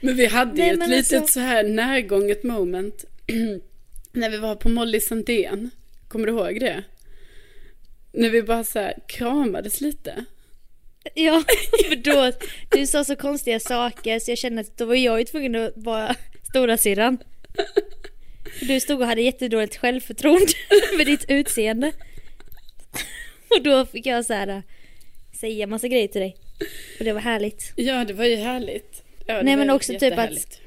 Men 0.00 0.16
vi 0.16 0.26
hade 0.26 0.52
Nej, 0.54 0.66
ju 0.68 0.82
ett 0.82 0.88
litet 0.88 1.20
alltså- 1.20 1.32
så 1.32 1.40
här 1.40 1.64
närgånget 1.64 2.42
moment 2.42 3.04
när 4.12 4.30
vi 4.30 4.36
var 4.36 4.54
på 4.56 4.68
Molly 4.68 5.00
Sandén. 5.00 5.70
Kommer 6.08 6.26
du 6.26 6.32
ihåg 6.32 6.60
det? 6.60 6.84
När 8.12 8.30
vi 8.30 8.42
bara 8.42 8.64
så 8.64 8.78
här 8.78 8.94
kramades 9.06 9.80
lite. 9.80 10.24
Ja, 11.14 11.44
för 11.88 11.96
då, 11.96 12.32
du 12.70 12.86
sa 12.86 13.04
så 13.04 13.16
konstiga 13.16 13.60
saker 13.60 14.18
så 14.18 14.30
jag 14.30 14.38
kände 14.38 14.60
att 14.60 14.76
då 14.76 14.84
var 14.84 14.94
jag 14.94 15.18
ju 15.18 15.24
tvungen 15.24 15.54
att 15.54 15.72
vara 15.76 16.14
stora 16.48 16.78
syrran. 16.78 17.18
Du 18.60 18.80
stod 18.80 19.00
och 19.00 19.06
hade 19.06 19.22
jättedåligt 19.22 19.76
självförtroende 19.76 20.52
med 20.96 21.06
ditt 21.06 21.30
utseende. 21.30 21.92
Och 23.48 23.62
då 23.62 23.86
fick 23.86 24.06
jag 24.06 24.24
så 24.24 24.32
här 24.32 24.62
säga 25.40 25.66
massa 25.66 25.88
grejer 25.88 26.08
till 26.08 26.20
dig. 26.20 26.36
Och 26.98 27.04
det 27.04 27.12
var 27.12 27.20
härligt. 27.20 27.72
Ja, 27.76 28.04
det 28.04 28.14
var 28.14 28.24
ju 28.24 28.36
härligt. 28.36 29.02
Ja, 29.26 29.42
Nej, 29.42 29.56
men 29.56 29.70
också 29.70 29.92
typ 29.98 30.18
att-. 30.18 30.60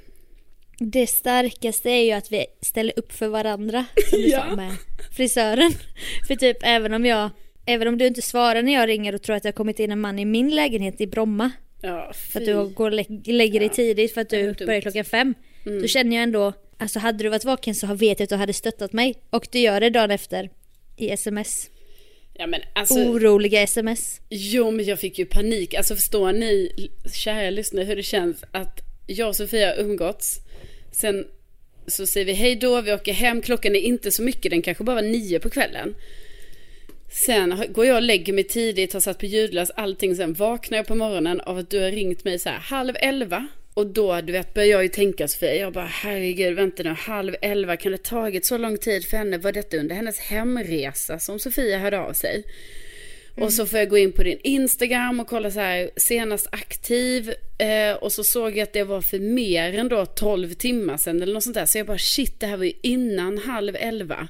Det 0.83 1.07
starkaste 1.07 1.89
är 1.89 2.03
ju 2.03 2.11
att 2.11 2.31
vi 2.31 2.45
ställer 2.61 2.93
upp 2.99 3.11
för 3.13 3.27
varandra. 3.27 3.85
Som 4.09 4.21
du 4.21 4.27
Ja. 4.29 4.45
sa 4.49 4.55
med 4.55 4.71
frisören. 5.11 5.71
För 6.27 6.35
typ 6.35 6.57
även 6.63 6.93
om 6.93 7.05
jag, 7.05 7.29
även 7.65 7.87
om 7.87 7.97
du 7.97 8.07
inte 8.07 8.21
svarar 8.21 8.61
när 8.61 8.73
jag 8.73 8.89
ringer 8.89 9.15
och 9.15 9.21
tror 9.21 9.35
att 9.35 9.43
det 9.43 9.49
har 9.49 9.53
kommit 9.53 9.79
in 9.79 9.91
en 9.91 9.99
man 9.99 10.19
i 10.19 10.25
min 10.25 10.49
lägenhet 10.55 11.01
i 11.01 11.07
Bromma. 11.07 11.51
Ja, 11.81 12.11
För 12.13 12.39
att 12.39 12.45
du 12.45 12.67
går 12.69 12.85
och 12.85 12.91
lä- 12.93 13.21
lägger 13.25 13.59
dig 13.59 13.67
Ja, 13.69 13.73
tidigt 13.75 14.13
för 14.13 14.21
att 14.21 14.29
du 14.29 14.53
börjar 14.65 14.81
klockan 14.81 15.05
fem. 15.05 15.33
Mm. 15.65 15.81
Då 15.81 15.87
känner 15.87 16.15
jag 16.15 16.23
ändå, 16.23 16.53
alltså 16.77 16.99
hade 16.99 17.23
du 17.23 17.29
varit 17.29 17.45
vaken 17.45 17.75
så 17.75 17.87
vet 17.93 18.19
jag 18.19 18.23
att 18.25 18.29
du 18.29 18.35
hade 18.35 18.53
stöttat 18.53 18.93
mig. 18.93 19.15
Och 19.29 19.47
du 19.51 19.59
gör 19.59 19.79
det 19.79 19.89
dagen 19.89 20.11
efter. 20.11 20.49
I 20.97 21.09
sms. 21.09 21.69
Ja, 22.33 22.47
men 22.47 22.61
alltså, 22.75 22.93
Oroliga 22.99 23.61
sms. 23.61 24.21
Jo, 24.29 24.71
men 24.71 24.85
jag 24.85 24.99
fick 24.99 25.19
ju 25.19 25.25
panik. 25.25 25.73
Alltså 25.73 25.95
förstår 25.95 26.33
ni, 26.33 26.71
kära 27.13 27.49
lyssnare, 27.49 27.85
hur 27.85 27.95
det 27.95 28.03
känns 28.03 28.43
att 28.51 28.79
jag 29.17 29.30
och 29.30 29.36
Sofia 29.36 29.67
har 29.67 29.84
umgåtts. 29.84 30.39
Sen 30.91 31.28
så 31.88 32.08
säger 32.08 32.26
vi 32.26 32.34
hej 32.34 32.56
då, 32.56 32.82
vi 32.82 32.93
åker 32.93 33.13
hem. 33.13 33.41
Klockan 33.41 33.76
är 33.76 33.80
inte 33.80 34.12
så 34.12 34.24
mycket, 34.24 34.52
den 34.52 34.62
kanske 34.62 34.84
bara 34.84 34.95
var 34.95 35.02
nio 35.02 35.39
på 35.39 35.50
kvällen. 35.50 35.95
Sen 37.28 37.63
går 37.69 37.86
jag 37.86 37.95
och 37.95 38.02
lägger 38.02 38.34
mig 38.34 38.43
tidigt, 38.43 38.93
har 38.93 39.00
satt 39.00 39.19
på 39.19 39.26
ljudlös 39.26 39.71
allting. 39.71 40.15
Sen 40.15 40.34
vaknar 40.34 40.78
jag 40.78 40.88
på 40.88 40.95
morgonen 40.95 41.41
av 41.41 41.58
att 41.58 41.69
du 41.69 41.80
har 41.80 41.91
ringt 41.91 42.24
mig 42.24 42.39
så 42.39 42.50
här 42.50 42.58
halv 42.58 42.95
elva. 43.00 43.47
Och 43.74 43.88
då, 43.88 44.21
du 44.21 44.34
vet, 44.34 44.54
börjar 44.54 44.69
jag 44.69 44.84
ju 44.84 44.89
tänka 44.89 45.28
Sofia. 45.28 45.56
Jag 45.56 45.74
bara, 45.74 45.86
herregud, 45.86 46.56
vänta 46.56 46.84
nu, 46.84 46.89
halv 46.89 47.36
elva. 47.41 47.78
Kan 47.78 47.91
det 47.91 48.04
tagit 48.04 48.45
så 48.45 48.58
lång 48.58 48.78
tid 48.78 49.06
för 49.06 49.17
henne? 49.17 49.38
Var 49.38 49.52
detta 49.52 49.78
under 49.78 49.95
hennes 49.95 50.19
hemresa 50.19 51.19
som 51.19 51.39
Sofia 51.39 51.78
hörde 51.78 52.00
av 52.00 52.13
sig? 52.13 52.43
Och 53.41 53.54
så 53.54 53.65
får 53.65 53.80
jag 53.80 53.89
gå 53.89 53.97
in 53.97 54.12
på 54.12 54.23
din 54.23 54.39
Instagram 54.43 55.19
och 55.19 55.27
kolla 55.27 55.51
så 55.51 55.60
här 55.60 55.91
senast 55.97 56.47
aktiv. 56.51 57.34
Eh, 57.58 57.93
och 57.93 58.12
så 58.12 58.23
såg 58.23 58.58
jag 58.58 58.63
att 58.63 58.73
det 58.73 58.84
var 58.84 59.01
för 59.01 59.19
mer 59.19 59.73
än 59.73 59.88
då 59.88 60.06
12 60.06 60.54
timmar 60.54 60.97
sedan 60.97 61.21
eller 61.21 61.34
något 61.34 61.43
sånt 61.43 61.54
där. 61.54 61.65
Så 61.65 61.77
jag 61.77 61.88
bara 61.88 61.97
shit, 61.97 62.39
det 62.39 62.45
här 62.45 62.58
var 62.58 62.65
ju 62.65 62.73
innan 62.82 63.38
halv 63.38 63.75
elva. 63.75 64.27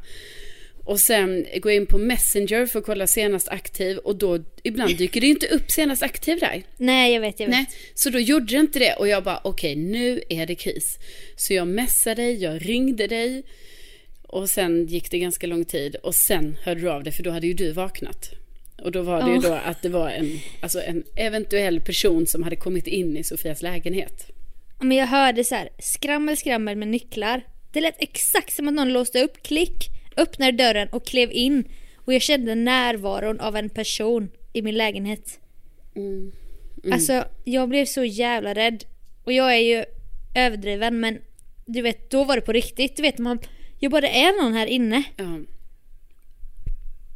Och 0.85 0.99
sen 0.99 1.45
gå 1.61 1.71
in 1.71 1.85
på 1.85 1.97
Messenger 1.97 2.65
för 2.65 2.79
att 2.79 2.85
kolla 2.85 3.07
senast 3.07 3.47
aktiv. 3.47 3.97
Och 3.97 4.15
då 4.15 4.39
ibland 4.63 4.97
dyker 4.97 5.21
det 5.21 5.27
ju 5.27 5.33
inte 5.33 5.47
upp 5.47 5.71
senast 5.71 6.03
aktiv 6.03 6.39
där. 6.39 6.63
Nej 6.77 7.13
jag 7.13 7.21
vet, 7.21 7.39
jag 7.39 7.47
vet. 7.47 7.55
Nej, 7.55 7.65
så 7.93 8.09
då 8.09 8.19
gjorde 8.19 8.45
det 8.45 8.59
inte 8.59 8.79
det 8.79 8.93
och 8.93 9.07
jag 9.07 9.23
bara 9.23 9.41
okej 9.43 9.75
nu 9.75 10.21
är 10.29 10.45
det 10.45 10.55
kris. 10.55 10.99
Så 11.35 11.53
jag 11.53 11.67
messade 11.67 12.21
dig, 12.21 12.43
jag 12.43 12.69
ringde 12.69 13.07
dig 13.07 13.43
och 14.23 14.49
sen 14.49 14.85
gick 14.85 15.11
det 15.11 15.19
ganska 15.19 15.47
lång 15.47 15.65
tid 15.65 15.95
och 15.95 16.15
sen 16.15 16.57
hörde 16.61 16.81
du 16.81 16.89
av 16.91 17.03
dig 17.03 17.13
för 17.13 17.23
då 17.23 17.31
hade 17.31 17.47
ju 17.47 17.53
du 17.53 17.71
vaknat. 17.71 18.40
Och 18.81 18.91
då 18.91 19.01
var 19.01 19.23
det 19.23 19.31
ju 19.31 19.37
då 19.37 19.53
att 19.53 19.81
det 19.81 19.89
var 19.89 20.09
en, 20.09 20.39
alltså 20.61 20.81
en 20.81 21.03
eventuell 21.15 21.81
person 21.81 22.27
som 22.27 22.43
hade 22.43 22.55
kommit 22.55 22.87
in 22.87 23.17
i 23.17 23.23
Sofias 23.23 23.61
lägenhet. 23.61 24.31
Men 24.79 24.97
jag 24.97 25.07
hörde 25.07 25.43
så 25.43 25.55
här, 25.55 25.69
skrammel 25.79 26.37
skrammel 26.37 26.75
med 26.75 26.87
nycklar. 26.87 27.41
Det 27.73 27.81
lät 27.81 27.95
exakt 28.01 28.53
som 28.53 28.67
att 28.67 28.73
någon 28.73 28.93
låste 28.93 29.23
upp, 29.23 29.43
klick, 29.43 29.89
öppnade 30.17 30.51
dörren 30.51 30.87
och 30.87 31.05
klev 31.05 31.31
in. 31.31 31.63
Och 31.95 32.13
jag 32.13 32.21
kände 32.21 32.55
närvaron 32.55 33.39
av 33.39 33.55
en 33.55 33.69
person 33.69 34.29
i 34.53 34.61
min 34.61 34.77
lägenhet. 34.77 35.39
Mm. 35.95 36.31
Alltså 36.91 37.25
jag 37.43 37.69
blev 37.69 37.85
så 37.85 38.03
jävla 38.03 38.53
rädd. 38.53 38.83
Och 39.23 39.33
jag 39.33 39.55
är 39.55 39.77
ju 39.77 39.85
överdriven 40.35 40.99
men 40.99 41.19
du 41.65 41.81
vet, 41.81 42.09
då 42.09 42.23
var 42.23 42.35
det 42.35 42.41
på 42.41 42.51
riktigt. 42.51 42.95
Du 42.95 43.01
vet 43.01 43.17
man, 43.17 43.39
jag 43.79 43.91
bara 43.91 44.01
det 44.01 44.23
är 44.23 44.43
någon 44.43 44.53
här 44.53 44.67
inne. 44.67 45.03
Ja. 45.17 45.39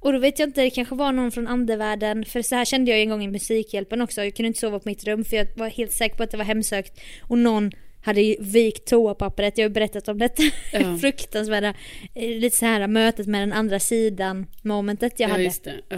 Och 0.05 0.13
då 0.13 0.19
vet 0.19 0.39
jag 0.39 0.49
inte, 0.49 0.61
det 0.61 0.69
kanske 0.69 0.95
var 0.95 1.11
någon 1.11 1.31
från 1.31 1.47
andevärlden. 1.47 2.25
För 2.25 2.41
så 2.41 2.55
här 2.55 2.65
kände 2.65 2.91
jag 2.91 3.01
en 3.01 3.09
gång 3.09 3.23
i 3.23 3.27
Musikhjälpen 3.27 4.01
också. 4.01 4.23
Jag 4.23 4.35
kunde 4.35 4.47
inte 4.47 4.59
sova 4.59 4.79
på 4.79 4.89
mitt 4.89 5.03
rum 5.03 5.25
för 5.25 5.37
jag 5.37 5.47
var 5.55 5.67
helt 5.67 5.91
säker 5.91 6.15
på 6.15 6.23
att 6.23 6.31
det 6.31 6.37
var 6.37 6.45
hemsökt. 6.45 6.99
Och 7.21 7.37
någon 7.37 7.71
hade 8.01 8.35
vikt 8.39 8.87
toapappret. 8.87 9.57
Jag 9.57 9.65
har 9.65 9.69
ju 9.69 9.73
berättat 9.73 10.07
om 10.07 10.17
detta 10.17 10.43
Ja. 10.73 10.97
fruktansvärda, 11.01 11.73
eh, 12.15 12.29
lite 12.29 12.57
så 12.57 12.65
här 12.65 12.87
mötet 12.87 13.27
med 13.27 13.41
den 13.41 13.53
andra 13.53 13.79
sidan 13.79 14.45
momentet 14.61 15.19
jag 15.19 15.29
ja, 15.29 15.33
hade. 15.33 15.51
Ja. 15.89 15.97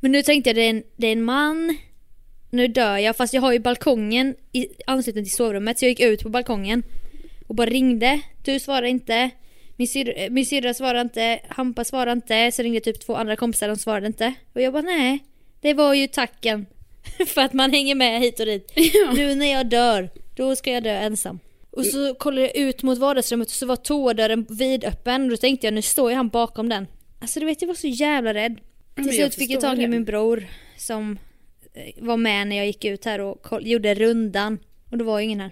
Men 0.00 0.12
nu 0.12 0.22
tänkte 0.22 0.50
jag 0.50 0.56
det 0.56 0.62
är, 0.62 0.70
en, 0.70 0.82
det 0.96 1.06
är 1.06 1.12
en 1.12 1.22
man. 1.22 1.76
Nu 2.50 2.68
dör 2.68 2.96
jag 2.96 3.16
fast 3.16 3.34
jag 3.34 3.42
har 3.42 3.52
ju 3.52 3.58
balkongen 3.58 4.34
i 4.52 4.68
anslutning 4.86 5.24
till 5.24 5.36
sovrummet 5.36 5.78
så 5.78 5.84
jag 5.84 5.90
gick 5.90 6.00
ut 6.00 6.22
på 6.22 6.28
balkongen. 6.28 6.82
Och 7.46 7.54
bara 7.54 7.70
ringde. 7.70 8.20
Du 8.44 8.60
svarade 8.60 8.88
inte. 8.88 9.30
Min 9.78 9.88
syrra, 9.88 10.12
eh, 10.12 10.30
min 10.30 10.46
syrra 10.46 10.74
svarade 10.74 11.00
inte. 11.00 11.40
Hampa 11.48 11.84
svarade 11.84 12.12
inte. 12.12 12.52
Så 12.52 12.62
ringde 12.62 12.80
typ 12.80 13.00
två 13.00 13.14
andra 13.14 13.36
kompisar. 13.36 13.68
De 13.68 13.76
svarade 13.76 14.06
inte. 14.06 14.34
Och 14.52 14.60
jag 14.60 14.72
bara 14.72 14.82
nej. 14.82 15.18
Det 15.60 15.74
var 15.74 15.94
ju 15.94 16.06
tacken. 16.06 16.66
För 17.26 17.40
att 17.40 17.52
man 17.52 17.70
hänger 17.70 17.94
med 17.94 18.20
hit 18.20 18.40
och 18.40 18.46
dit. 18.46 18.72
Ja. 18.76 19.12
Nu 19.12 19.34
när 19.34 19.52
jag 19.52 19.66
dör. 19.66 20.10
Då 20.36 20.56
ska 20.56 20.72
jag 20.72 20.82
dö 20.82 20.90
ensam. 20.90 21.38
Och 21.70 21.86
så 21.86 22.14
kollade 22.14 22.46
jag 22.46 22.56
ut 22.56 22.82
mot 22.82 22.98
vardagsrummet 22.98 23.48
och 23.48 23.54
så 23.54 23.66
var 23.66 23.76
toadörren 23.76 24.46
vidöppen. 24.48 25.22
Och 25.22 25.30
då 25.30 25.36
tänkte 25.36 25.66
jag 25.66 25.74
nu 25.74 25.82
står 25.82 26.10
ju 26.10 26.16
han 26.16 26.28
bakom 26.28 26.68
den. 26.68 26.86
Alltså 27.20 27.40
du 27.40 27.46
vet 27.46 27.62
jag 27.62 27.68
var 27.68 27.74
så 27.74 27.88
jävla 27.88 28.34
rädd. 28.34 28.60
Till 28.94 29.06
jag 29.06 29.14
slut 29.14 29.34
fick 29.34 29.50
jag 29.50 29.60
tag 29.60 29.82
i 29.82 29.88
min 29.88 30.04
bror 30.04 30.46
som 30.76 31.18
eh, 31.74 32.04
var 32.04 32.16
med 32.16 32.46
när 32.46 32.56
jag 32.56 32.66
gick 32.66 32.84
ut 32.84 33.04
här 33.04 33.20
och 33.20 33.62
gjorde 33.62 33.94
rundan. 33.94 34.58
Och 34.90 34.98
då 34.98 35.04
var 35.04 35.18
ju 35.18 35.24
ingen 35.24 35.40
här. 35.40 35.50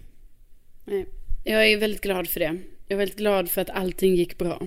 Nej. 0.84 1.06
Jag 1.44 1.70
är 1.70 1.76
väldigt 1.76 2.00
glad 2.00 2.28
för 2.28 2.40
det. 2.40 2.58
Jag 2.88 2.96
är 2.96 2.98
väldigt 2.98 3.18
glad 3.18 3.50
för 3.50 3.60
att 3.60 3.70
allting 3.70 4.14
gick 4.14 4.38
bra. 4.38 4.60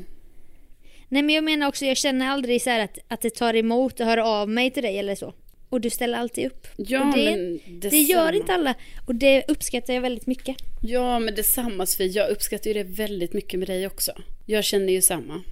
Nej 1.07 1.21
men 1.21 1.35
jag 1.35 1.43
menar 1.43 1.67
också, 1.67 1.85
jag 1.85 1.97
känner 1.97 2.27
aldrig 2.27 2.61
så 2.61 2.69
att, 2.69 2.97
att 3.07 3.21
det 3.21 3.29
tar 3.29 3.55
emot 3.55 4.01
att 4.01 4.07
höra 4.07 4.25
av 4.25 4.49
mig 4.49 4.71
till 4.71 4.83
dig 4.83 4.97
eller 4.97 5.15
så. 5.15 5.33
Och 5.69 5.81
du 5.81 5.89
ställer 5.89 6.17
alltid 6.17 6.45
upp. 6.45 6.67
Ja, 6.77 7.09
och 7.09 7.17
det, 7.17 7.23
men 7.23 7.59
det 7.79 7.97
gör 7.97 8.33
inte 8.33 8.53
alla. 8.53 8.75
Och 9.07 9.15
det 9.15 9.43
uppskattar 9.47 9.93
jag 9.93 10.01
väldigt 10.01 10.27
mycket. 10.27 10.57
Ja, 10.81 11.19
men 11.19 11.35
detsamma 11.35 11.85
Sofie. 11.85 12.07
Jag 12.07 12.29
uppskattar 12.29 12.67
ju 12.67 12.73
det 12.73 12.83
väldigt 12.83 13.33
mycket 13.33 13.59
med 13.59 13.67
dig 13.67 13.87
också. 13.87 14.11
Jag 14.45 14.63
känner 14.63 14.93
ju 14.93 15.01
samma. 15.01 15.43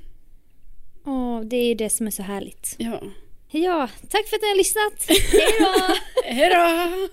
Åh, 1.05 1.41
det 1.41 1.57
är 1.57 1.67
ju 1.67 1.75
det 1.75 1.89
som 1.89 2.07
är 2.07 2.11
så 2.11 2.23
härligt. 2.23 2.75
Ja. 2.77 3.01
Ja, 3.51 3.89
tack 4.09 4.27
för 4.27 4.35
att 4.35 4.41
ni 4.41 4.47
har 4.47 4.57
lyssnat. 4.57 5.05
Hej 5.07 5.49
då! 5.59 5.95
Hej 6.23 6.49
då! 6.49 7.07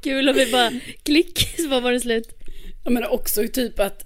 Kul 0.02 0.28
om 0.28 0.34
vi 0.34 0.52
bara 0.52 0.72
klick 1.02 1.38
så 1.56 1.80
var 1.80 1.92
det 1.92 2.00
slut. 2.00 2.43
Jag 2.84 2.92
menar 2.92 3.08
också 3.08 3.48
typ 3.48 3.80
att, 3.80 4.04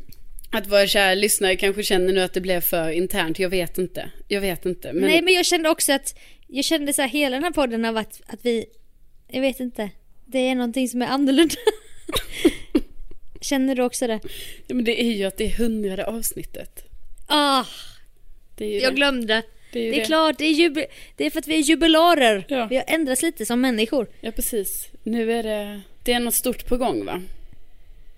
att 0.50 0.66
våra 0.66 0.86
kära 0.86 1.14
lyssnare 1.14 1.56
kanske 1.56 1.82
känner 1.82 2.12
nu 2.12 2.20
att 2.20 2.32
det 2.32 2.40
blev 2.40 2.60
för 2.60 2.90
internt. 2.90 3.38
Jag 3.38 3.48
vet 3.48 3.78
inte. 3.78 4.10
Jag 4.28 4.40
vet 4.40 4.66
inte. 4.66 4.92
Men... 4.92 5.02
Nej 5.10 5.22
men 5.22 5.34
jag 5.34 5.46
kände 5.46 5.68
också 5.68 5.92
att, 5.92 6.18
jag 6.46 6.64
kände 6.64 6.92
så 6.92 7.02
här 7.02 7.08
hela 7.08 7.36
den 7.36 7.44
här 7.44 7.50
podden 7.50 7.84
har 7.84 7.92
varit 7.92 8.20
att 8.26 8.38
vi, 8.42 8.66
jag 9.28 9.40
vet 9.40 9.60
inte. 9.60 9.90
Det 10.26 10.38
är 10.38 10.54
någonting 10.54 10.88
som 10.88 11.02
är 11.02 11.06
annorlunda. 11.06 11.54
Känner 13.40 13.74
du 13.74 13.82
också 13.82 14.06
det? 14.06 14.20
Ja, 14.66 14.74
men 14.74 14.84
det 14.84 15.02
är 15.02 15.12
ju 15.12 15.24
att 15.24 15.36
det 15.36 15.44
är 15.44 15.56
hundrade 15.56 16.06
avsnittet. 16.06 16.84
Ah, 17.26 17.64
jag 18.56 18.92
det. 18.92 18.96
glömde. 18.96 19.42
Det 19.72 19.78
är, 19.78 19.90
Det 19.92 19.96
är 19.96 20.00
det. 20.00 20.06
klart, 20.06 20.38
det 20.38 20.44
är, 20.44 20.86
det 21.16 21.26
är 21.26 21.30
för 21.30 21.38
att 21.38 21.48
vi 21.48 21.54
är 21.54 21.62
jubilarer. 21.62 22.44
Ja. 22.48 22.66
Vi 22.70 22.76
har 22.76 22.84
ändrats 22.86 23.22
lite 23.22 23.46
som 23.46 23.60
människor. 23.60 24.06
Ja, 24.20 24.30
precis. 24.30 24.88
Nu 25.02 25.32
är 25.32 25.42
det, 25.42 25.80
det 26.02 26.12
är 26.12 26.20
något 26.20 26.34
stort 26.34 26.66
på 26.66 26.76
gång 26.76 27.04
va? 27.04 27.22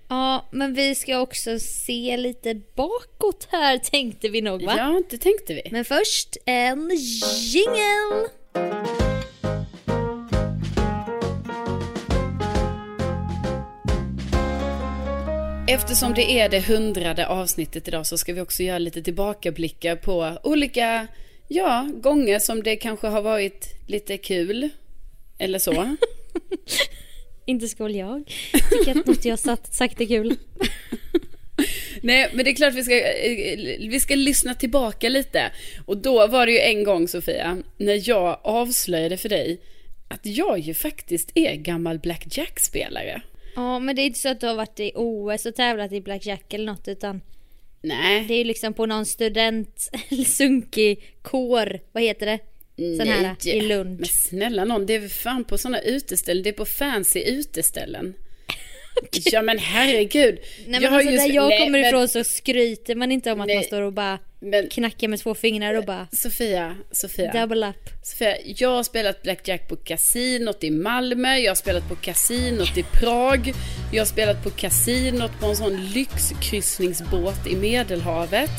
Ja, 0.09 0.45
men 0.51 0.73
vi 0.73 0.95
ska 0.95 1.19
också 1.19 1.59
se 1.59 2.17
lite 2.17 2.61
bakåt 2.75 3.47
här 3.51 3.77
tänkte 3.91 4.29
vi 4.29 4.41
nog 4.41 4.65
va? 4.65 4.73
Ja, 4.77 5.01
det 5.09 5.17
tänkte 5.17 5.53
vi. 5.53 5.61
Men 5.71 5.85
först 5.85 6.37
en 6.45 6.91
jingel! 7.53 8.29
Eftersom 15.69 16.13
det 16.13 16.39
är 16.39 16.49
det 16.49 16.67
hundrade 16.67 17.27
avsnittet 17.27 17.87
idag 17.87 18.07
så 18.07 18.17
ska 18.17 18.33
vi 18.33 18.41
också 18.41 18.63
göra 18.63 18.77
lite 18.77 19.01
tillbakablickar 19.03 19.95
på 19.95 20.37
olika, 20.43 21.07
ja, 21.47 21.89
gånger 21.93 22.39
som 22.39 22.63
det 22.63 22.75
kanske 22.75 23.07
har 23.07 23.21
varit 23.21 23.67
lite 23.87 24.17
kul. 24.17 24.69
Eller 25.37 25.59
så. 25.59 25.95
Inte 27.47 27.67
ska 27.67 27.83
väl 27.83 27.95
jag 27.95 28.31
tycka 28.69 28.99
att 28.99 29.05
något 29.05 29.25
jag 29.25 29.39
sagt, 29.39 29.73
sagt 29.73 30.01
är 30.01 30.05
kul. 30.05 30.35
Nej, 32.01 32.31
men 32.33 32.45
det 32.45 32.51
är 32.51 32.55
klart 32.55 32.73
vi 32.73 32.83
ska, 32.83 32.95
eh, 32.95 33.89
vi 33.89 33.99
ska 33.99 34.15
lyssna 34.15 34.53
tillbaka 34.53 35.09
lite. 35.09 35.51
Och 35.85 35.97
då 35.97 36.27
var 36.27 36.45
det 36.45 36.51
ju 36.51 36.59
en 36.59 36.83
gång, 36.83 37.07
Sofia, 37.07 37.57
när 37.77 38.09
jag 38.09 38.39
avslöjade 38.43 39.17
för 39.17 39.29
dig 39.29 39.61
att 40.07 40.25
jag 40.25 40.59
ju 40.59 40.73
faktiskt 40.73 41.31
är 41.35 41.55
gammal 41.55 41.99
Black 41.99 42.37
Jack-spelare. 42.37 43.21
Ja, 43.55 43.79
men 43.79 43.95
det 43.95 44.01
är 44.01 44.05
inte 44.05 44.19
så 44.19 44.29
att 44.29 44.39
du 44.39 44.47
har 44.47 44.55
varit 44.55 44.79
i 44.79 44.91
OS 44.95 45.45
och 45.45 45.55
tävlat 45.55 45.91
i 45.91 46.01
Blackjack 46.01 46.53
eller 46.53 46.65
något 46.65 46.87
utan 46.87 47.21
Nej, 47.81 48.25
det 48.27 48.33
är 48.33 48.37
ju 48.37 48.43
liksom 48.43 48.73
på 48.73 48.85
någon 48.85 49.05
student, 49.05 49.89
eller 50.09 50.23
sunkig 50.37 51.03
kår, 51.21 51.79
vad 51.91 52.03
heter 52.03 52.25
det? 52.25 52.39
Sån 52.97 53.07
här 53.07 53.47
i 53.47 53.61
Lund. 53.61 53.99
Men 53.99 54.09
snälla 54.09 54.65
någon, 54.65 54.85
det 54.85 54.95
är 54.95 55.07
fan 55.07 55.43
på 55.43 55.57
sådana 55.57 55.79
uteställen, 55.81 56.43
det 56.43 56.49
är 56.49 56.53
på 56.53 56.65
fancy 56.65 57.19
uteställen. 57.23 58.13
Ja 59.31 59.41
men 59.41 59.59
herregud. 59.59 60.39
Nej 60.67 60.81
men 60.81 60.93
alltså, 60.93 61.11
ju 61.11 61.17
där 61.17 61.29
jag 61.33 61.47
Nej, 61.49 61.59
kommer 61.59 61.79
men- 61.79 61.87
ifrån 61.87 62.07
så 62.07 62.23
skryter 62.23 62.95
man 62.95 63.11
inte 63.11 63.31
om 63.31 63.41
att 63.41 63.47
Nej. 63.47 63.55
man 63.55 63.63
står 63.63 63.81
och 63.81 63.93
bara 63.93 64.19
Men 64.39 64.69
knackar 64.69 65.07
med 65.07 65.19
två 65.19 65.35
fingrar 65.35 65.73
och 65.73 65.85
bara 65.85 66.07
Sofia, 66.11 66.75
Sofia. 66.91 67.31
double 67.33 67.69
up. 67.69 67.75
Sofia, 68.03 68.35
jag 68.45 68.69
har 68.69 68.83
spelat 68.83 69.23
Blackjack 69.23 69.67
på 69.69 69.75
kasinot 69.75 70.63
i 70.63 70.71
Malmö, 70.71 71.37
jag 71.37 71.51
har 71.51 71.55
spelat 71.55 71.89
på 71.89 71.95
kasinot 71.95 72.77
i 72.77 72.83
Prag, 72.83 73.53
jag 73.93 74.01
har 74.01 74.05
spelat 74.05 74.43
på 74.43 74.49
kasinot 74.49 75.31
på 75.39 75.45
en 75.45 75.55
sån 75.55 75.85
lyxkryssningsbåt 75.85 77.47
i 77.47 77.55
Medelhavet. 77.55 78.51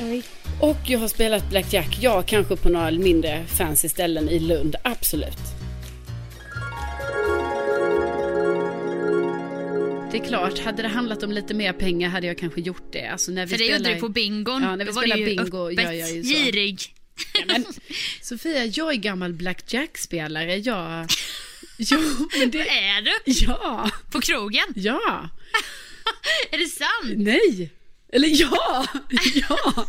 Oj. 0.00 0.22
Och 0.60 0.76
jag 0.86 0.98
har 0.98 1.08
spelat 1.08 1.50
Blackjack, 1.50 1.98
ja 2.00 2.22
kanske 2.22 2.56
på 2.56 2.68
några 2.68 2.90
mindre 2.90 3.46
fancy 3.46 3.88
ställen 3.88 4.28
i 4.28 4.38
Lund, 4.38 4.76
absolut. 4.84 5.38
Det 10.12 10.18
är 10.18 10.24
klart, 10.28 10.58
hade 10.58 10.82
det 10.82 10.88
handlat 10.88 11.22
om 11.22 11.32
lite 11.32 11.54
mer 11.54 11.72
pengar 11.72 12.08
hade 12.08 12.26
jag 12.26 12.38
kanske 12.38 12.60
gjort 12.60 12.92
det. 12.92 13.06
Alltså 13.06 13.32
när 13.32 13.46
vi 13.46 13.50
För 13.50 13.58
det 13.58 13.64
spelar... 13.64 13.78
gjorde 13.78 13.94
du 13.94 14.00
på 14.00 14.08
bingon. 14.08 14.62
Ja, 14.62 14.76
när 14.76 14.84
vi 14.84 14.90
Då 14.92 15.00
spelar 15.00 15.16
bingo 15.16 15.70
gör 15.70 15.92
jag 15.92 16.10
ju 16.12 16.22
så. 16.24 16.28
girig. 16.28 16.94
Ja, 17.34 17.40
men, 17.46 17.64
Sofia, 18.22 18.64
jag 18.64 18.92
är 18.92 18.96
gammal 18.96 19.32
Blackjack-spelare. 19.32 20.56
Jag... 20.56 21.06
Jo, 21.78 21.98
men 22.38 22.50
det... 22.50 22.58
Är 22.68 23.02
du? 23.02 23.12
Ja, 23.24 23.90
På 24.12 24.20
krogen? 24.20 24.64
ja, 24.76 25.28
Är 26.50 26.58
det 26.58 26.66
sant? 26.66 27.18
nej. 27.26 27.70
Eller 28.12 28.28
ja, 28.40 28.86
ja. 29.48 29.86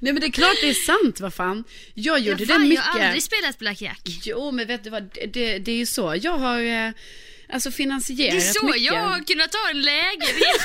Nej 0.00 0.12
men 0.12 0.20
det 0.20 0.26
är 0.26 0.30
klart 0.30 0.56
det 0.60 0.68
är 0.68 0.74
sant, 0.74 1.20
vad 1.20 1.34
fan. 1.34 1.64
Jag 1.94 2.18
gjorde 2.18 2.42
Ja, 2.42 2.46
det 2.46 2.52
fan, 2.52 2.68
mycket. 2.68 2.84
Jag 2.86 2.92
har 2.92 3.00
aldrig 3.00 3.22
spelat 3.22 3.58
Blackjack. 3.58 4.00
Jo, 4.04 4.50
men 4.50 4.66
vet 4.66 4.84
du 4.84 4.90
vad, 4.90 5.02
det, 5.14 5.26
det, 5.26 5.58
det 5.58 5.72
är 5.72 5.76
ju 5.76 5.86
så. 5.86 6.14
Jag 6.22 6.38
har 6.38 6.60
eh, 6.60 6.90
alltså 7.52 7.70
finansierat 7.70 8.32
Det 8.40 8.46
är 8.46 8.52
så 8.52 8.66
mycket. 8.66 8.82
jag 8.82 8.94
har 9.00 9.18
kunnat 9.26 9.52
ta 9.52 9.68
en 9.70 9.82
lägenhet. 9.82 10.60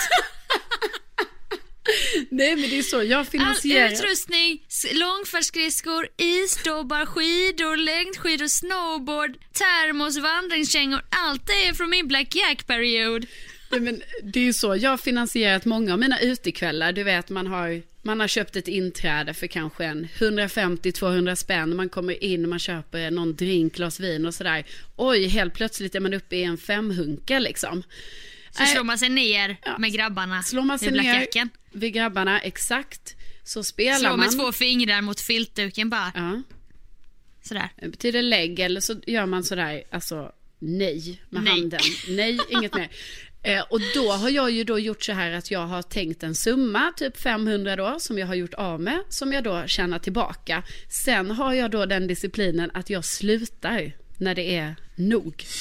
Nej, 2.29 2.55
men 2.55 2.69
det 2.69 2.77
är 2.77 2.83
så. 2.83 3.03
Jag 3.03 3.17
har 3.17 3.19
All 3.19 3.25
finansierat. 3.25 3.93
utrustning, 3.93 4.61
s- 4.69 4.85
långfärdsskridskor, 4.91 6.07
isdobbar, 6.17 7.05
skidor, 7.05 7.77
längdskidor, 7.77 8.47
snowboard, 8.47 9.37
termos, 9.53 10.17
vandringskängor. 10.17 11.01
Allt 11.09 11.47
det 11.47 11.65
är 11.67 11.73
från 11.73 11.89
min 11.89 12.07
Blackjack-period. 12.07 13.25
Nej, 13.79 13.93
men 13.93 14.01
det 14.23 14.39
är 14.39 14.43
ju 14.43 14.53
så. 14.53 14.75
Jag 14.75 14.89
har 14.89 14.97
finansierat 14.97 15.65
många 15.65 15.93
av 15.93 15.99
mina 15.99 16.19
utekvällar. 16.19 16.91
Du 16.91 17.03
vet, 17.03 17.29
man 17.29 17.47
har, 17.47 17.81
man 18.01 18.19
har 18.19 18.27
köpt 18.27 18.55
ett 18.55 18.67
inträde 18.67 19.33
för 19.33 19.47
kanske 19.47 19.85
en 19.85 20.07
150-200 20.17 21.35
spänn. 21.35 21.75
Man 21.75 21.89
kommer 21.89 22.23
in, 22.23 22.49
man 22.49 22.59
köper 22.59 23.11
någon 23.11 23.35
drink, 23.35 23.75
glas 23.75 23.99
vin 23.99 24.25
och 24.25 24.33
sådär. 24.33 24.65
Oj, 24.95 25.27
helt 25.27 25.53
plötsligt 25.53 25.95
är 25.95 25.99
man 25.99 26.13
uppe 26.13 26.35
i 26.35 26.43
en 26.43 26.57
femhunka 26.57 27.39
liksom. 27.39 27.83
Så 28.51 28.63
Nej. 28.63 28.73
slår 28.73 28.83
man 28.83 28.97
sig 28.97 29.09
ner 29.09 29.57
Ja. 29.65 29.77
med 29.77 29.93
grabbarna 29.93 30.43
Slår 30.43 30.61
man 30.61 30.79
sig 30.79 30.91
vid 30.91 31.03
ner 31.03 31.27
vid 31.71 31.93
grabbarna, 31.93 32.39
exakt. 32.39 33.15
Så 33.43 33.63
spelar 33.63 33.95
Slår 33.97 34.09
man. 34.09 34.19
med 34.19 34.31
två 34.31 34.51
fingrar 34.51 35.01
mot 35.01 35.19
filtduken 35.21 35.89
bara. 35.89 36.11
Ja, 36.15 36.41
Sådär. 37.41 37.69
det 37.81 37.89
betyder 37.89 38.21
lägg 38.21 38.59
eller 38.59 38.81
så 38.81 38.95
gör 39.07 39.25
man 39.25 39.43
sådär, 39.43 39.83
alltså 39.91 40.31
nej 40.59 41.21
med 41.29 41.43
Nej. 41.43 41.53
handen. 41.53 41.79
Nej, 42.09 42.37
inget 42.49 42.75
mer. 42.75 42.89
Eh, 43.45 43.61
och 43.69 43.79
då 43.93 44.11
har 44.11 44.29
jag 44.29 44.51
ju 44.51 44.63
då 44.63 44.79
gjort 44.79 45.03
så 45.03 45.11
här 45.11 45.31
att 45.31 45.51
jag 45.51 45.67
har 45.67 45.81
tänkt 45.81 46.23
en 46.23 46.35
summa, 46.35 46.93
typ 46.97 47.17
500 47.17 47.75
då, 47.75 47.95
som 47.99 48.17
jag 48.17 48.27
har 48.27 48.35
gjort 48.35 48.53
av 48.53 48.81
med, 48.81 48.99
som 49.09 49.33
jag 49.33 49.43
då 49.43 49.63
tjänar 49.67 49.99
tillbaka. 49.99 50.63
Sen 50.89 51.31
har 51.31 51.53
jag 51.53 51.71
då 51.71 51.85
den 51.85 52.07
disciplinen 52.07 52.71
att 52.73 52.89
jag 52.89 53.05
slutar 53.05 53.91
när 54.17 54.35
det 54.35 54.55
är 54.55 54.75
nog. 54.95 55.45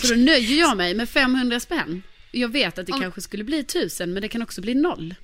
Så 0.00 0.14
då 0.14 0.20
nöjer 0.20 0.58
jag 0.60 0.76
mig 0.76 0.94
med 0.94 1.08
500 1.08 1.60
spänn. 1.60 2.02
Jag 2.32 2.48
vet 2.48 2.78
att 2.78 2.86
det 2.86 2.92
Om- 2.92 3.00
kanske 3.00 3.20
skulle 3.20 3.44
bli 3.44 3.58
1000, 3.58 4.12
men 4.12 4.22
det 4.22 4.28
kan 4.28 4.42
också 4.42 4.60
bli 4.60 4.74
noll. 4.74 5.14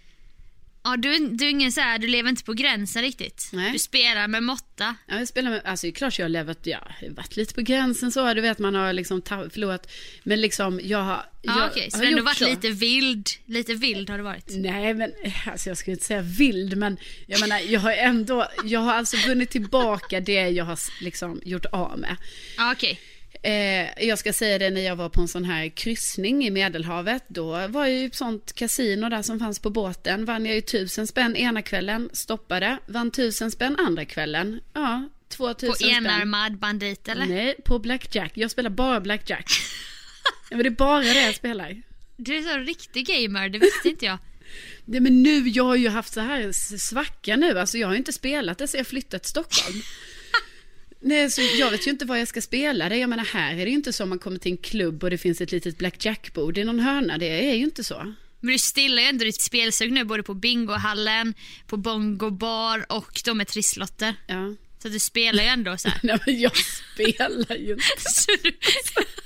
Ja, 0.87 0.97
du, 0.97 1.19
du 1.29 1.45
är 1.47 1.51
ingen 1.51 1.73
så 1.73 1.81
här, 1.81 1.99
du 1.99 2.07
lever 2.07 2.31
inte 2.31 2.45
på 2.45 2.53
gränsen 2.53 3.03
riktigt. 3.03 3.49
Nej. 3.53 3.73
Du 3.73 3.79
spelar 3.79 4.29
med 4.29 4.43
måtta. 4.43 4.95
Ja, 5.07 5.19
jag 5.19 5.29
spelar 5.29 5.51
med, 5.51 5.63
alltså 5.65 5.87
det 5.87 5.91
är 5.91 5.93
klart 5.93 6.19
jag 6.19 6.25
har 6.25 6.29
levat, 6.31 6.59
ja, 6.63 6.89
jag 7.01 7.09
har 7.09 7.15
varit 7.17 7.37
lite 7.37 7.55
på 7.55 7.61
gränsen 7.61 8.13
så, 8.13 8.35
du 8.35 8.41
vet 8.41 8.59
man 8.59 8.75
har 8.75 8.93
liksom 8.93 9.23
ta- 9.23 9.51
förlorat, 9.51 9.93
men 10.23 10.41
liksom 10.41 10.81
jag 10.85 10.99
har, 11.03 11.25
Ja, 11.43 11.59
jag 11.61 11.71
okej. 11.71 11.91
Så 11.91 11.99
har 11.99 12.05
du 12.07 12.15
har 12.15 12.21
varit 12.23 12.37
så. 12.37 12.45
lite 12.49 12.71
vild. 12.71 13.29
Lite 13.47 13.75
vild 13.75 14.11
har 14.11 14.19
du 14.19 14.25
varit. 14.25 14.45
Nej 14.49 14.95
men, 14.95 15.13
alltså 15.47 15.69
jag 15.71 15.79
skulle 15.79 15.93
inte 15.95 16.07
säga 16.07 16.21
vild, 16.23 16.77
men 16.77 16.97
jag 17.27 17.41
menar, 17.41 17.59
jag 17.59 17.81
har 17.81 17.93
ändå, 17.93 18.47
jag 18.65 18.81
har 18.81 18.93
alltså 18.95 19.17
vunnit 19.29 19.51
tillbaka 19.51 20.21
det 20.21 20.49
jag 20.49 20.65
har 20.65 20.79
liksom 21.01 21.41
gjort 21.45 21.67
av 21.67 21.99
med. 21.99 22.17
Ja, 22.57 22.73
okej. 22.73 23.01
Eh, 23.45 24.07
jag 24.07 24.19
ska 24.19 24.33
säga 24.33 24.59
det 24.59 24.71
när 24.71 24.81
jag 24.81 24.97
var 24.97 25.09
på 25.09 25.21
en 25.21 25.29
sån 25.29 25.45
här 25.45 25.69
kryssning 25.69 26.47
i 26.47 26.51
Medelhavet. 26.51 27.25
Då 27.29 27.67
var 27.69 27.87
jag 27.87 27.99
ju 27.99 28.07
ett 28.07 28.15
sånt 28.15 28.53
kasino 28.53 29.09
där 29.09 29.23
som 29.23 29.39
fanns 29.39 29.59
på 29.59 29.71
båten. 29.71 30.25
Vann 30.25 30.47
jag 30.47 30.55
ju 30.55 30.61
tusen 30.61 31.07
spänn 31.07 31.37
ena 31.37 31.63
kvällen, 31.63 32.11
stoppade. 32.13 32.79
Vann 32.87 33.11
tusen 33.11 33.51
spänn 33.51 33.77
andra 33.79 34.05
kvällen. 34.05 34.61
Ja, 34.73 35.09
två 35.29 35.49
På 35.49 35.55
tusen 35.55 35.75
spänn. 35.75 36.07
enarmad 36.07 36.59
bandit 36.59 37.09
eller? 37.09 37.27
Nej, 37.27 37.55
på 37.65 37.79
Blackjack. 37.79 38.33
Jag 38.35 38.51
spelar 38.51 38.71
bara 38.71 39.01
Blackjack. 39.01 39.51
ja, 40.51 40.57
men 40.57 40.63
det 40.63 40.69
är 40.69 40.71
bara 40.71 41.01
det 41.01 41.27
jag 41.27 41.35
spelar. 41.35 41.83
Du 42.17 42.37
är 42.37 42.43
så 42.43 42.59
riktig 42.59 43.07
gamer, 43.07 43.49
det 43.49 43.59
visste 43.59 43.89
inte 43.89 44.05
jag. 44.05 44.19
Nej, 44.85 45.01
men 45.01 45.23
nu, 45.23 45.49
jag 45.49 45.65
har 45.65 45.77
ju 45.77 45.89
haft 45.89 46.13
så 46.13 46.21
här 46.21 46.53
svacka 46.79 47.37
nu. 47.37 47.59
Alltså 47.59 47.79
jag 47.79 47.87
har 47.89 47.95
ju 47.95 47.99
inte 47.99 48.13
spelat 48.13 48.59
det 48.59 48.69
så 48.69 48.77
jag 48.77 48.87
flyttat 48.87 49.23
till 49.23 49.31
Stockholm. 49.31 49.83
Nej, 51.07 51.31
så 51.31 51.41
jag 51.59 51.71
vet 51.71 51.87
ju 51.87 51.91
inte 51.91 52.05
vad 52.05 52.21
jag 52.21 52.29
ska 52.29 52.41
spela 52.41 52.89
det. 52.89 52.97
Jag 52.97 53.11
menar, 53.11 53.25
här 53.25 53.53
är 53.53 53.65
det 53.65 53.71
ju 53.71 53.77
inte 53.77 53.93
så 53.93 54.07
man 54.07 54.19
kommer 54.19 54.39
till 54.39 54.53
en 54.53 54.59
klubb 54.59 55.05
och 55.05 55.11
det 55.11 55.19
finns 55.19 55.41
ett 55.41 55.53
litet 55.53 55.79
blackjack-bord 55.79 56.59
i 56.59 56.65
någon 56.65 56.81
hörna. 56.81 57.19
Det 57.19 57.51
är 57.51 57.55
ju 57.55 57.65
inte 57.65 57.85
så. 57.85 58.15
Men 58.41 58.53
du 58.53 58.59
stillar 58.59 59.03
ju 59.03 59.09
ändå 59.09 59.25
ditt 59.25 59.41
spelsug 59.41 59.93
nu 59.93 60.05
både 60.05 60.23
på 60.23 60.35
bingohallen, 60.35 61.35
på 61.67 61.77
bongo 61.77 62.31
bar 62.31 62.87
och 62.89 63.23
de 63.25 63.39
med 63.39 63.47
trisslotter. 63.47 64.15
Ja. 64.27 64.55
Så 64.83 64.89
du 64.89 64.99
spelar 64.99 65.43
ju 65.43 65.49
ändå 65.49 65.77
så 65.77 65.89
här. 65.89 66.01
Nej, 66.03 66.19
men 66.27 66.41
jag 66.41 66.57
spelar 66.57 67.57
ju 67.57 67.73
inte. 67.73 68.59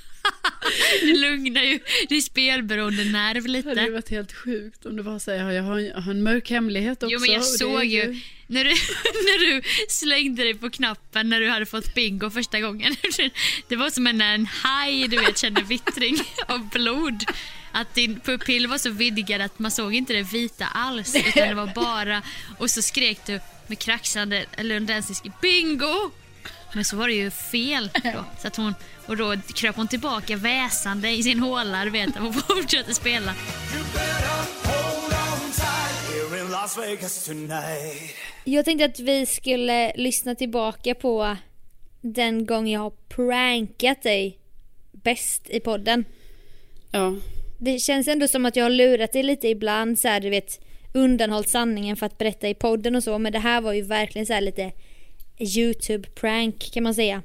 Så 0.99 1.05
Det 1.05 1.13
lugnar 1.17 1.61
ju 1.61 1.79
din 2.09 2.21
spelberoende 2.21 3.03
nerv 3.03 3.43
Det 3.43 3.57
hade 3.57 3.69
ju 3.69 3.75
lite. 3.75 3.91
varit 3.91 4.09
helt 4.09 4.33
sjukt 4.33 4.85
om 4.85 4.95
du 4.95 5.03
bara 5.03 5.19
säger 5.19 5.51
jag 5.51 5.63
har, 5.63 5.79
jag 5.79 6.01
har 6.01 6.11
en 6.11 6.23
mörk 6.23 6.49
hemlighet 6.49 7.03
också. 7.03 7.13
Jo 7.13 7.19
men 7.19 7.31
jag 7.31 7.43
såg 7.45 7.85
ju 7.85 8.19
när 8.47 8.63
du, 8.63 8.69
när 9.03 9.45
du 9.45 9.61
slängde 9.89 10.43
dig 10.43 10.53
på 10.55 10.69
knappen 10.69 11.29
när 11.29 11.39
du 11.39 11.49
hade 11.49 11.65
fått 11.65 11.95
bingo 11.95 12.29
första 12.29 12.59
gången. 12.59 12.95
Det 13.67 13.75
var 13.75 13.89
som 13.89 14.03
när 14.03 14.35
en 14.35 14.45
haj 14.45 15.07
du 15.07 15.17
vet 15.17 15.37
kände 15.37 15.61
vittring 15.61 16.17
av 16.47 16.69
blod. 16.69 17.23
Att 17.71 17.95
din 17.95 18.19
pupill 18.19 18.67
var 18.67 18.77
så 18.77 18.89
vidgad 18.89 19.41
att 19.41 19.59
man 19.59 19.71
såg 19.71 19.95
inte 19.95 20.13
det 20.13 20.23
vita 20.23 20.65
alls 20.65 21.15
utan 21.15 21.47
det 21.47 21.53
var 21.55 21.71
bara 21.75 22.21
och 22.57 22.71
så 22.71 22.81
skrek 22.81 23.19
du 23.25 23.39
med 23.67 23.79
kraxande 23.79 24.45
lundensisk 24.57 25.23
bingo. 25.41 26.11
Men 26.73 26.85
så 26.85 26.95
var 26.95 27.07
det 27.07 27.13
ju 27.13 27.31
fel 27.31 27.89
då. 28.03 28.25
Så 28.41 28.47
att 28.47 28.55
hon, 28.55 28.73
och 29.07 29.17
då 29.17 29.35
kröp 29.55 29.75
hon 29.75 29.87
tillbaka 29.87 30.35
väsande 30.35 31.09
i 31.09 31.23
sin 31.23 31.39
håla 31.39 31.85
du 31.85 31.91
vet 31.91 32.09
och 32.09 32.35
fortsatte 32.47 32.93
spela. 32.93 33.33
Jag 38.43 38.65
tänkte 38.65 38.85
att 38.85 38.99
vi 38.99 39.25
skulle 39.25 39.93
lyssna 39.95 40.35
tillbaka 40.35 40.95
på 40.95 41.37
den 42.01 42.45
gång 42.45 42.67
jag 42.67 42.79
har 42.79 42.93
prankat 43.09 44.03
dig 44.03 44.39
bäst 44.91 45.49
i 45.49 45.59
podden. 45.59 46.05
Ja. 46.91 47.15
Det 47.57 47.79
känns 47.79 48.07
ändå 48.07 48.27
som 48.27 48.45
att 48.45 48.55
jag 48.55 48.65
har 48.65 48.69
lurat 48.69 49.13
dig 49.13 49.23
lite 49.23 49.47
ibland 49.47 49.99
så 49.99 50.07
här, 50.07 50.19
du 50.19 50.29
vet 50.29 50.59
undanhållit 50.93 51.49
sanningen 51.49 51.97
för 51.97 52.05
att 52.05 52.17
berätta 52.17 52.49
i 52.49 52.53
podden 52.53 52.95
och 52.95 53.03
så 53.03 53.19
men 53.19 53.31
det 53.31 53.39
här 53.39 53.61
var 53.61 53.73
ju 53.73 53.81
verkligen 53.81 54.25
så 54.25 54.33
här 54.33 54.41
lite 54.41 54.71
YouTube-prank 55.39 56.71
kan 56.73 56.83
man 56.83 56.95
säga. 56.95 57.23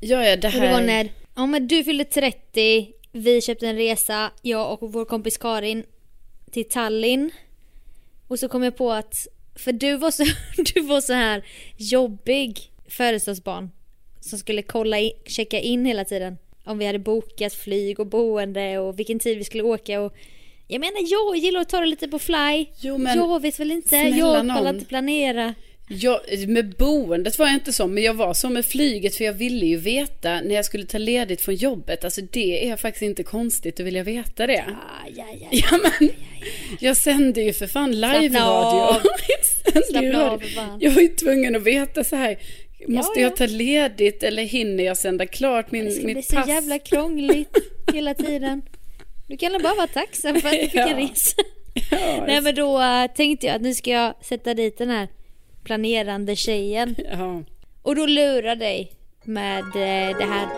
Ja, 0.00 0.24
ja, 0.24 0.36
det 0.36 0.48
Och 0.48 0.54
här... 0.54 0.66
det 0.66 0.72
var 0.72 0.80
när, 0.80 1.08
ja 1.36 1.46
men 1.46 1.68
du 1.68 1.84
fyllde 1.84 2.04
30, 2.04 2.92
vi 3.12 3.40
köpte 3.40 3.66
en 3.66 3.76
resa, 3.76 4.30
jag 4.42 4.82
och 4.82 4.92
vår 4.92 5.04
kompis 5.04 5.38
Karin 5.38 5.84
till 6.50 6.68
Tallinn. 6.68 7.30
Och 8.28 8.38
så 8.38 8.48
kom 8.48 8.62
jag 8.62 8.76
på 8.76 8.92
att, 8.92 9.26
för 9.54 9.72
du 9.72 9.96
var 9.96 10.10
så, 10.10 10.24
du 10.74 10.80
var 10.80 11.00
så 11.00 11.12
här 11.12 11.44
jobbig 11.76 12.70
födelsedagsbarn. 12.88 13.70
Som 14.20 14.38
skulle 14.38 14.62
kolla 14.62 14.98
in, 14.98 15.12
checka 15.26 15.60
in 15.60 15.84
hela 15.86 16.04
tiden. 16.04 16.38
Om 16.64 16.78
vi 16.78 16.86
hade 16.86 16.98
bokat 16.98 17.54
flyg 17.54 18.00
och 18.00 18.06
boende 18.06 18.78
och 18.78 18.98
vilken 18.98 19.18
tid 19.18 19.38
vi 19.38 19.44
skulle 19.44 19.62
åka 19.62 20.00
och 20.00 20.14
jag 20.66 20.80
menar 20.80 21.00
jag 21.10 21.36
gillar 21.36 21.60
att 21.60 21.68
ta 21.68 21.80
det 21.80 21.86
lite 21.86 22.08
på 22.08 22.18
fly. 22.18 22.66
Jo, 22.80 22.98
men 22.98 23.16
jag 23.16 23.42
vet 23.42 23.60
väl 23.60 23.70
inte, 23.70 23.96
jag 23.96 24.48
pallar 24.48 24.74
inte 24.74 24.84
planera. 24.84 25.54
Jag, 25.92 26.20
med 26.48 26.74
boendet 26.76 27.38
var 27.38 27.46
jag 27.46 27.54
inte 27.54 27.72
så, 27.72 27.86
men 27.86 28.02
jag 28.02 28.14
var 28.14 28.34
så 28.34 28.48
med 28.50 28.66
flyget 28.66 29.14
för 29.16 29.24
jag 29.24 29.32
ville 29.32 29.66
ju 29.66 29.76
veta 29.76 30.40
när 30.40 30.54
jag 30.54 30.64
skulle 30.64 30.86
ta 30.86 30.98
ledigt 30.98 31.40
från 31.40 31.54
jobbet. 31.54 32.04
Alltså 32.04 32.20
det 32.20 32.68
är 32.68 32.76
faktiskt 32.76 33.02
inte 33.02 33.22
konstigt 33.22 33.80
att 33.80 33.86
vilja 33.86 34.02
veta 34.02 34.46
det. 34.46 34.64
Ah, 34.68 35.08
ja, 35.16 35.24
ja, 35.40 35.48
Ja, 35.50 35.78
men 35.98 36.10
jag 36.80 36.96
sände 36.96 37.42
ju 37.42 37.52
för 37.52 37.66
fan 37.66 37.92
live-radio. 38.00 39.00
Slappna 39.90 40.30
av. 40.30 40.42
Jag 40.80 40.90
var 40.90 41.02
ju 41.02 41.08
tvungen 41.08 41.56
att 41.56 41.62
veta 41.62 42.04
så 42.04 42.16
här. 42.16 42.38
Måste 42.88 43.20
Ja, 43.20 43.22
jag 43.22 43.32
ja. 43.32 43.36
ta 43.36 43.46
ledigt 43.46 44.22
eller 44.22 44.42
hinner 44.42 44.84
jag 44.84 44.96
sända 44.96 45.26
klart 45.26 45.72
min, 45.72 45.84
Det 45.84 45.90
ska 45.90 46.04
bli 46.04 46.14
mitt 46.14 46.26
så 46.26 46.36
pass? 46.36 46.48
jävla 46.48 46.78
krångligt 46.78 47.56
hela 47.92 48.14
tiden. 48.14 48.62
Du 49.28 49.36
kan 49.36 49.52
bara 49.62 49.74
vara 49.74 49.86
tacksam 49.86 50.40
för 50.40 50.48
att 50.48 50.54
du 50.54 50.60
fick 50.60 50.74
en 50.74 50.88
Ja. 50.88 50.96
resa. 50.98 51.36
Ja, 51.90 52.24
Nej 52.26 52.40
men 52.40 52.54
då 52.54 52.80
äh, 52.82 53.06
tänkte 53.16 53.46
jag 53.46 53.56
att 53.56 53.62
nu 53.62 53.74
ska 53.74 53.90
jag 53.90 54.14
sätta 54.24 54.54
dit 54.54 54.78
den 54.78 54.90
här 54.90 55.08
planerande 55.64 56.36
tjejen. 56.36 56.94
ja. 57.12 57.42
Och 57.82 57.96
då 57.96 58.06
lurar 58.06 58.56
dig 58.56 58.92
med 59.24 59.64
äh, 59.64 60.18
det 60.18 60.24
här. 60.24 60.48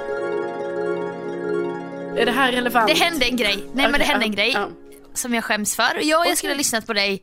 Är 2.16 2.26
det 2.26 2.32
här 2.32 2.52
relevant? 2.52 2.88
Det 2.88 2.94
hände 2.94 3.26
en 3.26 3.36
grej. 3.36 3.58
Nej 3.74 3.90
men 3.90 4.00
det 4.00 4.06
hände 4.06 4.24
en 4.24 4.32
ja, 4.32 4.36
grej 4.36 4.52
ja. 4.54 4.68
som 5.14 5.34
jag 5.34 5.44
skäms 5.44 5.76
för. 5.76 6.02
Ja, 6.02 6.26
jag 6.26 6.38
skulle 6.38 6.52
ha 6.52 6.58
lyssnat 6.58 6.86
på 6.86 6.92
dig. 6.92 7.22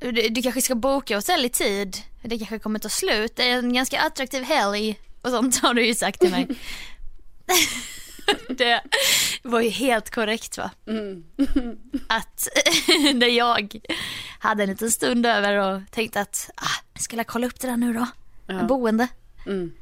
Du, 0.00 0.12
du 0.12 0.42
kanske 0.42 0.62
ska 0.62 0.74
boka 0.74 1.16
hotell 1.16 1.44
i 1.44 1.48
tid. 1.48 1.96
Det 2.22 2.38
kanske 2.38 2.58
kommer 2.58 2.78
ta 2.78 2.88
slut. 2.88 3.36
Det 3.36 3.50
är 3.50 3.58
en 3.58 3.72
ganska 3.72 4.00
attraktiv 4.00 4.42
helg 4.42 4.98
och 5.22 5.30
sånt 5.30 5.58
har 5.62 5.74
du 5.74 5.86
ju 5.86 5.94
sagt 5.94 6.20
till 6.20 6.30
mig. 6.30 6.46
det 8.48 8.80
var 9.42 9.60
ju 9.60 9.68
helt 9.68 10.10
korrekt 10.10 10.58
va? 10.58 10.70
Att 12.06 12.48
när 13.14 13.26
jag 13.26 13.80
hade 14.38 14.62
en 14.62 14.68
liten 14.68 14.90
stund 14.90 15.26
över 15.26 15.56
och 15.56 15.80
tänkte 15.90 16.20
att 16.20 16.50
ah, 16.56 16.98
ska 17.00 17.16
jag 17.16 17.26
kolla 17.26 17.46
upp 17.46 17.60
det 17.60 17.66
där 17.68 17.76
nu 17.76 17.92
då? 17.92 18.06
Ja. 18.46 18.62
Boende. 18.62 19.08
Mm. 19.46 19.72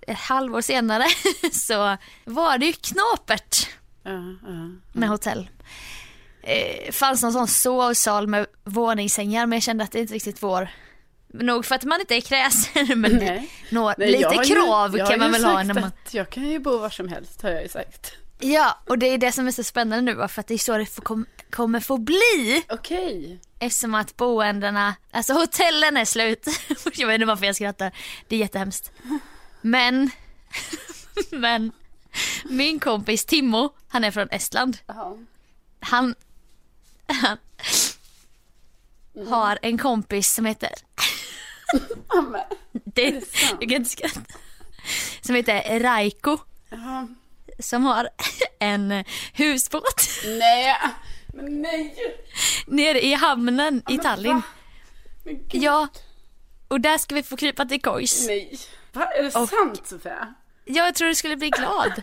Ett 0.00 0.18
halvår 0.18 0.60
senare 0.60 1.04
så 1.52 1.96
var 2.24 2.58
det 2.58 2.66
ju 2.66 2.72
knapert 2.72 3.68
Ja, 4.02 4.12
ja. 4.42 4.70
med 4.92 5.08
hotell. 5.08 5.48
Eh, 6.42 6.92
fanns 6.92 7.22
någon 7.22 7.32
sån 7.32 7.48
sovsal 7.48 8.26
med 8.26 8.46
våningssängar 8.64 9.46
men 9.46 9.56
jag 9.56 9.62
kände 9.62 9.84
att 9.84 9.92
det 9.92 10.00
inte 10.00 10.14
riktigt 10.14 10.42
vår. 10.42 10.68
Nog 11.28 11.64
för 11.64 11.74
att 11.74 11.84
man 11.84 12.00
inte 12.00 12.14
är 12.14 12.20
kräsen 12.20 13.00
men 13.00 13.16
Nej. 13.16 13.50
nå, 13.70 13.94
Nej, 13.98 14.12
lite 14.12 14.34
ju- 14.34 14.54
krav 14.54 15.08
kan 15.08 15.18
man 15.18 15.32
väl 15.32 15.44
ha 15.44 15.62
när 15.62 15.74
man... 15.74 15.84
att 15.84 16.14
jag 16.14 16.30
kan 16.30 16.48
ju 16.48 16.58
bo 16.58 16.78
var 16.78 16.90
som 16.90 17.08
helst 17.08 17.42
har 17.42 17.50
jag 17.50 17.62
ju 17.62 17.68
sagt. 17.68 18.12
Ja 18.40 18.78
och 18.86 18.98
det 18.98 19.06
är 19.06 19.18
det 19.18 19.32
som 19.32 19.46
är 19.46 19.50
så 19.50 19.64
spännande 19.64 20.14
nu 20.14 20.28
för 20.28 20.40
att 20.40 20.46
det 20.46 20.54
är 20.54 20.58
så 20.58 20.78
det 20.78 20.86
får, 20.86 21.02
kom, 21.02 21.26
kommer 21.50 21.80
få 21.80 21.96
bli. 21.98 22.64
Okej. 22.68 23.40
Eftersom 23.58 23.94
att 23.94 24.16
boendena, 24.16 24.94
alltså 25.10 25.32
hotellen 25.32 25.96
är 25.96 26.04
slut. 26.04 26.46
jag 26.94 27.06
vet 27.06 27.14
inte 27.14 27.26
varför 27.26 27.46
jag 27.46 27.54
skrattar. 27.56 27.92
Det 28.28 28.36
är 28.36 28.40
jättehemskt. 28.40 28.92
Men, 29.60 30.10
men 31.30 31.72
min 32.44 32.80
kompis 32.80 33.24
Timmo, 33.24 33.70
han 33.88 34.04
är 34.04 34.10
från 34.10 34.28
Estland. 34.30 34.78
Jaha. 34.86 35.18
Han, 35.80 36.14
han 37.06 37.38
har 39.28 39.58
en 39.62 39.78
kompis 39.78 40.34
som 40.34 40.44
heter, 40.46 40.70
Ja, 42.08 42.20
men- 42.22 42.40
det, 42.72 43.10
det 43.10 43.24
jag 43.50 43.60
kan 43.60 43.72
inte 43.72 43.90
skratta. 43.90 44.20
Som 45.20 45.34
heter 45.34 45.80
Raiko. 45.80 46.38
Jaha. 46.70 47.08
Som 47.58 47.84
har 47.84 48.08
en 48.58 49.04
husbåt 49.32 50.08
Nej, 50.24 50.76
men 51.34 51.62
nej. 51.62 51.94
nere 52.66 53.04
i 53.04 53.14
hamnen 53.14 53.82
i 53.88 53.94
men 53.94 53.98
Tallinn. 54.04 54.42
Men 55.24 55.40
Ja, 55.50 55.88
och 56.68 56.80
där 56.80 56.98
ska 56.98 57.14
vi 57.14 57.22
få 57.22 57.36
krypa 57.36 57.64
till 57.64 57.82
kojs. 57.82 58.26
nej. 58.26 58.58
Va, 58.92 59.04
är 59.04 59.22
det 59.22 59.34
Och- 59.36 59.48
sant 59.48 59.86
Sofia? 59.88 60.34
Jag 60.64 60.94
tror 60.94 61.08
du 61.08 61.14
skulle 61.14 61.36
bli 61.36 61.50
glad. 61.50 62.02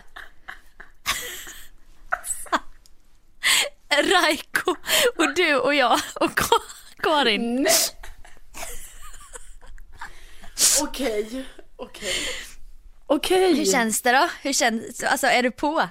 Raiko 3.88 4.70
och 5.16 5.34
du 5.34 5.54
och 5.56 5.74
jag 5.74 6.00
och 6.20 6.30
Ka- 6.30 6.62
Karin. 7.02 7.62
Nej. 7.62 7.72
Okej, 10.82 11.44
okej. 11.76 12.14
Okej. 13.06 13.54
Hur 13.54 13.64
känns 13.64 14.02
det 14.02 14.12
då? 14.12 14.28
Hur 14.42 14.52
känns 14.52 15.02
Alltså 15.02 15.26
är 15.26 15.42
du 15.42 15.50
på? 15.50 15.88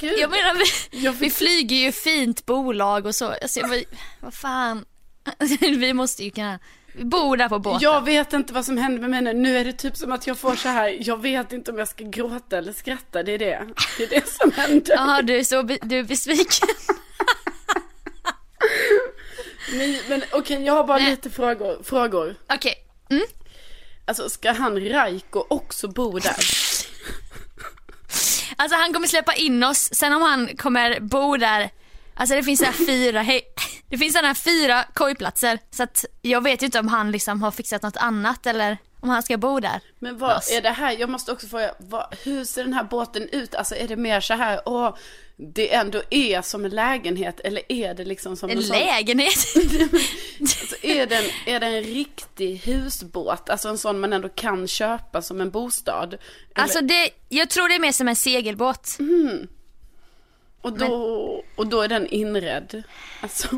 Gud. 0.00 0.18
Jag 0.18 0.30
menar 0.30 0.54
vi, 0.54 0.98
Jag 1.04 1.12
vi 1.12 1.18
fick- 1.30 1.32
flyger 1.38 1.76
ju 1.76 1.92
fint 1.92 2.46
bolag 2.46 3.06
och 3.06 3.14
så. 3.14 3.26
Alltså, 3.42 3.60
jag, 3.60 3.84
vad 4.20 4.34
fan. 4.34 4.84
Vi 5.60 5.92
måste 5.92 6.24
ju 6.24 6.30
kunna, 6.30 6.58
vi 6.83 6.83
bor 6.94 7.36
där 7.36 7.48
på 7.48 7.58
båten. 7.58 7.80
Jag 7.82 8.04
vet 8.04 8.32
inte 8.32 8.52
vad 8.52 8.64
som 8.64 8.78
händer 8.78 9.00
med 9.00 9.10
mig 9.10 9.22
nu. 9.22 9.32
Nu 9.32 9.58
är 9.58 9.64
det 9.64 9.72
typ 9.72 9.96
som 9.96 10.12
att 10.12 10.26
jag 10.26 10.38
får 10.38 10.54
så 10.56 10.68
här. 10.68 10.96
Jag 11.00 11.22
vet 11.22 11.52
inte 11.52 11.70
om 11.70 11.78
jag 11.78 11.88
ska 11.88 12.04
gråta 12.04 12.58
eller 12.58 12.72
skratta. 12.72 13.22
Det 13.22 13.32
är 13.32 13.38
det. 13.38 13.66
Det 13.98 14.04
är 14.04 14.08
det 14.08 14.28
som 14.28 14.52
händer. 14.52 14.94
Jaha, 14.94 15.22
du 15.22 15.36
är 15.38 15.44
så 15.44 15.62
be, 15.62 15.78
du 15.82 15.98
är 15.98 16.02
besviken. 16.04 16.68
Nej, 19.72 20.02
men 20.08 20.22
okej, 20.32 20.62
jag 20.64 20.74
har 20.74 20.84
bara 20.84 20.98
Nej. 20.98 21.10
lite 21.10 21.30
frågor. 21.30 21.82
frågor. 21.84 22.34
Okej, 22.48 22.74
Alltså, 24.06 24.28
ska 24.30 24.52
han 24.52 24.88
Raiko 24.88 25.44
också 25.50 25.88
bo 25.88 26.18
där? 26.18 26.36
alltså 28.56 28.76
han 28.76 28.92
kommer 28.92 29.06
släppa 29.08 29.34
in 29.34 29.64
oss. 29.64 29.88
Sen 29.94 30.12
om 30.12 30.22
han 30.22 30.56
kommer 30.56 31.00
bo 31.00 31.36
där, 31.36 31.70
alltså 32.14 32.34
det 32.34 32.42
finns 32.42 32.60
sådana 32.60 32.76
här 32.78 32.86
fyra, 32.86 33.22
hej, 33.22 33.42
det 33.88 33.98
finns 33.98 34.12
sådana 34.12 34.28
här 34.28 34.34
fyra 34.34 34.84
kojplatser. 34.94 35.58
Så 35.70 35.82
att 35.82 36.04
jag 36.22 36.40
vet 36.42 36.62
ju 36.62 36.66
inte 36.66 36.78
om 36.78 36.88
han 36.88 37.10
liksom 37.10 37.42
har 37.42 37.50
fixat 37.50 37.82
något 37.82 37.96
annat 37.96 38.46
eller 38.46 38.78
om 39.00 39.08
han 39.10 39.22
ska 39.22 39.36
bo 39.36 39.60
där. 39.60 39.80
Men 39.98 40.18
vad 40.18 40.30
är 40.52 40.62
det 40.62 40.70
här? 40.70 40.96
Jag 41.00 41.08
måste 41.10 41.32
också 41.32 41.46
fråga, 41.46 41.74
vad, 41.78 42.14
hur 42.24 42.44
ser 42.44 42.64
den 42.64 42.72
här 42.72 42.84
båten 42.84 43.28
ut? 43.32 43.54
Alltså 43.54 43.74
är 43.76 43.88
det 43.88 43.96
mer 43.96 44.20
så 44.20 44.34
här, 44.34 44.60
åh, 44.66 44.96
det 45.36 45.74
ändå 45.74 46.02
är 46.10 46.42
som 46.42 46.64
en 46.64 46.70
lägenhet 46.70 47.40
eller 47.40 47.62
är 47.72 47.94
det 47.94 48.04
liksom 48.04 48.36
som 48.36 48.50
En 48.50 48.62
sån- 48.62 48.76
lägenhet. 48.78 49.34
Alltså, 50.40 50.76
är, 50.82 51.06
det 51.06 51.16
en, 51.16 51.24
är 51.54 51.60
det 51.60 51.66
en 51.66 51.82
riktig 51.82 52.56
husbåt? 52.56 53.50
Alltså 53.50 53.68
en 53.68 53.78
sån 53.78 54.00
man 54.00 54.12
ändå 54.12 54.28
kan 54.28 54.68
köpa 54.68 55.22
som 55.22 55.40
en 55.40 55.50
bostad? 55.50 56.14
Eller, 56.14 56.20
Alltså 56.54 56.80
det, 56.80 57.10
jag 57.28 57.50
tror 57.50 57.68
det 57.68 57.74
är 57.74 57.78
mer 57.80 57.92
som 57.92 58.08
en 58.08 58.16
segelbåt. 58.16 58.96
Och 60.64 60.78
då, 60.78 61.44
och 61.56 61.66
då 61.66 61.80
är 61.80 61.88
den 61.88 62.06
inredd. 62.06 62.82
Alltså, 63.20 63.48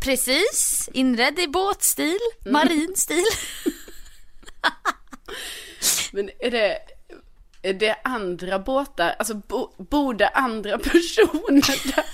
Precis, 0.00 0.88
inredd 0.92 1.38
i 1.38 1.48
båtstil, 1.48 2.18
marin 2.46 2.92
stil. 2.96 3.24
men 6.12 6.30
är 6.38 6.50
det, 6.50 6.78
är 7.62 7.74
det 7.74 7.96
andra 8.04 8.58
båtar? 8.58 9.14
Alltså, 9.18 9.34
bo, 9.34 9.70
bor 9.76 10.14
det 10.14 10.28
andra 10.28 10.78
personer 10.78 11.94
där? 11.96 12.04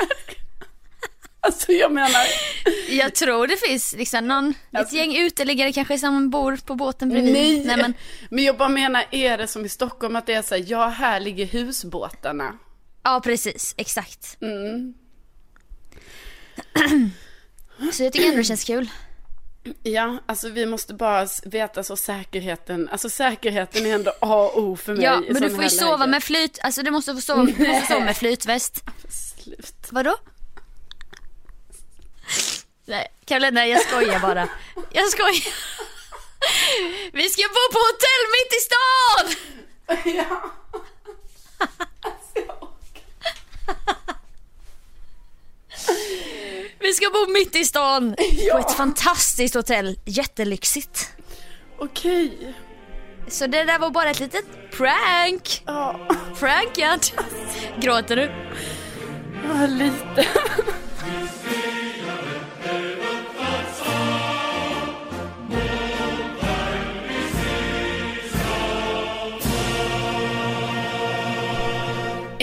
Alltså 1.40 1.72
jag 1.72 1.92
menar, 1.92 2.20
Jag 2.88 3.14
tror 3.14 3.46
det 3.46 3.56
finns 3.56 3.94
liksom 3.98 4.28
någon, 4.28 4.54
ett 4.72 4.92
gäng 4.92 5.16
uteliggare 5.16 5.72
kanske 5.72 5.98
som 5.98 6.30
bor 6.30 6.56
på 6.66 6.74
båten 6.74 7.08
bredvid. 7.08 7.32
nej, 7.32 7.64
Nej 7.64 7.76
men, 7.76 7.94
men 8.30 8.44
jag 8.44 8.56
bara 8.56 8.68
menar, 8.68 9.04
är 9.10 9.38
det 9.38 9.46
som 9.46 9.64
i 9.64 9.68
Stockholm 9.68 10.16
att 10.16 10.26
det 10.26 10.34
är 10.34 10.42
så 10.42 10.54
här, 10.54 10.64
ja 10.66 10.88
här 10.88 11.20
ligger 11.20 11.46
husbåtarna. 11.46 12.58
Ja 13.04 13.20
precis, 13.24 13.74
exakt. 13.76 14.36
Mm. 14.40 14.94
Så 17.92 18.02
jag 18.04 18.12
tycker 18.12 18.26
ändå 18.26 18.38
det 18.38 18.44
känns 18.44 18.64
kul. 18.64 18.90
Ja, 19.82 20.18
alltså 20.26 20.48
vi 20.48 20.66
måste 20.66 20.94
bara 20.94 21.26
veta 21.44 21.84
så 21.84 21.96
säkerheten, 21.96 22.88
alltså 22.92 23.10
säkerheten 23.10 23.86
är 23.86 23.94
ändå 23.94 24.10
A 24.20 24.50
och 24.54 24.62
O 24.62 24.76
för 24.76 24.94
mig 24.94 25.04
Ja, 25.04 25.20
men 25.30 25.42
du 25.42 25.50
får 25.50 25.62
ju 25.64 25.70
sova 25.70 25.96
lägen. 25.96 26.10
med 26.10 26.22
flyt, 26.24 26.58
alltså 26.62 26.82
du 26.82 26.90
måste 26.90 27.14
få 27.14 27.20
sova, 27.20 27.42
du 27.42 27.68
måste 27.68 27.86
sova 27.86 28.04
med 28.04 28.16
flytväst. 28.22 28.84
Slut. 29.42 29.74
Vadå? 29.90 30.16
Nej, 32.86 33.08
Carolina 33.24 33.66
jag 33.66 33.80
skojar 33.82 34.20
bara. 34.20 34.48
Jag 34.92 35.08
skojar. 35.08 35.54
Vi 37.12 37.28
ska 37.28 37.42
bo 37.42 37.72
på 37.72 37.78
hotell 37.78 38.24
mitt 38.36 38.52
i 38.52 38.60
stan! 38.66 39.26
Ja. 40.16 40.50
Alltså, 42.00 42.38
jag 42.46 42.62
orkar. 42.62 43.04
Vi 46.80 46.92
ska 46.92 47.10
bo 47.10 47.32
mitt 47.32 47.56
i 47.56 47.64
stan! 47.64 48.14
Ja. 48.18 48.54
På 48.54 48.60
ett 48.68 48.76
fantastiskt 48.76 49.54
hotell, 49.54 49.98
jättelyxigt. 50.04 51.08
Okej. 51.78 52.54
Så 53.28 53.46
det 53.46 53.64
där 53.64 53.78
var 53.78 53.90
bara 53.90 54.10
ett 54.10 54.20
litet 54.20 54.44
prank. 54.72 55.62
Ja, 55.66 56.00
Prankad. 56.38 57.06
Gråter 57.80 58.16
du? 58.16 58.30
ja, 59.48 59.66
lite. 59.66 60.26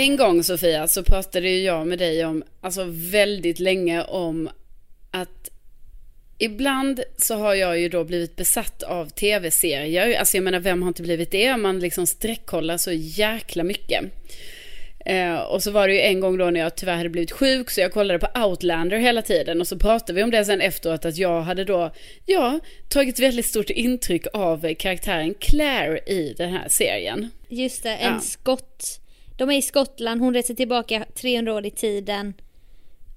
En 0.01 0.15
gång 0.15 0.43
Sofia 0.43 0.87
så 0.87 1.03
pratade 1.03 1.49
ju 1.49 1.63
jag 1.63 1.87
med 1.87 1.99
dig 1.99 2.25
om, 2.25 2.43
alltså 2.61 2.85
väldigt 2.87 3.59
länge 3.59 4.03
om 4.03 4.49
att 5.11 5.49
Ibland 6.37 7.03
så 7.17 7.35
har 7.35 7.55
jag 7.55 7.79
ju 7.79 7.89
då 7.89 8.03
blivit 8.03 8.35
besatt 8.35 8.83
av 8.83 9.09
tv-serier. 9.09 10.19
Alltså 10.19 10.37
jag 10.37 10.43
menar, 10.43 10.59
vem 10.59 10.81
har 10.81 10.87
inte 10.87 11.01
blivit 11.01 11.31
det? 11.31 11.57
Man 11.57 11.79
liksom 11.79 12.07
sträckkollar 12.07 12.77
så 12.77 12.91
jäkla 12.91 13.63
mycket. 13.63 14.05
Eh, 15.05 15.35
och 15.35 15.63
så 15.63 15.71
var 15.71 15.87
det 15.87 15.93
ju 15.93 16.01
en 16.01 16.19
gång 16.19 16.37
då 16.37 16.49
när 16.49 16.59
jag 16.59 16.75
tyvärr 16.75 16.97
hade 16.97 17.09
blivit 17.09 17.31
sjuk 17.31 17.69
så 17.69 17.81
jag 17.81 17.93
kollade 17.93 18.19
på 18.19 18.39
Outlander 18.41 18.97
hela 18.97 19.21
tiden 19.21 19.61
och 19.61 19.67
så 19.67 19.77
pratade 19.77 20.13
vi 20.13 20.23
om 20.23 20.31
det 20.31 20.45
sen 20.45 20.61
efteråt 20.61 21.05
att 21.05 21.17
jag 21.17 21.41
hade 21.41 21.63
då, 21.63 21.91
ja, 22.25 22.59
tagit 22.89 23.19
väldigt 23.19 23.45
stort 23.45 23.69
intryck 23.69 24.25
av 24.33 24.73
karaktären 24.73 25.33
Claire 25.39 25.99
i 26.05 26.33
den 26.37 26.51
här 26.53 26.67
serien. 26.69 27.29
Just 27.49 27.83
det, 27.83 27.95
en 27.95 28.13
Ja. 28.13 28.19
skott. 28.19 29.01
De 29.37 29.49
är 29.49 29.57
i 29.57 29.61
Skottland, 29.61 30.21
hon 30.21 30.33
reser 30.33 30.53
tillbaka 30.53 31.05
300 31.15 31.53
år 31.53 31.65
i 31.65 31.71
tiden. 31.71 32.33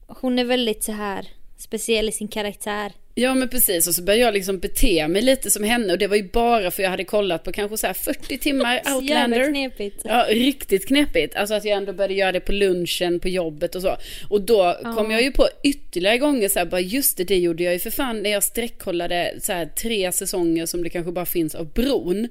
Hon 0.06 0.38
är 0.38 0.44
väldigt 0.44 0.82
så 0.84 0.92
här 0.92 1.28
speciell 1.58 2.08
i 2.08 2.12
sin 2.12 2.28
karaktär. 2.28 2.92
Ja 3.16 3.34
men 3.34 3.48
precis 3.48 3.88
och 3.88 3.94
så 3.94 4.02
började 4.02 4.24
jag 4.24 4.34
liksom 4.34 4.58
bete 4.58 5.08
mig 5.08 5.22
lite 5.22 5.50
som 5.50 5.64
henne 5.64 5.92
och 5.92 5.98
det 5.98 6.06
var 6.06 6.16
ju 6.16 6.28
bara 6.32 6.70
för 6.70 6.82
jag 6.82 6.90
hade 6.90 7.04
kollat 7.04 7.44
på 7.44 7.52
kanske 7.52 7.76
så 7.76 7.86
här 7.86 7.94
40 7.94 8.38
timmar 8.38 8.82
Outlander. 8.96 9.50
knepigt. 9.50 10.00
Ja, 10.04 10.26
riktigt 10.28 10.86
knepigt. 10.88 11.36
Alltså 11.36 11.54
att 11.54 11.64
jag 11.64 11.76
ändå 11.76 11.92
började 11.92 12.14
göra 12.14 12.32
det 12.32 12.40
på 12.40 12.52
lunchen, 12.52 13.20
på 13.20 13.28
jobbet 13.28 13.74
och 13.74 13.82
så. 13.82 13.96
Och 14.28 14.40
då 14.40 14.78
kom 14.96 15.10
jag 15.10 15.22
ju 15.22 15.32
på 15.32 15.48
ytterligare 15.64 16.18
gånger 16.18 16.48
så 16.48 16.58
här, 16.58 16.66
bara 16.66 16.80
just 16.80 17.16
det, 17.16 17.24
det 17.24 17.36
gjorde 17.38 17.62
jag 17.62 17.72
ju 17.72 17.78
för 17.78 17.90
fan 17.90 18.22
när 18.22 18.30
jag 18.30 18.44
sträckkollade 18.44 19.34
så 19.40 19.52
här 19.52 19.66
tre 19.66 20.12
säsonger 20.12 20.66
som 20.66 20.82
det 20.82 20.90
kanske 20.90 21.12
bara 21.12 21.26
finns 21.26 21.54
av 21.54 21.72
Bron. 21.72 22.28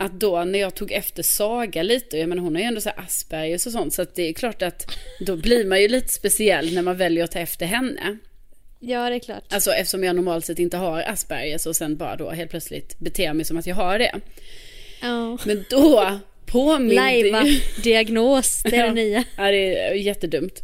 Att 0.00 0.20
då 0.20 0.44
när 0.44 0.58
jag 0.58 0.74
tog 0.74 0.92
efter 0.92 1.22
Saga 1.22 1.82
lite, 1.82 2.18
jag 2.18 2.28
menar 2.28 2.42
hon 2.42 2.54
har 2.54 2.62
ju 2.62 2.66
ändå 2.66 2.80
så 2.80 2.90
Aspergers 2.90 3.66
och 3.66 3.72
sånt, 3.72 3.94
så 3.94 4.02
att 4.02 4.14
det 4.14 4.28
är 4.28 4.32
klart 4.32 4.62
att 4.62 4.98
då 5.20 5.36
blir 5.36 5.64
man 5.64 5.82
ju 5.82 5.88
lite 5.88 6.08
speciell 6.08 6.74
när 6.74 6.82
man 6.82 6.96
väljer 6.96 7.24
att 7.24 7.32
ta 7.32 7.38
efter 7.38 7.66
henne. 7.66 8.18
Ja, 8.80 9.10
det 9.10 9.14
är 9.14 9.20
klart. 9.20 9.44
Alltså 9.50 9.70
eftersom 9.70 10.04
jag 10.04 10.16
normalt 10.16 10.44
sett 10.44 10.58
inte 10.58 10.76
har 10.76 11.02
Aspergers 11.02 11.66
och 11.66 11.76
sen 11.76 11.96
bara 11.96 12.16
då 12.16 12.30
helt 12.30 12.50
plötsligt 12.50 12.98
beter 12.98 13.32
mig 13.32 13.44
som 13.44 13.56
att 13.56 13.66
jag 13.66 13.74
har 13.74 13.98
det. 13.98 14.20
Ja. 15.02 15.38
Men 15.44 15.64
då 15.70 16.18
påminde 16.46 16.94
Lajva 16.94 17.44
ju... 17.44 17.60
diagnos, 17.82 18.62
det 18.62 18.76
är 18.76 18.86
det 18.86 18.92
nya. 19.02 19.24
Ja, 19.36 19.50
det 19.50 19.78
är 19.78 19.94
jättedumt. 19.94 20.62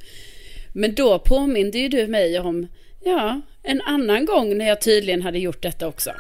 Men 0.72 0.94
då 0.94 1.18
påminde 1.18 1.78
ju 1.78 1.88
du 1.88 2.06
mig 2.06 2.38
om, 2.40 2.66
ja, 3.04 3.40
en 3.62 3.80
annan 3.80 4.24
gång 4.24 4.58
när 4.58 4.68
jag 4.68 4.80
tydligen 4.80 5.22
hade 5.22 5.38
gjort 5.38 5.62
detta 5.62 5.86
också. 5.86 6.10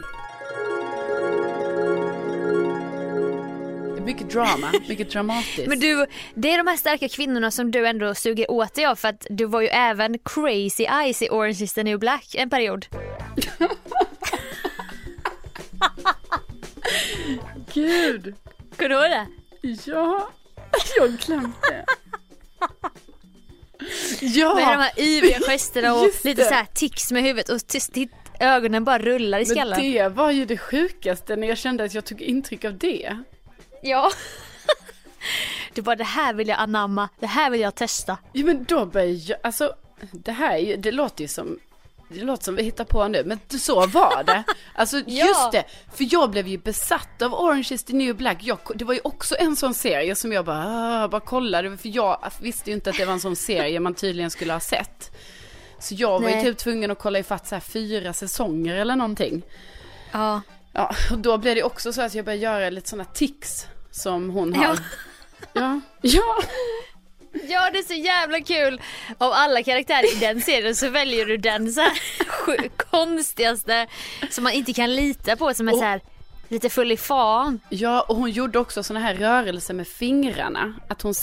Mycket 4.04 4.30
drama, 4.30 4.72
mycket 4.88 5.10
dramatiskt. 5.10 5.66
Men 5.68 5.80
du, 5.80 6.06
det 6.34 6.52
är 6.52 6.58
de 6.58 6.66
här 6.66 6.76
starka 6.76 7.08
kvinnorna 7.08 7.50
som 7.50 7.70
du 7.70 7.86
ändå 7.86 8.14
suger 8.14 8.50
åt 8.50 8.74
dig 8.74 8.86
av 8.86 8.96
för 8.96 9.08
att 9.08 9.26
du 9.30 9.44
var 9.44 9.60
ju 9.60 9.66
även 9.68 10.18
crazy 10.18 10.84
eyes 10.84 11.22
i 11.22 11.28
Orange 11.30 11.62
is 11.64 11.72
the 11.72 11.82
new 11.84 11.98
black 11.98 12.34
en 12.34 12.50
period. 12.50 12.86
Gud! 17.74 18.34
Kommer 18.76 18.88
du 18.88 18.94
ihåg 18.94 19.10
det? 19.10 19.26
Ja, 19.90 20.30
jag 20.96 21.10
glömde. 21.10 21.84
Ja! 24.20 24.54
Med 24.54 24.64
de 24.64 24.82
här 24.82 24.92
yviga 25.00 25.38
gesterna 25.40 25.94
och 25.94 26.06
lite 26.24 26.44
så 26.44 26.54
här 26.54 26.66
tics 26.74 27.12
med 27.12 27.22
huvudet 27.22 27.48
och 27.48 27.66
t- 27.66 27.80
t- 27.80 28.08
ögonen 28.40 28.84
bara 28.84 28.98
rullar 28.98 29.38
i 29.38 29.40
Men 29.40 29.46
skallen. 29.56 29.80
det 29.80 30.08
var 30.08 30.30
ju 30.30 30.44
det 30.44 30.58
sjukaste 30.58 31.36
när 31.36 31.48
jag 31.48 31.58
kände 31.58 31.84
att 31.84 31.94
jag 31.94 32.04
tog 32.04 32.20
intryck 32.22 32.64
av 32.64 32.78
det. 32.78 33.18
Ja. 33.84 34.10
Du 35.74 35.82
bara 35.82 35.96
det 35.96 36.04
här 36.04 36.34
vill 36.34 36.48
jag 36.48 36.58
anamma, 36.58 37.08
det 37.20 37.26
här 37.26 37.50
vill 37.50 37.60
jag 37.60 37.74
testa. 37.74 38.18
Ja 38.32 38.44
men 38.44 38.64
då 38.64 38.86
började 38.86 39.12
jag, 39.12 39.38
alltså 39.42 39.74
det 40.12 40.32
här 40.32 40.54
är 40.54 40.58
ju, 40.58 40.76
det 40.76 40.92
låter 40.92 41.22
ju 41.22 41.28
som, 41.28 41.58
det 42.08 42.20
låter 42.24 42.44
som 42.44 42.56
vi 42.56 42.62
hittar 42.62 42.84
på 42.84 43.08
nu, 43.08 43.22
men 43.26 43.38
så 43.60 43.86
var 43.86 44.24
det. 44.24 44.42
Alltså 44.74 44.96
Ja. 45.06 45.26
just 45.26 45.52
det, 45.52 45.64
för 45.94 46.06
jag 46.14 46.30
blev 46.30 46.48
ju 46.48 46.58
besatt 46.58 47.22
av 47.22 47.34
Orange 47.34 47.68
is 47.70 47.84
the 47.84 47.92
new 47.92 48.16
black. 48.16 48.38
Jag, 48.40 48.58
det 48.74 48.84
var 48.84 48.94
ju 48.94 49.00
också 49.04 49.36
en 49.38 49.56
sån 49.56 49.74
serie 49.74 50.14
som 50.14 50.32
jag 50.32 50.44
bara, 50.44 50.64
ah, 51.04 51.08
bara 51.08 51.20
kollade, 51.20 51.76
för 51.78 51.88
jag 51.96 52.30
visste 52.40 52.70
ju 52.70 52.74
inte 52.76 52.90
att 52.90 52.96
det 52.96 53.04
var 53.04 53.12
en 53.12 53.20
sån 53.20 53.36
serie 53.36 53.80
man 53.80 53.94
tydligen 53.94 54.30
skulle 54.30 54.52
ha 54.52 54.60
sett. 54.60 55.16
Så 55.78 55.94
jag 55.94 56.20
var 56.20 56.28
ju 56.28 56.34
Nej. 56.34 56.44
typ 56.44 56.58
tvungen 56.58 56.90
att 56.90 56.98
kolla 56.98 57.18
ifatt 57.18 57.46
så 57.46 57.54
här 57.54 57.60
fyra 57.60 58.12
säsonger 58.12 58.74
eller 58.76 58.96
någonting. 58.96 59.42
Ja. 60.12 60.40
Ja, 60.74 60.94
och 61.10 61.18
då 61.18 61.38
blev 61.38 61.54
det 61.54 61.62
också 61.62 61.92
så 61.92 62.02
att 62.02 62.14
jag 62.14 62.24
började 62.24 62.42
göra 62.42 62.70
lite 62.70 62.88
sådana 62.88 63.04
tics 63.04 63.66
som 63.90 64.30
hon 64.30 64.54
har. 64.54 64.64
Ja. 64.64 64.76
Ja. 65.52 65.80
Ja. 66.00 66.36
Ja 67.48 67.70
det 67.72 67.78
är 67.78 67.82
så 67.82 67.94
jävla 67.94 68.40
kul. 68.40 68.80
Av 69.18 69.32
alla 69.32 69.62
karaktärer 69.62 70.16
i 70.16 70.20
den 70.20 70.40
serien 70.40 70.74
så 70.74 70.88
väljer 70.88 71.26
du 71.26 71.36
den 71.36 71.72
så 71.72 71.80
här 71.80 72.68
konstigaste 72.90 73.86
som 74.30 74.44
man 74.44 74.52
inte 74.52 74.72
kan 74.72 74.94
lita 74.94 75.36
på 75.36 75.54
som 75.54 75.68
är 75.68 75.72
Och- 75.72 75.78
så 75.78 75.84
här 75.84 76.00
lite 76.48 76.70
full 76.70 76.92
i 76.92 76.96
fan. 76.96 77.60
Ja, 77.68 78.00
och 78.00 78.16
hon 78.16 78.30
gjorde 78.30 78.58
också 78.58 78.82
såna 78.82 79.00
här 79.00 79.14
rörelser 79.14 79.74
med 79.74 79.88
fingrarna. 79.88 80.74
Att 80.88 81.02
hon 81.02 81.14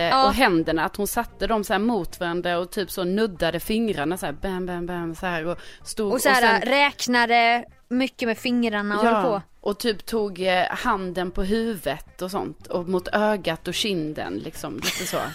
satte, 0.00 0.16
Ja. 0.16 0.26
och 0.26 0.34
händerna, 0.34 0.84
att 0.84 0.96
hon 0.96 1.06
satte 1.06 1.46
dem 1.46 1.64
så 1.64 1.72
här 1.72 1.80
mot 1.80 2.20
varandra 2.20 2.58
och 2.58 2.70
typ 2.70 2.90
så 2.90 3.04
nuddade 3.04 3.60
fingrarna 3.60 4.16
så 4.16 4.26
här 4.26 4.32
bam, 4.32 4.66
bam, 4.66 4.86
bam 4.86 5.14
så 5.14 5.26
här 5.26 5.46
och 5.46 5.58
stod 5.84 6.12
Och 6.12 6.20
så 6.20 6.28
här 6.28 6.58
sen- 6.60 6.68
räknade 6.70 7.64
mycket 7.88 8.28
med 8.28 8.38
fingrarna 8.38 8.98
och 9.00 9.04
höll 9.06 9.24
på. 9.24 9.42
och 9.60 9.78
typ 9.78 10.06
tog 10.06 10.40
eh, 10.42 10.64
handen 10.70 11.30
på 11.30 11.42
huvudet 11.42 12.22
och 12.22 12.30
sånt 12.30 12.66
och 12.66 12.88
mot 12.88 13.08
ögat 13.12 13.68
och 13.68 13.74
kinden 13.74 14.38
liksom, 14.38 14.74
lite 14.74 15.06
så. 15.06 15.16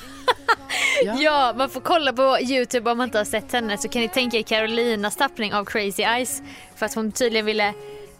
Ja. 1.03 1.15
Ja, 1.19 1.53
man 1.57 1.69
får 1.69 1.81
kolla 1.81 2.13
på 2.13 2.37
Youtube 2.41 2.91
om 2.91 2.97
man 2.97 3.07
inte 3.07 3.17
har 3.17 3.25
sett 3.25 3.51
henne 3.53 3.77
så 3.77 3.89
kan 3.89 4.01
ni 4.01 4.07
tänka 4.09 4.37
er 4.37 4.41
Carolinas 4.41 5.15
tappning 5.15 5.53
av 5.53 5.65
Crazy 5.65 6.03
Eyes. 6.03 6.41
För 6.75 6.85
att 6.85 6.93
hon 6.95 7.11
tydligen 7.11 7.45
ville 7.45 7.73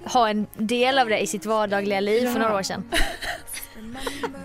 ha 0.05 0.29
en 0.29 0.47
del 0.57 0.99
av 0.99 1.09
det 1.09 1.19
i 1.19 1.27
sitt 1.27 1.45
vardagliga 1.45 1.99
liv 1.99 2.27
för 2.33 2.39
några 2.39 2.55
år 2.55 2.63
sedan. 2.63 2.83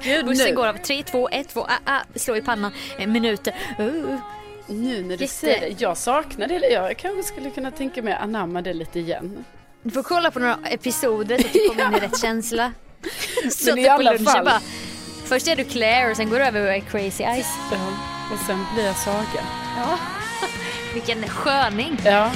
Gud, 0.02 0.26
Bussen 0.26 0.54
går 0.54 0.66
av 0.66 0.74
3, 0.78 1.02
2, 1.02 1.28
1, 1.28 1.48
2, 1.48 1.60
ah, 1.60 1.72
ah, 1.84 2.00
slå 2.14 2.36
i 2.36 2.40
pannan, 2.42 2.72
eh, 2.98 3.06
minuter. 3.06 3.54
Uh. 3.80 4.18
nu 4.66 5.02
när 5.02 5.16
du 5.16 5.24
Jätte- 5.24 5.26
säger 5.34 5.60
det, 5.60 5.80
jag 5.80 5.96
saknar 5.96 6.48
det, 6.48 6.54
jag 6.68 6.96
kanske 6.96 7.22
skulle 7.22 7.50
kunna 7.50 7.70
tänka 7.70 8.02
mig 8.02 8.12
att 8.12 8.22
anamma 8.22 8.62
det 8.62 8.74
lite 8.74 8.98
igen. 9.00 9.44
Du 9.82 9.90
får 9.90 10.02
kolla 10.02 10.30
på 10.30 10.38
några 10.38 10.58
episoder 10.70 11.38
så 11.38 11.46
att 11.46 11.52
du 11.52 11.68
kommer 11.68 11.86
in 11.86 11.94
i 11.94 12.00
rätt 12.06 12.20
känsla. 12.20 12.72
Så 13.52 13.70
Men 13.70 13.78
i 13.78 13.88
alla 13.88 14.10
lunchen 14.10 14.26
fall. 14.26 14.44
bara, 14.44 14.60
först 15.24 15.48
är 15.48 15.56
du 15.56 15.64
Claire 15.64 16.10
och 16.10 16.16
sen 16.16 16.30
går 16.30 16.38
du 16.38 16.44
över 16.44 16.76
och 16.78 16.88
Crazy 16.90 17.24
Eyes. 17.24 17.46
Ja. 17.72 17.76
Och 18.32 18.38
sen 18.46 18.66
blir 18.74 18.84
jag 18.86 18.96
Saga. 18.96 19.44
Ja. 19.76 19.98
Vilken 20.94 21.28
sköning. 21.28 21.98
Ja. 22.04 22.30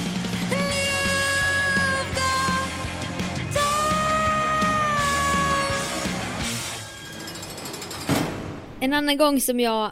En 8.81 8.93
annan 8.93 9.17
gång 9.17 9.41
som 9.41 9.61
jag 9.61 9.91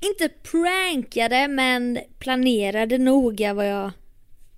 inte 0.00 0.28
prankade 0.28 1.48
men 1.48 1.98
planerade 2.18 2.98
noga 2.98 3.54
vad 3.54 3.68
jag 3.68 3.90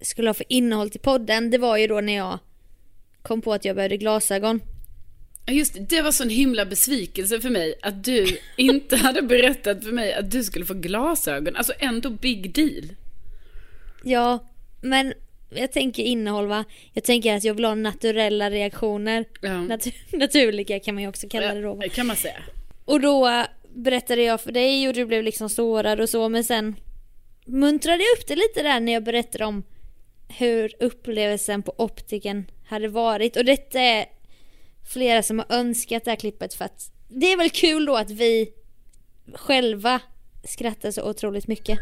skulle 0.01 0.29
ha 0.29 0.35
för 0.35 0.47
innehåll 0.49 0.91
till 0.91 1.01
podden. 1.01 1.51
Det 1.51 1.59
var 1.59 1.77
ju 1.77 1.87
då 1.87 2.01
när 2.01 2.17
jag 2.17 2.39
kom 3.23 3.43
på 3.43 3.53
att 3.53 3.65
jag 3.65 3.77
behövde 3.77 3.97
glasögon. 3.97 4.61
Just 5.47 5.75
det, 5.75 5.81
det 5.81 6.03
var 6.03 6.13
sån 6.13 6.29
himla 6.29 6.67
besvikelse 6.67 7.41
för 7.41 7.51
mig 7.51 7.75
att 7.83 8.05
du 8.05 8.39
inte 8.57 8.97
hade 8.97 9.23
berättat 9.23 9.85
för 9.85 9.93
mig 9.93 10.15
att 10.15 10.31
du 10.31 10.45
skulle 10.45 10.65
få 10.65 10.75
glasögon. 10.75 11.57
Alltså 11.57 11.73
ändå 11.79 12.11
big 12.11 12.55
deal. 12.55 12.93
Ja, 14.05 14.49
men 14.83 15.13
jag 15.51 15.73
tänker 15.73 16.03
innehåll 16.03 16.47
va. 16.47 16.65
Jag 16.93 17.05
tänker 17.05 17.37
att 17.37 17.45
jag 17.45 17.55
vill 17.55 17.65
ha 17.65 17.75
naturella 17.75 18.51
reaktioner. 18.51 19.25
Ja. 19.41 19.49
Natu- 19.49 19.93
naturliga 20.19 20.81
kan 20.81 20.95
man 20.95 21.03
ju 21.03 21.09
också 21.09 21.29
kalla 21.29 21.55
det 21.55 21.63
då. 21.63 21.75
va? 21.75 21.83
kan 21.95 22.07
man 22.07 22.17
säga. 22.17 22.43
Och 22.85 23.01
då 23.01 23.45
berättade 23.75 24.23
jag 24.23 24.41
för 24.41 24.53
dig 24.53 24.89
och 24.89 24.95
du 24.95 25.07
blev 25.07 25.23
liksom 25.23 25.49
sårad 25.49 26.01
och 26.01 26.09
så 26.09 26.29
men 26.29 26.45
sen 26.45 26.77
muntrade 27.47 28.03
jag 28.03 28.19
upp 28.19 28.27
det 28.27 28.37
lite 28.37 28.63
där 28.63 28.81
när 28.81 28.93
jag 28.93 29.05
berättade 29.05 29.45
om 29.45 29.63
hur 30.29 30.73
upplevelsen 30.81 31.63
på 31.63 31.75
optiken 31.79 32.51
hade 32.69 32.89
varit 32.89 33.37
och 33.37 33.45
detta 33.45 33.81
är 33.81 34.07
flera 34.93 35.23
som 35.23 35.39
har 35.39 35.47
önskat 35.49 36.05
det 36.05 36.11
här 36.11 36.17
klippet 36.17 36.55
för 36.55 36.65
att 36.65 36.93
det 37.09 37.33
är 37.33 37.37
väl 37.37 37.51
kul 37.51 37.87
då 37.87 37.97
att 37.97 38.11
vi 38.11 38.49
själva 39.35 40.01
skrattar 40.45 40.91
så 40.91 41.11
otroligt 41.11 41.49
mycket. 41.49 41.79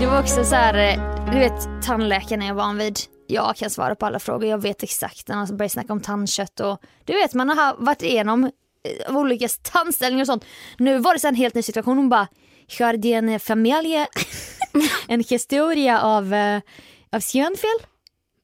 Det 0.00 0.06
var 0.06 0.20
också 0.20 0.44
så 0.44 0.54
här, 0.54 0.74
eh, 0.74 1.32
du 1.32 1.38
vet 1.38 1.82
tandläkaren 1.82 2.42
är 2.42 2.46
jag 2.46 2.54
van 2.54 2.78
vid. 2.78 2.98
Jag 3.32 3.56
kan 3.56 3.70
svara 3.70 3.94
på 3.94 4.06
alla 4.06 4.18
frågor, 4.18 4.48
jag 4.48 4.62
vet 4.62 4.82
exakt 4.82 5.28
när 5.28 5.36
man 5.36 5.56
börjar 5.56 5.68
snacka 5.68 5.92
om 5.92 6.00
tandkött 6.00 6.60
och 6.60 6.82
du 7.04 7.12
vet 7.12 7.34
man 7.34 7.48
har 7.48 7.76
varit 7.78 8.02
igenom 8.02 8.44
eh, 8.44 9.16
olika 9.16 9.48
tandställningar 9.62 10.22
och 10.22 10.26
sånt. 10.26 10.44
Nu 10.78 10.98
var 10.98 11.14
det 11.14 11.20
så 11.20 11.28
en 11.28 11.34
helt 11.34 11.54
ny 11.54 11.62
situation, 11.62 11.96
hon 11.96 12.08
bara 12.08 12.28
har 12.78 13.06
en 13.06 13.40
familj, 13.40 14.06
en 15.08 15.20
historia 15.24 16.00
av, 16.00 16.34
eh, 16.34 16.60
av 17.12 17.20
synfel, 17.20 17.70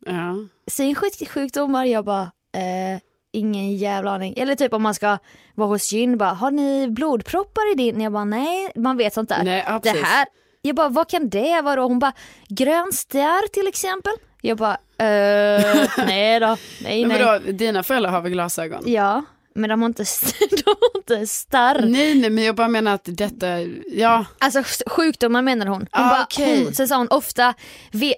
Ja. 0.07 0.35
synsjukdomar. 0.71 1.85
Jag 1.85 2.05
bara, 2.05 2.23
eh, 2.55 3.01
ingen 3.33 3.77
jävla 3.77 4.11
aning. 4.11 4.35
Eller 4.37 4.55
typ 4.55 4.73
om 4.73 4.83
man 4.83 4.95
ska 4.95 5.19
vara 5.55 5.69
hos 5.69 5.93
gyn, 5.93 6.19
bara, 6.19 6.31
har 6.33 6.51
ni 6.51 6.89
blodproppar 6.89 7.73
i 7.73 7.75
din? 7.75 8.01
Jag 8.01 8.13
bara, 8.13 8.25
nej, 8.25 8.73
man 8.75 8.97
vet 8.97 9.15
sånt 9.15 9.29
där. 9.29 9.45
Nej, 9.45 9.65
ja, 9.67 9.81
det 9.83 9.91
här, 9.91 10.27
jag 10.63 10.77
bara, 10.77 10.89
vad 10.89 11.09
kan 11.09 11.29
det 11.29 11.61
vara? 11.61 11.81
Hon 11.83 11.99
bara, 11.99 12.13
grön 12.49 12.93
starr 12.93 13.49
till 13.49 13.69
exempel. 13.69 14.13
Jag 14.41 14.57
bara, 14.57 14.73
eh, 14.99 15.89
nej 16.07 16.41
då, 16.41 16.57
nej 16.83 17.07
Men 17.07 17.09
nej. 17.19 17.25
vadå, 17.25 17.53
dina 17.53 17.83
föräldrar 17.83 18.11
har 18.11 18.21
väl 18.21 18.33
glasögon? 18.33 18.83
Ja, 18.87 19.25
men 19.55 19.71
de 19.71 19.83
har 19.83 19.87
inte, 19.89 20.03
de 20.51 20.63
har 20.67 20.97
inte 20.99 21.27
starr. 21.27 21.81
Nej, 21.87 22.15
nej, 22.15 22.31
men 22.31 22.45
jag 22.45 22.55
bara 22.55 22.69
menar 22.69 22.95
att 22.95 23.05
detta, 23.05 23.47
ja, 23.87 24.25
Alltså 24.39 24.63
sjukdomar 24.87 25.43
menar 25.43 25.67
hon. 25.67 25.77
hon, 25.79 25.87
Ah, 25.91 26.09
bara, 26.11 26.23
okej. 26.23 26.65
hon 26.65 26.75
sen 26.75 26.89
sa 26.89 26.97
hon 26.97 27.09
ofta, 27.11 27.55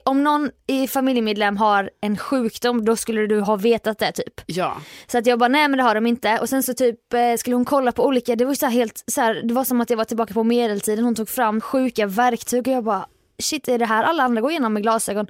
om 0.04 0.24
någon 0.24 0.50
i 0.66 0.88
familjemedlem 0.88 1.56
har 1.56 1.90
en 2.00 2.16
sjukdom 2.16 2.84
då 2.84 2.96
skulle 2.96 3.26
du 3.26 3.40
ha 3.40 3.56
vetat 3.56 3.98
det 3.98 4.12
typ. 4.12 4.40
ja. 4.46 4.76
Så 5.06 5.18
att 5.18 5.26
jag 5.26 5.38
bara 5.38 5.48
nej 5.48 5.68
men 5.68 5.76
det 5.78 5.82
har 5.82 5.94
de 5.94 6.06
inte 6.06 6.38
och 6.38 6.48
sen 6.48 6.62
så 6.62 6.74
typ 6.74 7.12
eh, 7.14 7.36
skulle 7.38 7.56
hon 7.56 7.64
kolla 7.64 7.92
på 7.92 8.06
olika, 8.06 8.36
det 8.36 8.44
var 8.44 8.54
så 8.54 8.66
helt 8.66 9.04
så 9.06 9.20
här, 9.20 9.42
det 9.44 9.54
var 9.54 9.64
som 9.64 9.80
att 9.80 9.90
jag 9.90 9.96
var 9.96 10.04
tillbaka 10.04 10.34
på 10.34 10.44
medeltiden, 10.44 11.04
hon 11.04 11.14
tog 11.14 11.28
fram 11.28 11.60
sjuka 11.60 12.06
verktyg 12.06 12.68
och 12.68 12.74
jag 12.74 12.84
bara 12.84 13.06
shit 13.42 13.68
är 13.68 13.78
det 13.78 13.86
här 13.86 14.04
alla 14.04 14.22
andra 14.22 14.40
går 14.40 14.50
igenom 14.50 14.72
med 14.72 14.82
glasögon? 14.82 15.26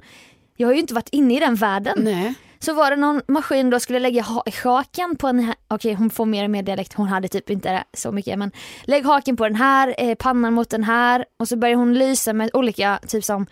Jag 0.61 0.67
har 0.67 0.73
ju 0.73 0.79
inte 0.79 0.93
varit 0.93 1.09
inne 1.11 1.37
i 1.37 1.39
den 1.39 1.55
världen. 1.55 1.97
Nej. 2.03 2.33
Så 2.59 2.73
var 2.73 2.91
det 2.91 2.97
någon 2.97 3.21
maskin 3.27 3.69
då 3.69 3.79
skulle 3.79 3.99
lägga 3.99 4.21
ha- 4.21 4.43
haken 4.63 5.15
på 5.15 5.27
den 5.27 5.39
här, 5.39 5.55
okej 5.67 5.93
hon 5.93 6.09
får 6.09 6.25
mer 6.25 6.43
och 6.43 6.49
mer 6.49 6.63
dialekt, 6.63 6.93
hon 6.93 7.07
hade 7.07 7.27
typ 7.27 7.49
inte 7.49 7.83
så 7.93 8.11
mycket 8.11 8.39
men 8.39 8.51
lägg 8.83 9.05
haken 9.05 9.37
på 9.37 9.43
den 9.43 9.55
här, 9.55 9.95
eh, 9.97 10.15
pannan 10.15 10.53
mot 10.53 10.69
den 10.69 10.83
här 10.83 11.25
och 11.39 11.47
så 11.47 11.55
börjar 11.55 11.75
hon 11.75 11.93
lysa 11.93 12.33
med 12.33 12.49
olika, 12.53 12.99
typ 13.07 13.23
som 13.23 13.45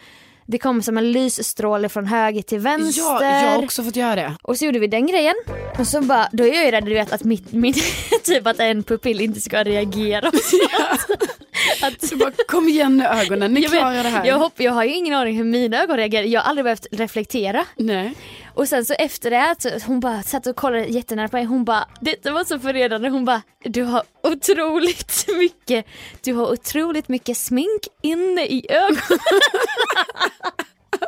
det 0.46 0.58
kommer 0.58 0.82
som 0.82 0.98
en 0.98 1.12
lysstråle 1.12 1.90
från 1.90 2.06
höger 2.06 2.42
till 2.42 2.60
vänster. 2.60 3.02
Ja, 3.02 3.24
jag 3.24 3.52
har 3.52 3.64
också 3.64 3.84
fått 3.84 3.96
göra 3.96 4.16
det. 4.16 4.36
Och 4.42 4.58
så 4.58 4.66
gjorde 4.66 4.80
vi 4.80 4.88
den 4.88 5.08
grejen. 5.08 5.36
Och 5.80 5.88
så 5.88 6.02
bara, 6.02 6.30
då 6.32 6.44
är 6.44 6.54
jag 6.54 6.66
ju 6.66 6.72
rädd 6.72 6.86
du 6.86 6.94
vet 6.94 7.12
att 7.14 7.24
mitt, 7.24 7.52
min, 7.52 7.74
typ 8.24 8.48
att 8.48 8.60
en 8.60 8.84
pupill 8.84 9.22
inte 9.22 9.42
ska 9.42 9.64
reagera. 9.64 10.28
och 10.30 10.36
sånt. 10.36 11.49
att, 11.82 12.08
Så 12.08 12.18
bara, 12.18 12.32
kom 12.48 12.68
igen 12.68 12.98
nu 12.98 13.06
ögonen, 13.06 13.54
ni 13.54 13.62
jag, 13.62 13.70
vet, 13.70 13.80
klarar 13.80 14.04
det 14.04 14.10
här. 14.10 14.26
jag, 14.26 14.40
hopp, 14.40 14.54
jag 14.58 14.72
har 14.72 14.84
ju 14.84 14.94
ingen 14.94 15.14
aning 15.14 15.38
hur 15.38 15.44
mina 15.44 15.84
ögon 15.84 15.98
reagerar, 15.98 16.26
jag 16.26 16.42
har 16.42 16.50
aldrig 16.50 16.64
behövt 16.64 16.88
reflektera. 16.92 17.66
Nej. 17.76 18.14
Och 18.54 18.68
sen 18.68 18.86
så 18.86 18.94
efter 18.94 19.30
det, 19.32 19.56
så 19.60 19.70
hon 19.88 20.00
bara 20.00 20.24
satt 20.24 20.48
och 20.48 20.56
kollade 20.56 20.86
jättenära 20.86 21.28
på 21.28 21.36
mig, 21.36 21.46
hon 21.46 21.66
bara, 21.66 21.88
detta 22.02 22.32
var 22.32 22.44
så 22.44 22.60
förledande, 22.60 23.10
hon 23.10 23.26
bara, 23.26 23.42
du 23.64 23.84
har 23.84 24.04
otroligt 24.24 25.26
mycket, 25.40 25.86
du 26.24 26.34
har 26.34 26.52
otroligt 26.52 27.08
mycket 27.10 27.38
smink 27.38 27.82
inne 28.04 28.46
i 28.46 28.66
ögonen. 28.70 29.20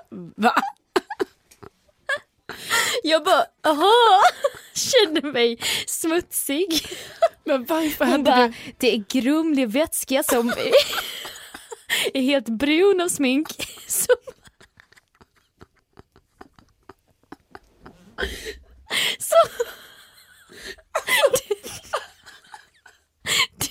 Va? 0.36 0.54
Jag 3.04 3.24
bara, 3.24 3.46
aha, 3.64 4.22
kände 4.74 5.22
mig 5.22 5.60
smutsig. 5.88 6.88
Men 7.44 7.66
varför 7.66 8.06
Hon 8.06 8.12
hade 8.12 8.24
bara, 8.24 8.48
du... 8.48 8.54
det 8.78 8.96
är 8.96 9.04
grumlig 9.22 9.70
vätska 9.70 10.24
som 10.24 10.50
är, 12.14 12.22
helt 12.22 12.50
brun 12.50 13.02
av 13.02 13.08
smink. 13.08 13.48
Som... 13.88 14.16
Så... 19.20 19.36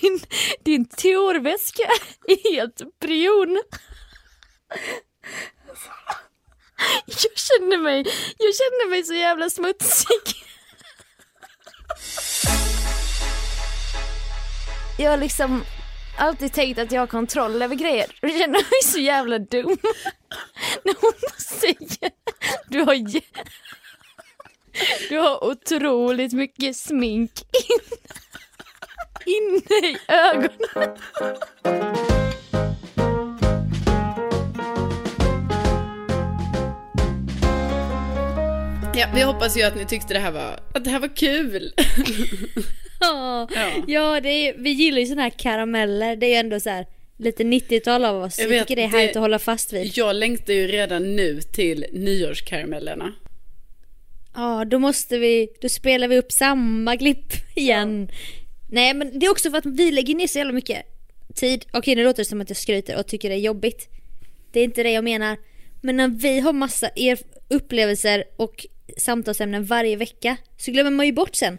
Din, 0.01 0.21
din 0.65 0.85
torväska 0.89 1.83
är 2.27 2.53
helt 2.53 3.01
brun. 3.01 3.63
Jag 7.07 7.39
känner 7.39 7.79
mig, 7.79 7.99
jag 8.39 8.55
känner 8.55 8.91
mig 8.91 9.05
så 9.05 9.15
jävla 9.15 9.51
smutsig. 9.51 10.45
Jag 14.99 15.11
har 15.11 15.19
liksom 15.19 15.65
alltid 16.19 16.53
tänkt 16.53 16.79
att 16.79 16.93
jag 16.93 17.01
har 17.01 17.07
kontroll 17.07 17.63
över 17.63 17.75
grejer 17.75 18.07
och 18.23 18.29
jag 18.29 18.39
känner 18.39 18.53
mig 18.53 18.83
så 18.85 18.99
jävla 18.99 19.39
dum. 19.39 19.77
När 20.85 20.95
hon 21.01 21.13
säger 21.39 22.11
du 22.69 22.81
har, 22.81 23.21
du 25.09 25.19
har 25.19 25.45
otroligt 25.45 26.33
mycket 26.33 26.77
smink 26.77 27.33
in, 27.69 27.91
inne 29.27 29.89
i 29.89 29.99
ögonen. 30.09 30.97
Ja, 39.01 39.07
vi 39.15 39.23
hoppas 39.23 39.57
ju 39.57 39.63
att 39.63 39.77
ni 39.77 39.87
tyckte 39.87 40.15
det 40.15 40.21
här 40.21 40.33
var, 40.33 40.61
att 40.75 40.85
det 40.85 40.91
här 40.91 41.01
var 41.01 41.17
kul. 41.17 41.73
Ja, 43.01 43.49
Ja. 43.55 43.71
ja 43.87 44.21
det 44.21 44.29
är, 44.29 44.55
vi 44.59 44.71
gillar 44.71 44.99
ju 44.99 45.07
såna 45.07 45.23
här 45.23 45.31
karameller. 45.31 46.17
Det 46.17 46.27
är 46.27 46.31
ju 46.31 46.35
ändå 46.35 46.61
så 46.61 46.71
här 46.71 46.87
lite 47.19 47.43
90-tal 47.43 48.05
av 48.05 48.23
oss. 48.23 48.39
Jag 48.39 48.49
vet, 48.49 48.67
tycker 48.69 48.77
det 48.77 48.83
är 48.83 48.91
det- 48.91 48.97
härligt 48.99 49.17
att 49.17 49.23
hålla 49.23 49.39
fast 49.39 49.73
vid. 49.73 49.93
Jag 49.95 50.17
längtar 50.17 50.53
ju 50.53 50.67
redan 50.67 51.17
nu 51.17 51.41
till 51.41 51.87
nyårskaramellerna. 51.93 53.13
Ja, 54.35 54.65
då 54.65 54.79
måste 54.79 55.19
vi, 55.19 55.49
då 55.61 55.69
spelar 55.69 56.09
vi 56.09 56.19
upp 56.19 56.33
samma 56.33 56.97
klipp 56.97 57.33
igen. 57.57 58.11
Nej 58.71 58.95
men 58.95 59.19
det 59.19 59.27
är 59.27 59.31
också 59.31 59.51
för 59.51 59.59
att 59.59 59.67
vi 59.67 59.91
lägger 59.91 60.15
ner 60.15 60.27
så 60.27 60.39
jävla 60.39 60.53
mycket 60.53 60.83
tid. 61.35 61.65
Okej 61.73 61.95
nu 61.95 62.05
låter 62.05 62.19
det 62.23 62.29
som 62.29 62.41
att 62.41 62.51
jag 62.51 62.57
skryter 62.57 62.97
och 62.99 63.07
tycker 63.07 63.29
det 63.29 63.35
är 63.35 63.39
jobbigt. 63.41 63.89
Det 64.53 64.61
är 64.61 64.65
inte 64.65 64.83
det 64.83 64.91
jag 64.91 65.05
menar. 65.05 65.37
Men 65.81 65.97
när 65.97 66.09
vi 66.09 66.41
har 66.41 66.53
massa 66.53 66.91
er 66.97 67.19
upplevelser 67.49 68.25
och 68.37 68.67
samtalsämnen 68.97 69.65
varje 69.65 69.97
vecka 69.97 70.37
så 70.57 70.71
glömmer 70.73 70.91
man 70.91 71.07
ju 71.07 71.13
bort 71.13 71.35
sen. 71.37 71.59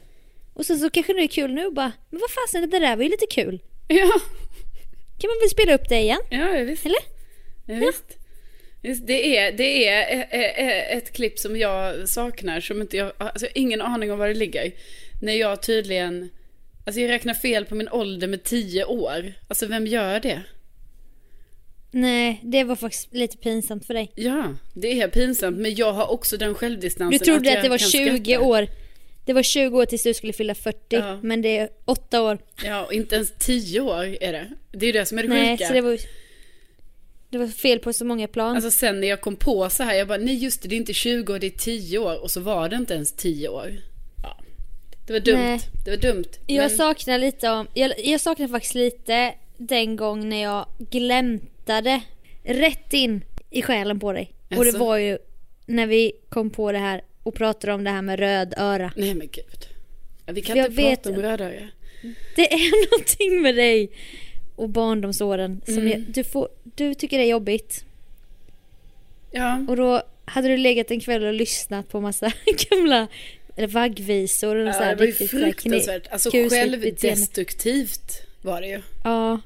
Och 0.54 0.66
sen 0.66 0.80
så 0.80 0.90
kanske 0.90 1.14
det 1.14 1.22
är 1.24 1.28
kul 1.28 1.54
nu 1.54 1.66
och 1.66 1.74
bara, 1.74 1.92
men 2.10 2.20
vad 2.22 2.32
fasen 2.32 2.70
det 2.70 2.80
där 2.80 2.96
var 2.96 3.04
ju 3.04 3.10
lite 3.10 3.26
kul. 3.32 3.60
Ja, 3.88 4.12
Kan 5.20 5.30
man 5.30 5.38
väl 5.42 5.50
spela 5.50 5.74
upp 5.74 5.90
det 5.90 6.00
igen? 6.00 6.22
ja 6.30 6.58
ja, 6.58 6.64
visst. 6.64 6.86
Eller? 6.86 7.00
Ja, 7.66 7.76
visst. 7.76 8.18
Visst, 8.84 9.08
det 9.08 9.38
är, 9.38 9.52
det 9.52 9.88
är 9.88 10.28
eh, 10.32 10.68
eh, 10.68 10.98
ett 10.98 11.14
klipp 11.14 11.40
som 11.40 11.58
jag 11.58 12.10
saknar, 12.10 12.60
som 12.60 12.82
inte 12.82 12.98
jag, 12.98 13.12
alltså 13.18 13.48
ingen 13.56 13.82
aning 13.82 14.12
om 14.12 14.20
var 14.20 14.28
det 14.28 14.34
ligger. 14.34 14.72
När 15.22 15.34
jag 15.34 15.62
tydligen, 15.62 16.30
alltså 16.86 17.02
jag 17.02 17.10
räknar 17.10 17.34
fel 17.34 17.66
på 17.66 17.76
min 17.76 17.90
ålder 17.90 18.28
med 18.28 18.44
tio 18.44 18.86
år. 18.86 19.34
Alltså 19.48 19.66
vem 19.66 19.88
gör 19.88 20.20
det? 20.20 20.42
Nej, 21.92 22.39
det 22.44 22.64
var 22.64 22.76
faktiskt 22.76 23.14
lite 23.14 23.38
pinsamt 23.38 23.86
för 23.86 23.94
dig. 23.94 24.12
Ja, 24.16 24.56
det 24.74 25.02
är 25.02 25.08
pinsamt, 25.08 25.58
men 25.58 25.76
jag 25.76 25.94
har 25.94 26.12
också 26.12 26.38
den 26.38 26.56
självdistansen. 26.56 27.20
Du 27.20 27.26
trodde 27.26 27.50
att, 27.50 27.56
jag 27.56 27.64
det 27.64 27.70
var 27.70 27.78
kan 27.78 27.88
20 27.89 28.24
skratta. 28.24 28.42
år. 28.46 28.68
Det 29.26 29.34
var 29.34 29.44
20 29.44 29.78
år 29.78 29.86
tills 29.86 30.04
du 30.04 30.14
skulle 30.14 30.34
fylla 30.34 30.56
40, 30.56 30.78
Ja. 30.89 31.20
men 31.24 31.42
det 31.42 31.58
är 31.58 31.70
8 31.86 32.22
år. 32.22 32.38
Ja, 32.64 32.86
och 32.86 32.94
inte 32.94 33.16
ens 33.16 33.34
tio 33.39 33.82
år 33.82 34.04
är 34.22 34.34
det. 34.34 34.52
Det 34.72 34.86
är 34.86 34.88
ju 34.88 34.92
det 34.92 35.06
som 35.06 35.18
är 35.20 35.24
det 35.24 35.30
Nej, 35.30 35.58
sjuka. 35.58 35.68
så 35.68 35.74
det 35.74 35.82
var, 35.82 35.98
det 37.30 37.38
var 37.38 37.48
fel 37.48 37.80
på 37.80 37.94
så 37.94 38.06
många 38.06 38.28
plan. 38.28 38.56
Alltså 38.56 38.72
sen 38.72 39.00
när 39.02 39.08
jag 39.08 39.22
kom 39.22 39.36
på 39.36 39.70
så 39.70 39.84
här, 39.84 39.94
jag 39.96 40.08
bara, 40.08 40.18
nej 40.18 40.36
just 40.36 40.62
det, 40.62 40.68
det 40.68 40.76
är 40.76 40.78
inte 40.78 40.94
20 40.94 41.34
år, 41.34 41.39
det 41.39 41.48
är 41.48 41.52
10 41.58 41.98
år. 42.00 42.24
Och 42.24 42.32
så 42.32 42.39
var 42.39 42.70
det 42.70 42.76
inte 42.76 42.94
ens 42.94 43.12
10 43.14 43.50
år. 43.50 43.72
Ja. 44.24 44.38
Det 45.08 45.14
var 45.14 45.20
dumt. 45.20 45.38
Nej. 45.39 45.60
Det 45.86 45.92
var 45.92 45.98
dumt. 45.98 46.26
Jag 46.48 46.58
Men- 46.68 46.78
saknar 46.78 47.18
lite 47.20 47.50
om, 47.50 47.68
jag, 47.74 47.94
jag 48.06 48.22
saknar 48.22 48.48
faktiskt 48.48 48.76
lite 48.76 49.34
den 49.58 49.96
gång 49.96 50.30
när 50.30 50.42
jag 50.44 50.66
glämtade 51.66 52.01
rätt 52.43 52.93
in 52.93 53.22
i 53.49 53.62
själen 53.62 53.99
på 53.99 54.14
dig. 54.14 54.32
Och 54.49 54.55
det 54.55 54.59
Alltså? 54.59 54.78
var 54.78 54.97
ju 54.97 55.18
när 55.66 55.88
vi 55.88 56.12
kom 56.30 56.49
på 56.49 56.72
det 56.72 56.78
här 56.78 57.01
och 57.24 57.36
pratade 57.36 57.74
om 57.74 57.84
det 57.84 57.89
här 57.89 58.01
med 58.01 58.20
röd 58.20 58.53
öra. 58.57 58.91
Nej 58.95 59.14
men 59.14 59.28
gud. 59.32 59.68
Vi 60.26 60.41
kan 60.41 60.57
Jag 60.57 60.68
inte 60.72 60.82
prata 60.82 61.09
om 61.09 61.16
rödöga. 61.16 61.70
Det 62.36 62.53
är 62.53 62.91
någonting 62.91 63.41
med 63.41 63.55
dig 63.55 63.91
och 64.55 64.70
barndomsåren 64.70 65.62
som 65.66 65.74
Mm. 65.78 65.88
jag, 65.91 66.01
du, 66.01 66.24
får, 66.24 66.49
du 66.64 66.93
tycker 66.93 67.18
det 67.18 67.24
är 67.24 67.30
jobbigt. 67.30 67.86
Ja. 69.32 69.66
Och 69.70 69.76
då 69.76 70.01
hade 70.26 70.47
du 70.47 70.57
legat 70.57 70.91
en 70.91 70.99
kväll 70.99 71.24
och 71.24 71.34
lyssnat 71.34 71.89
på 71.89 72.01
massa 72.01 72.32
gamla 72.70 73.07
eller 73.55 73.68
vaggvisor 73.68 74.55
och 74.55 74.74
så 74.76 74.82
ja 74.82 74.86
här 74.86 74.95
det 74.95 74.99
var 74.99 75.05
ju 75.05 75.14
så 75.14 75.28
fruktansvärt. 75.28 76.07
Alltså 76.12 76.32
självdestruktivt 76.32 78.22
var 78.41 78.62
det 78.62 78.68
ju. 78.68 78.82
Ja. 79.03 79.39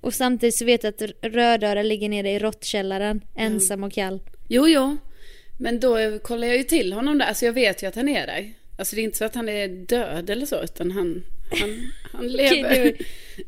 Och 0.00 0.14
samtidigt 0.14 0.54
så 0.56 0.64
vet 0.64 0.84
jag 0.84 0.94
att 0.94 1.02
Rödöra 1.22 1.82
ligger 1.82 2.08
nere 2.08 2.30
i 2.30 2.38
råttkällaren, 2.38 3.20
ensam 3.36 3.84
och 3.84 3.92
kall. 3.92 4.20
Jo, 4.48 4.68
jo. 4.68 4.96
Men 5.58 5.80
då 5.80 6.18
kollar 6.18 6.46
jag 6.48 6.56
ju 6.56 6.62
till 6.62 6.92
honom 6.92 7.18
där. 7.18 7.26
Alltså 7.26 7.44
jag 7.46 7.52
vet 7.52 7.82
ju 7.82 7.86
att 7.86 7.94
han 7.96 8.08
är 8.08 8.26
där. 8.26 8.52
Alltså 8.78 8.96
det 8.96 9.02
är 9.02 9.04
inte 9.04 9.18
så 9.18 9.24
att 9.24 9.34
han 9.34 9.48
är 9.48 9.68
död 9.68 10.30
eller 10.30 10.46
så, 10.46 10.62
utan 10.62 10.90
han, 10.90 11.22
han, 11.60 11.90
han 12.12 12.26
lever. 12.32 12.70
Okej, 12.70 12.96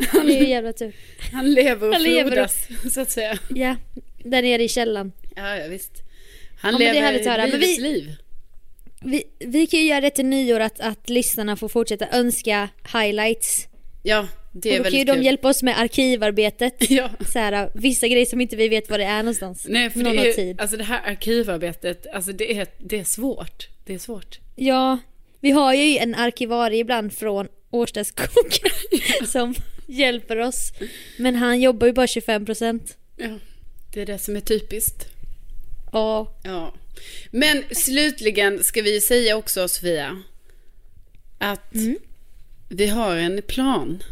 han, 0.09 0.27
Det 0.27 0.37
är 0.39 0.43
ju 0.43 0.49
jävla 0.49 0.73
tur. 0.73 0.95
han 1.33 1.55
lever 1.55 1.89
och 1.89 1.95
Han 1.95 2.05
frodas, 2.05 2.69
så 2.95 3.01
att 3.01 3.11
säga. 3.11 3.39
Ja, 3.49 3.77
där 4.25 4.43
nere 4.43 4.63
i 4.63 4.69
källaren. 4.69 5.13
Ja, 5.37 5.57
ja 5.57 5.69
visst. 5.69 5.93
Han 6.61 6.73
Ja, 6.73 6.79
lever 6.93 7.15
att 7.21 7.27
höra. 7.27 7.47
Men 7.47 7.61
vi- 7.61 7.81
liv. 7.81 8.15
Vi, 9.05 9.25
vi 9.39 9.67
kan 9.67 9.81
ju 9.81 9.87
göra 9.87 10.01
det 10.01 10.11
till 10.11 10.27
nyår 10.27 10.61
att, 10.61 10.81
att 10.81 11.11
lyssnarna 11.11 11.57
får 11.57 11.69
fortsätta 11.69 12.09
önska 12.13 12.69
highlights. 12.93 13.67
Ja, 14.03 14.29
det 14.53 14.79
och 14.79 14.85
då 14.85 14.91
kan 14.91 14.99
ju 14.99 15.05
de 15.05 15.13
kul. 15.15 15.25
hjälpa 15.25 15.49
oss 15.49 15.63
med 15.63 15.79
arkivarbetet. 15.81 16.75
Ja. 16.91 17.11
Så 17.33 17.39
här, 17.39 17.71
vissa 17.75 18.09
grejer 18.09 18.27
som 18.27 18.41
inte 18.41 18.57
vi 18.57 18.69
vet 18.69 18.91
var 18.91 18.99
det 18.99 19.05
är 19.05 19.23
någonstans. 19.23 19.67
Nej, 19.69 19.91
för 19.91 19.99
Någon 19.99 20.17
det 20.17 20.29
är, 20.29 20.33
tid. 20.33 20.61
alltså 20.61 20.77
det 20.77 20.85
här 20.85 21.11
arkivarbetet, 21.11 22.07
alltså 22.13 22.33
det 22.33 22.59
är, 22.59 22.67
det 22.79 22.99
är 23.01 23.05
svårt. 23.05 23.69
Det 23.85 23.95
är 23.95 23.99
svårt. 23.99 24.39
Ja, 24.57 24.99
vi 25.41 25.51
har 25.51 25.75
ju 25.75 25.99
en 25.99 26.15
arkivarie 26.15 26.79
ibland 26.81 27.13
från 27.13 27.49
Årstaskogen 27.71 28.71
som 29.27 29.55
hjälper 29.87 30.37
oss. 30.39 30.73
Men 31.19 31.35
han 31.35 31.61
jobbar 31.61 31.87
ju 31.87 31.93
bara 31.93 32.07
25%. 32.07 32.81
Ja, 33.17 33.39
det 33.95 34.01
är 34.03 34.07
det 34.07 34.19
som 34.19 34.37
är 34.37 34.41
typiskt. 34.41 35.07
Ja, 35.93 36.35
Ja. 36.45 36.75
Men 37.31 37.63
slutligen 37.71 38.65
ska 38.65 38.83
vi 38.83 39.01
säga 39.01 39.37
också, 39.37 39.69
Sofia, 39.69 40.23
att 41.39 41.75
Mm. 41.75 41.97
vi 42.69 42.87
har 42.87 43.17
en 43.17 43.43
plan. 43.43 44.03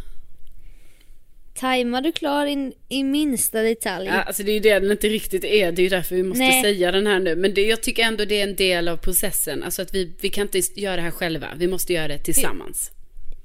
Tajmar 1.54 2.00
du 2.00 2.12
klar 2.12 2.46
in 2.46 2.72
i 2.88 3.04
minsta 3.04 3.62
detalj? 3.62 4.06
Ja, 4.06 4.22
alltså 4.22 4.42
det 4.42 4.50
är 4.50 4.54
ju 4.54 4.60
det 4.60 4.78
den 4.78 4.90
inte 4.90 5.08
riktigt 5.08 5.44
är, 5.44 5.72
det 5.72 5.82
är 5.82 5.84
ju 5.84 5.88
därför 5.88 6.16
vi 6.16 6.22
måste 6.22 6.44
Nej. 6.44 6.62
säga 6.62 6.92
den 6.92 7.06
här 7.06 7.20
nu. 7.20 7.36
Men 7.36 7.54
det, 7.54 7.62
jag 7.62 7.82
tycker 7.82 8.02
ändå 8.02 8.24
det 8.24 8.40
är 8.40 8.48
en 8.48 8.56
del 8.56 8.88
av 8.88 8.96
processen. 8.96 9.62
Alltså 9.62 9.82
att 9.82 9.94
vi, 9.94 10.12
vi 10.20 10.28
kan 10.28 10.42
inte 10.42 10.60
göra 10.80 10.96
det 10.96 11.02
här 11.02 11.10
själva, 11.10 11.48
vi 11.56 11.68
måste 11.68 11.92
göra 11.92 12.08
det 12.08 12.18
tillsammans. 12.18 12.90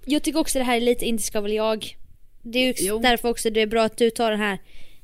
Jag 0.05 0.23
tycker 0.23 0.39
också 0.39 0.59
det 0.59 0.65
här 0.65 0.77
är 0.77 0.81
lite 0.81 1.05
inte 1.05 1.23
ska 1.23 1.41
väl 1.41 1.53
jag. 1.53 1.95
Det 2.41 2.59
är 2.59 2.83
ju 2.83 2.99
därför 2.99 3.29
också 3.29 3.49
det 3.49 3.61
är 3.61 3.67
bra 3.67 3.83
att 3.83 3.97
du 3.97 4.09
tar 4.09 4.31
den 4.31 4.39
här 4.39 4.59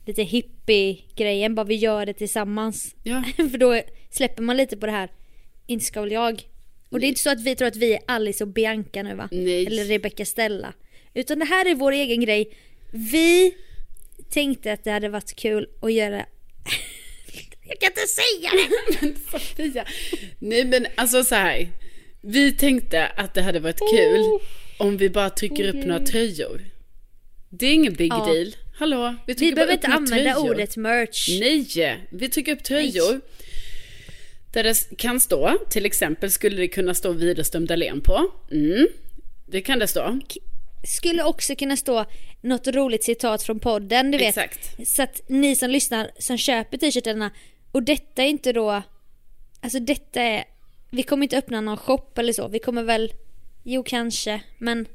lite 0.06 0.24
hippie-grejen, 0.24 1.56
bara 1.56 1.64
vi 1.64 1.76
gör 1.76 2.06
det 2.06 2.14
tillsammans. 2.14 2.96
Ja, 3.04 3.24
För 3.36 3.58
då 3.58 3.82
släpper 4.10 4.44
man 4.44 4.58
lite 4.58 4.78
på 4.78 4.86
det 4.86 4.92
här, 4.92 5.10
inte 5.68 5.86
ska 5.86 6.02
väl 6.02 6.12
jag. 6.12 6.44
Och 6.90 7.00
det 7.00 7.06
är 7.06 7.08
inte 7.08 7.22
så 7.22 7.30
att 7.30 7.42
vi 7.42 7.56
tror 7.56 7.68
att 7.68 7.76
vi 7.76 7.94
är 7.94 8.00
Alice 8.06 8.44
och 8.44 8.48
Bianca 8.48 9.04
nu 9.04 9.16
va? 9.16 9.30
Nej. 9.32 9.66
Eller 9.66 9.86
Rebecca 9.86 10.26
Stella. 10.26 10.74
Utan 11.14 11.40
det 11.40 11.46
här 11.46 11.66
är 11.66 11.76
vår 11.76 11.92
egen 11.92 12.22
grej. 12.22 12.54
Vi 12.92 13.54
tänkte 14.30 14.74
att 14.74 14.84
det 14.84 14.92
hade 14.92 15.10
varit 15.10 15.36
kul 15.36 15.68
att 15.82 15.94
göra... 15.94 16.18
jag 17.68 17.80
kan 17.80 17.90
inte 17.90 18.08
säga 18.08 18.52
det! 19.02 19.14
Sofia. 19.32 19.86
Nej 20.40 20.66
men 20.66 20.88
alltså 20.96 21.24
så 21.24 21.36
här. 21.36 21.68
Vi 22.22 22.52
tänkte 22.52 23.08
att 23.08 23.34
det 23.34 23.42
hade 23.42 23.60
varit 23.60 23.80
kul 23.96 24.40
om 24.78 24.98
vi 24.98 25.10
bara 25.10 25.30
trycker 25.30 25.68
upp 25.76 25.86
några 25.86 26.06
tröjor. 26.06 26.62
Det 27.50 27.66
är 27.66 27.74
ingen 27.74 27.94
big 27.94 28.12
Ja. 28.12 28.26
deal. 28.26 28.56
Hallå, 28.76 29.16
vi 29.28 29.34
Vi 29.34 29.52
behöver 29.52 29.74
inte 29.74 29.88
använda 29.88 30.34
tröjor. 30.34 30.52
ordet 30.52 30.78
merch. 30.78 31.28
Nej, 31.40 31.98
vi 32.12 32.30
trycker 32.30 32.52
upp 32.52 32.64
tröjor. 32.64 33.22
Där 34.54 34.64
det 34.64 34.98
kan 34.98 35.20
stå, 35.20 35.58
till 35.70 35.86
exempel 35.86 36.32
skulle 36.32 36.56
det 36.56 36.68
kunna 36.68 36.94
stå 36.94 37.12
Widerström 37.12 37.66
Dahlén 37.66 38.02
på. 38.02 38.32
Mm, 38.52 38.88
det 39.48 39.62
kan 39.62 39.80
det 39.80 39.88
stå. 39.88 40.20
Skulle 40.84 41.24
också 41.24 41.56
kunna 41.56 41.78
stå 41.78 42.06
något 42.42 42.68
roligt 42.68 43.04
citat 43.04 43.44
från 43.44 43.60
podden, 43.60 44.12
du 44.12 44.18
vet. 44.18 44.28
Exakt. 44.38 44.88
Så 44.88 45.04
att 45.04 45.22
ni 45.28 45.56
som 45.56 45.70
lyssnar, 45.70 46.12
som 46.20 46.38
köper 46.38 46.78
t-shirtarna, 46.78 47.32
och 47.72 47.84
detta 47.84 48.24
är 48.24 48.28
inte 48.28 48.54
då, 48.54 48.82
alltså 49.62 49.80
detta 49.80 50.22
är, 50.22 50.44
vi 50.90 51.04
kommer 51.04 51.24
inte 51.24 51.38
öppna 51.38 51.62
någon 51.62 51.78
shop 51.78 52.06
eller 52.16 52.34
så, 52.34 52.48
vi 52.48 52.60
kommer 52.60 52.84
väl, 52.84 53.14
jo 53.64 53.84
kanske, 53.84 54.42
men 54.58 54.86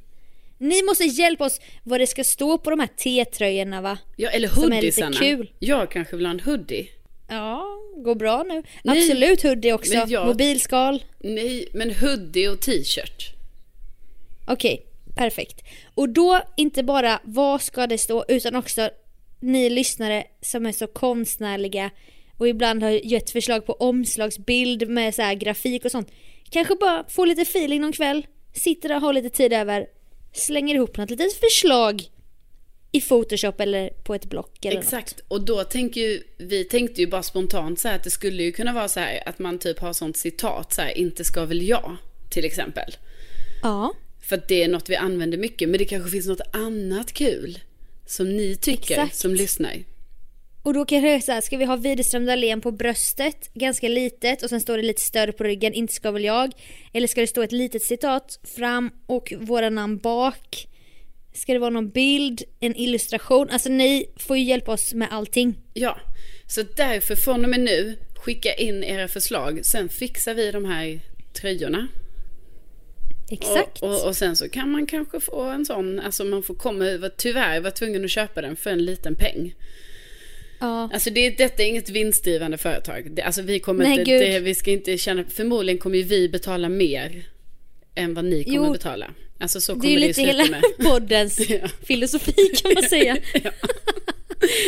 ni 0.58 0.82
måste 0.82 1.04
hjälpa 1.04 1.44
oss 1.44 1.60
vad 1.82 2.00
det 2.00 2.06
ska 2.06 2.24
stå 2.24 2.58
på 2.58 2.70
de 2.70 2.80
här 2.80 2.86
T-tröjorna 2.96 3.80
va? 3.80 3.98
Ja, 4.16 4.30
eller 4.30 4.48
Som 4.48 4.72
är 4.72 4.82
lite 4.82 5.04
hoodiesarna. 5.04 5.16
kul. 5.16 5.50
Jag 5.58 5.90
kanske 5.90 6.16
vill 6.16 6.26
ha 6.26 6.30
en 6.30 6.40
hoodie. 6.40 6.88
Ja, 7.28 7.64
går 8.04 8.14
bra 8.14 8.42
nu. 8.42 8.62
Nej, 8.84 8.98
Absolut 9.02 9.42
hoodie 9.42 9.72
också, 9.72 9.94
jag- 9.94 10.26
mobilskal. 10.26 11.04
Nej, 11.18 11.68
men 11.74 11.94
hoodie 11.94 12.48
och 12.48 12.60
t-shirt. 12.60 13.32
Okej, 14.46 14.82
perfekt. 15.16 15.64
Och 15.94 16.08
då 16.08 16.40
inte 16.56 16.82
bara 16.82 17.20
vad 17.24 17.62
ska 17.62 17.86
det 17.86 17.98
stå 17.98 18.24
utan 18.28 18.56
också 18.56 18.90
ni 19.40 19.70
lyssnare 19.70 20.24
som 20.40 20.66
är 20.66 20.72
så 20.72 20.86
konstnärliga 20.86 21.90
och 22.38 22.48
ibland 22.48 22.82
har 22.82 22.90
gett 22.90 23.30
förslag 23.30 23.66
på 23.66 23.72
omslagsbild 23.72 24.88
med 24.88 25.14
så 25.14 25.22
här 25.22 25.34
grafik 25.34 25.84
och 25.84 25.90
sånt. 25.90 26.10
Kanske 26.50 26.74
bara 26.74 27.04
få 27.08 27.24
lite 27.24 27.42
feeling 27.42 27.80
någon 27.80 27.92
kväll, 27.92 28.26
sitter 28.54 28.88
där 28.88 28.96
och 28.96 29.02
har 29.02 29.12
lite 29.12 29.30
tid 29.30 29.52
över, 29.52 29.86
slänger 30.32 30.74
ihop 30.74 30.96
något 30.96 31.10
litet 31.10 31.34
förslag 31.34 32.02
i 32.92 33.00
Photoshop 33.00 33.60
eller 33.60 33.88
på 33.88 34.14
ett 34.14 34.24
block 34.24 34.64
eller 34.64 34.76
något. 34.76 34.84
Exakt, 34.84 35.20
och 35.28 35.44
då 35.44 35.64
tänker 35.64 36.00
ju, 36.00 36.22
vi 36.38 36.64
tänkte 36.64 37.00
ju 37.00 37.06
bara 37.06 37.22
spontant 37.22 37.80
så 37.80 37.88
här 37.88 37.96
att 37.96 38.04
det 38.04 38.10
skulle 38.10 38.42
ju 38.42 38.52
kunna 38.52 38.72
vara 38.72 38.88
så 38.88 39.00
här 39.00 39.28
att 39.28 39.38
man 39.38 39.58
typ 39.58 39.78
har 39.78 39.92
sånt 39.92 40.16
citat 40.16 40.72
så 40.72 40.82
här, 40.82 40.98
inte 40.98 41.24
ska 41.24 41.44
väl 41.44 41.68
jag, 41.68 41.96
till 42.30 42.44
exempel. 42.44 42.96
Ja, 43.62 43.94
För 44.28 44.36
att 44.36 44.48
det 44.48 44.62
är 44.62 44.68
något 44.68 44.88
vi 44.88 44.96
använder 44.96 45.38
mycket, 45.38 45.68
men 45.68 45.78
det 45.78 45.84
kanske 45.84 46.10
finns 46.10 46.26
något 46.26 46.40
annat 46.52 47.12
kul 47.12 47.58
som 48.06 48.36
ni 48.36 48.56
tycker 48.56 48.94
Exakt. 48.94 49.16
som 49.16 49.34
lyssnar. 49.34 49.84
och 50.62 50.74
då 50.74 50.84
kan 50.84 51.02
jag 51.02 51.22
säga 51.22 51.42
ska 51.42 51.56
vi 51.56 51.64
ha 51.64 51.76
Widerström 51.76 52.26
Dahlén 52.26 52.60
på 52.60 52.72
bröstet, 52.72 53.50
ganska 53.54 53.88
litet 53.88 54.42
och 54.42 54.48
sen 54.48 54.60
står 54.60 54.76
det 54.76 54.82
lite 54.82 55.02
större 55.02 55.32
på 55.32 55.44
ryggen, 55.44 55.72
inte 55.74 55.94
ska 55.94 56.10
väl 56.10 56.24
jag. 56.24 56.52
Eller 56.92 57.06
ska 57.06 57.20
det 57.20 57.26
stå 57.26 57.42
ett 57.42 57.52
litet 57.52 57.82
citat 57.82 58.40
fram 58.56 58.90
och 59.06 59.32
våra 59.38 59.70
namn 59.70 59.98
bak? 59.98 60.66
Ska 61.34 61.52
det 61.52 61.58
vara 61.58 61.70
någon 61.70 61.90
bild, 61.90 62.42
en 62.60 62.76
illustration? 62.76 63.50
Alltså 63.50 63.68
ni 63.68 64.06
får 64.16 64.36
ju 64.36 64.44
hjälpa 64.44 64.72
oss 64.72 64.94
med 64.94 65.08
allting. 65.10 65.58
Ja, 65.74 66.00
så 66.46 66.62
därför 66.76 67.16
från 67.16 67.44
och 67.44 67.50
med 67.50 67.60
nu, 67.60 67.98
skicka 68.16 68.54
in 68.54 68.84
era 68.84 69.08
förslag, 69.08 69.60
sen 69.64 69.88
fixar 69.88 70.34
vi 70.34 70.50
de 70.50 70.64
här 70.64 71.00
tröjorna. 71.32 71.88
Exakt. 73.30 73.82
Och, 73.82 73.88
och, 74.02 74.06
och 74.08 74.16
sen 74.16 74.36
så 74.36 74.48
kan 74.48 74.70
man 74.70 74.86
kanske 74.86 75.20
få 75.20 75.42
en 75.42 75.66
sån, 75.66 76.00
alltså 76.00 76.24
man 76.24 76.42
får 76.42 76.54
komma, 76.54 77.10
tyvärr 77.16 77.60
vara 77.60 77.70
tvungen 77.70 78.04
att 78.04 78.10
köpa 78.10 78.40
den 78.42 78.56
för 78.56 78.70
en 78.70 78.84
liten 78.84 79.14
peng. 79.14 79.54
ja. 80.60 80.90
Alltså 80.92 81.10
det, 81.10 81.30
detta 81.30 81.62
är 81.62 81.66
inget 81.66 81.88
vinstdrivande 81.90 82.58
företag. 82.58 83.10
Det, 83.10 83.22
alltså 83.22 83.42
vi 83.42 83.58
kommer 83.60 83.84
Nej, 83.84 83.98
inte, 83.98 84.18
det, 84.18 84.40
vi 84.40 84.54
ska 84.54 84.70
inte 84.70 84.98
känna, 84.98 85.24
förmodligen 85.28 85.78
kommer 85.78 85.96
ju 85.96 86.02
vi 86.02 86.28
betala 86.28 86.68
mer 86.68 87.22
än 87.94 88.14
vad 88.14 88.24
ni 88.24 88.44
kommer 88.44 88.56
Jo. 88.66 88.72
betala. 88.72 89.10
Alltså 89.40 89.60
så 89.60 89.72
Det 89.74 89.80
kommer 89.80 89.88
är 89.90 89.94
ju 89.94 90.00
det, 90.00 90.06
lite 90.06 90.22
hela 90.22 90.44
med. 90.46 90.62
poddens 90.78 91.40
Ja. 91.50 91.68
filosofi 91.86 92.32
kan 92.62 92.74
man 92.74 92.82
säga. 92.82 93.16
Ja. 93.44 93.50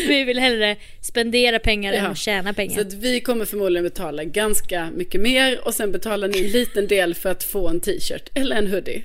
Vi 0.09 0.25
vill 0.25 0.39
hellre 0.39 0.77
spendera 1.01 1.59
pengar 1.59 1.93
än 1.93 2.05
Ja. 2.05 2.11
att 2.11 2.19
tjäna 2.19 2.51
Så 2.51 2.55
pengar. 2.55 2.81
att 2.81 2.93
vi 2.93 3.21
kommer 3.21 3.45
förmodligen 3.45 3.85
betala 3.85 4.25
ganska 4.25 4.91
mycket 4.95 5.21
mer 5.21 5.67
och 5.67 5.75
sen 5.75 5.93
betalar 5.93 6.29
ni 6.29 6.39
en 6.39 6.51
liten 6.51 6.87
del 6.87 7.15
för 7.15 7.31
att 7.31 7.45
få 7.45 7.69
en 7.69 7.81
t-shirt 7.81 8.29
eller 8.35 8.57
en 8.57 8.67
hoodie. 8.67 9.03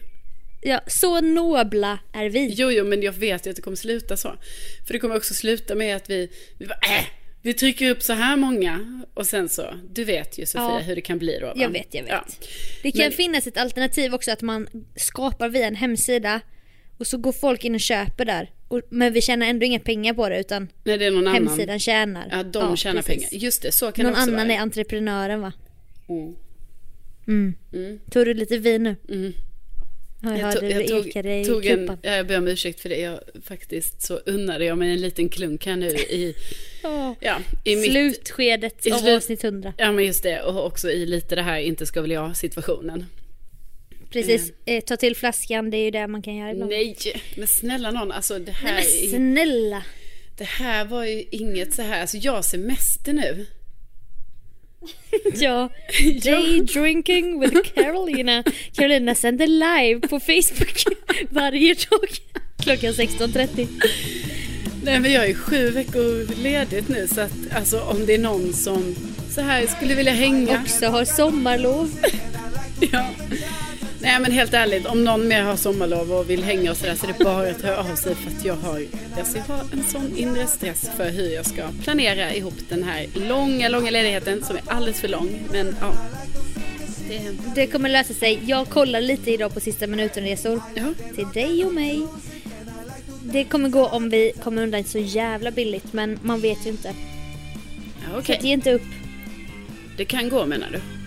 Ja, 0.62 0.82
så 0.88 1.22
nobla 1.22 2.00
är 2.14 2.30
vi. 2.30 2.54
Jo, 2.58 2.72
jo, 2.72 2.86
men 2.86 3.02
jag 3.02 3.12
vet 3.14 3.46
ju 3.46 3.50
att 3.50 3.56
det 3.56 3.62
kommer 3.62 3.78
sluta 3.78 4.18
så. 4.18 4.36
För 4.88 4.94
det 4.94 5.00
kommer 5.00 5.16
också 5.18 5.34
sluta 5.34 5.76
med 5.76 5.96
att 5.96 6.10
vi, 6.10 6.30
vi 6.58 6.66
bara, 6.66 6.80
äh, 6.98 7.06
Vi 7.46 7.54
trycker 7.54 7.90
upp 7.90 8.04
så 8.04 8.14
här 8.14 8.36
många 8.36 9.04
och 9.14 9.26
sen 9.26 9.50
så, 9.50 9.66
du 9.90 10.04
vet 10.04 10.38
ju 10.38 10.46
Sofia 10.46 10.64
Ja. 10.64 10.80
hur 10.80 10.96
det 10.96 11.02
kan 11.02 11.20
bli 11.20 11.38
då 11.40 11.46
va? 11.46 11.54
Jag 11.56 11.70
vet, 11.70 11.88
jag 11.92 12.02
vet. 12.04 12.12
Ja. 12.12 12.26
Det 12.84 12.92
kan 12.92 13.00
Men- 13.02 13.12
finnas 13.12 13.48
ett 13.48 13.58
alternativ 13.58 14.14
också 14.14 14.32
att 14.32 14.42
man 14.42 14.68
skapar 14.96 15.50
via 15.50 15.68
en 15.68 15.76
hemsida 15.76 16.42
och 16.98 17.08
så 17.08 17.18
går 17.18 17.32
folk 17.32 17.64
in 17.66 17.76
och 17.76 17.82
köper 17.82 18.26
där. 18.26 18.52
Och, 18.68 18.82
men 18.90 19.14
vi 19.14 19.22
tjänar 19.22 19.48
ändå 19.48 19.66
inga 19.66 19.80
pengar 19.80 20.14
på 20.14 20.30
det 20.30 20.40
utan 20.40 20.68
När 20.84 20.98
det 20.98 21.06
är 21.06 21.12
någon 21.12 21.28
annan. 21.28 21.48
hemsidan 21.48 21.80
tjänar. 21.80 22.28
Ja, 22.32 22.44
de 22.44 22.78
tjänar 22.78 23.02
precis. 23.02 23.30
pengar. 23.30 23.44
Just 23.44 23.62
det, 23.62 23.72
så 23.72 23.92
kan 23.92 24.04
Någon 24.06 24.14
det 24.14 24.20
också 24.20 24.32
annan 24.32 24.48
vara. 24.48 24.58
är 24.58 24.62
entreprenören 24.62 25.42
va? 25.42 25.54
Mm. 26.10 26.36
Mm. 27.28 27.54
Mm. 27.74 28.00
Tog 28.12 28.26
du 28.26 28.34
lite 28.34 28.58
vin 28.58 28.84
nu? 28.84 28.96
Mm. 29.10 29.34
Ja, 30.26 30.38
jag, 30.38 30.60
tog, 30.60 30.70
jag, 30.72 30.88
tog, 30.88 31.08
i 31.26 31.46
tog 31.46 31.66
en, 31.66 31.98
ja, 32.02 32.12
jag 32.16 32.28
ber 32.28 32.38
om 32.38 32.48
ursäkt 32.48 32.80
för 32.80 32.90
det. 32.90 33.00
Jag 33.00 33.20
faktiskt 33.44 34.02
så 34.02 34.18
unnade 34.26 34.66
jag 34.66 34.78
mig 34.78 34.92
en 34.92 35.02
liten 35.02 35.30
klunk 35.30 35.66
här 35.66 35.76
nu 35.76 35.88
i, 35.90 36.36
Åh. 36.84 37.12
ja, 37.20 37.38
i 37.64 37.76
mitt... 37.76 37.92
Slutskedet 37.92 38.86
i 38.88 38.92
av 38.92 38.98
slut- 38.98 39.16
avsnitt 39.18 39.44
100. 39.44 39.74
Ja 39.78 39.92
men 39.92 40.06
just 40.06 40.24
det, 40.24 40.42
och 40.42 40.66
också 40.66 40.92
i 40.92 41.06
lite 41.06 41.36
det 41.36 41.42
här 41.42 41.60
inte 41.60 41.86
ska 41.86 42.02
väl 42.02 42.12
jag 42.12 42.38
Precis, 44.14 44.52
eh, 44.66 44.84
ta 44.84 44.98
till 44.98 45.16
flaskan, 45.16 45.70
det 45.70 45.78
är 45.78 45.84
ju 45.84 45.92
det 45.92 46.08
man 46.08 46.22
kan 46.22 46.36
göra 46.36 46.52
ibland. 46.52 46.72
Nej, 46.72 46.96
men 47.38 47.48
snälla 47.48 47.92
någon, 47.92 48.12
alltså 48.12 48.40
det 48.40 48.52
här, 48.52 48.74
Nej 48.74 49.06
är- 49.08 49.12
men 49.12 49.34
snälla. 49.36 49.84
det 50.38 50.44
här 50.44 50.86
var 50.86 51.06
ju 51.06 51.24
inget 51.32 51.74
så 51.74 51.82
här, 51.82 52.02
alltså 52.02 52.18
jag 52.18 52.32
har 52.34 52.42
semester 52.42 53.14
nu. 53.14 53.46
Ja, 55.36 55.70
day 56.24 56.60
drinking 56.62 57.40
with 57.40 57.74
Carolina. 57.76 58.44
Carolina 58.76 59.16
sänder 59.16 59.48
live 59.48 60.08
på 60.08 60.20
Facebook 60.20 60.84
varje 61.30 61.74
dag 61.74 62.10
klockan 62.64 62.94
16.30. 62.94 63.68
Nej 64.84 65.00
men 65.00 65.12
jag 65.12 65.30
är 65.30 65.34
sju 65.34 65.70
veckor 65.70 66.36
ledigt 66.44 66.90
nu 66.90 67.08
så 67.08 67.22
att 67.22 67.32
alltså 67.56 67.80
om 67.82 68.06
det 68.06 68.14
är 68.14 68.18
någon 68.20 68.54
som 68.54 68.96
så 69.30 69.42
här 69.42 69.68
skulle 69.68 69.96
vilja 69.96 70.14
hänga. 70.14 70.62
Också 70.62 70.86
har 70.86 71.06
sommarlov. 71.06 71.90
Ja. 72.92 73.10
Nej 74.04 74.20
men 74.20 74.32
helt 74.32 74.54
ärligt, 74.54 74.86
om 74.86 75.04
någon 75.04 75.28
mer 75.28 75.42
har 75.42 75.56
sommarlov 75.56 76.12
och 76.12 76.30
vill 76.30 76.44
hänga 76.44 76.72
och 76.72 76.78
sådär 76.78 76.96
så 76.96 77.08
är 77.08 77.14
det 77.18 77.24
bara 77.24 77.50
att 77.50 77.62
höra 77.62 77.78
av 77.78 77.96
sig 77.96 78.16
för 78.16 78.32
att 78.32 78.46
jag 78.46 78.56
har, 78.56 78.86
alltså 79.18 79.38
jag 79.38 79.44
har 79.44 79.66
en 79.72 79.84
sån 79.84 80.18
inre 80.18 80.48
stress 80.48 80.90
för 80.98 81.10
hur 81.10 81.30
jag 81.30 81.46
ska 81.46 81.64
planera 81.84 82.34
ihop 82.34 82.54
den 82.70 82.84
här 82.84 83.08
långa, 83.28 83.70
långa 83.70 83.92
ledigheten 83.92 84.44
som 84.44 84.56
är 84.56 84.62
alldeles 84.68 85.02
för 85.02 85.08
lång. 85.08 85.30
Men 85.52 85.76
ja. 85.82 85.94
Det, 87.10 87.32
Det 87.56 87.68
kommer 87.68 87.90
lösa 87.90 88.14
sig. 88.14 88.40
Jag 88.46 88.70
kollar 88.70 89.02
lite 89.02 89.32
idag 89.32 89.54
på 89.54 89.60
sista 89.60 89.88
minuten-resor 89.88 90.62
ja. 90.76 90.84
till 91.16 91.28
dig 91.34 91.66
och 91.66 91.74
mig. 91.74 92.08
Det 93.24 93.44
kommer 93.44 93.70
gå 93.70 93.88
om 93.88 94.10
vi 94.10 94.32
kommer 94.44 94.64
undan 94.64 94.84
så 94.84 95.00
jävla 95.00 95.52
billigt 95.52 95.94
men 95.94 96.20
man 96.24 96.42
vet 96.42 96.66
ju 96.66 96.70
inte. 96.70 96.94
ja 98.02 98.14
Så 98.14 98.20
okej. 98.20 98.38
att 98.38 98.44
ge 98.44 98.54
inte 98.54 98.74
upp. 98.74 98.82
Det 99.98 100.06
kan 100.06 100.30
gå 100.30 100.46
menar 100.46 100.68
du? 100.72 101.03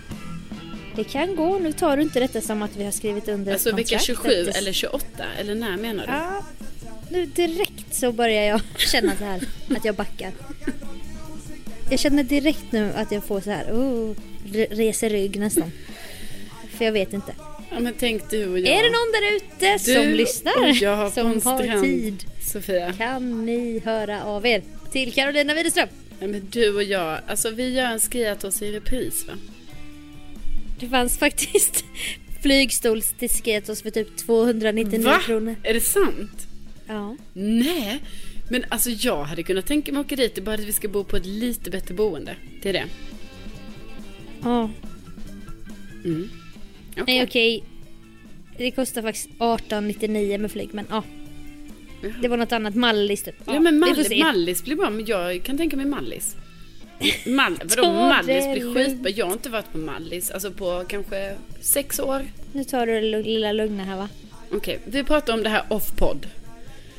Det 0.97 1.03
kan 1.03 1.35
gå. 1.35 1.59
Nu 1.59 1.73
tar 1.73 1.97
du 1.97 2.03
inte 2.03 2.19
detta 2.19 2.41
som 2.41 2.61
att 2.61 2.75
vi 2.75 2.83
har 2.83 2.91
skrivit 2.91 3.27
under 3.27 3.53
Alltså 3.53 3.69
vecka 3.75 3.77
kontrakt. 3.97 4.05
27 4.05 4.29
Att 4.39 4.45
det- 4.45 4.57
eller 4.59 4.71
28 4.73 5.05
eller 5.39 5.55
när 5.55 5.77
menar 5.77 6.05
du? 6.07 6.11
Ja, 6.13 6.45
nu 7.11 7.25
direkt 7.25 7.95
så 7.95 8.11
börjar 8.11 8.43
jag 8.43 8.61
känna 8.77 9.15
så 9.17 9.23
här 9.23 9.41
att 9.77 9.85
jag 9.85 9.95
backar. 9.95 10.31
Jag 11.89 11.99
känner 11.99 12.23
direkt 12.23 12.71
nu 12.71 12.91
att 12.95 13.11
jag 13.11 13.23
får 13.23 13.41
så 13.41 13.49
här, 13.51 13.65
oh, 13.71 14.15
re- 14.45 14.67
reser 14.75 15.09
rygg 15.09 15.39
nästan. 15.39 15.71
För 16.77 16.85
jag 16.85 16.91
vet 16.91 17.13
inte. 17.13 17.31
Ja 17.71 17.79
men 17.79 17.93
tänk 17.99 18.29
du 18.29 18.47
och 18.51 18.59
jag. 18.59 18.67
Är 18.67 18.83
det 18.83 18.89
någon 18.89 19.11
där 19.11 19.35
ute 19.35 19.83
som 20.03 20.13
lyssnar? 20.13 20.83
jag 20.83 21.05
en 21.05 21.11
som 21.11 21.41
har 21.51 21.63
strand. 21.63 21.83
tid? 21.83 22.23
Sofia. 22.53 22.93
Kan 22.93 23.45
ni 23.45 23.79
höra 23.85 24.23
av 24.23 24.45
er? 24.45 24.63
Till 24.91 25.13
Carolina 25.13 25.53
Widerström. 25.53 25.87
Nej 26.19 26.29
men 26.29 26.47
du 26.51 26.75
och 26.75 26.83
jag, 26.83 27.19
alltså 27.27 27.49
vi 27.49 27.69
gör 27.73 27.85
en 27.85 27.99
Skriatos 27.99 28.61
i 28.61 28.71
repris 28.71 29.25
va? 29.27 29.33
Det 30.79 30.87
fanns 30.87 31.17
faktiskt 31.17 31.85
flygstol 32.41 33.01
till 33.01 33.29
Sketos 33.29 33.81
för 33.81 33.89
typ 33.89 34.17
299 34.17 35.05
Va? 35.05 35.19
kronor. 35.25 35.55
Är 35.63 35.73
det 35.73 35.81
sant? 35.81 36.47
Ja. 36.87 37.15
Nej, 37.33 37.99
men 38.49 38.65
alltså 38.69 38.89
jag 38.89 39.23
hade 39.23 39.43
kunnat 39.43 39.65
tänka 39.65 39.91
mig 39.91 39.99
att 39.99 40.05
åka 40.05 40.15
dit, 40.15 40.35
det 40.35 40.41
är 40.41 40.43
bara 40.43 40.55
att 40.55 40.59
vi 40.59 40.73
ska 40.73 40.87
bo 40.87 41.03
på 41.03 41.17
ett 41.17 41.25
lite 41.25 41.69
bättre 41.69 41.93
boende. 41.93 42.35
Det 42.61 42.69
är 42.69 42.73
det. 42.73 42.85
ja. 44.43 44.69
Mm. 46.05 46.29
Okej. 46.91 47.03
Nej 47.07 47.23
okej. 47.23 47.63
Det 48.57 48.71
kostar 48.71 49.01
faktiskt 49.01 49.25
1899 49.27 50.37
med 50.37 50.51
flyg 50.51 50.69
men 50.73 50.85
ja. 50.89 51.03
Jaha. 52.01 52.13
Det 52.21 52.27
var 52.27 52.37
något 52.37 52.51
annat, 52.51 52.75
Mallis 52.75 53.23
typ. 53.23 53.35
Ja 53.45 53.59
men 53.59 53.75
vi 53.75 53.79
får 53.79 53.95
Mallis. 53.95 54.23
Mallis 54.23 54.63
blir 54.63 54.75
bra, 54.75 54.89
men 54.89 55.05
jag 55.05 55.43
kan 55.43 55.57
tänka 55.57 55.77
mig 55.77 55.85
Mallis. 55.85 56.35
Mal, 57.25 57.59
vadå 57.63 57.93
Mallis 57.93 58.45
blir 58.51 58.73
skitbra. 58.73 59.09
Jag 59.09 59.25
har 59.25 59.33
inte 59.33 59.49
varit 59.49 59.71
på 59.71 59.77
Mallis, 59.77 60.31
alltså 60.31 60.51
på 60.51 60.83
kanske 60.87 61.35
sex 61.61 61.99
år. 61.99 62.25
Nu 62.51 62.63
tar 62.63 62.87
du 62.87 63.01
det 63.01 63.21
lilla 63.21 63.51
lugna 63.51 63.83
här 63.83 63.97
va? 63.97 64.09
Okej, 64.51 64.79
vi 64.85 65.03
pratar 65.03 65.33
om 65.33 65.43
det 65.43 65.49
här 65.49 65.63
off-podd. 65.69 66.27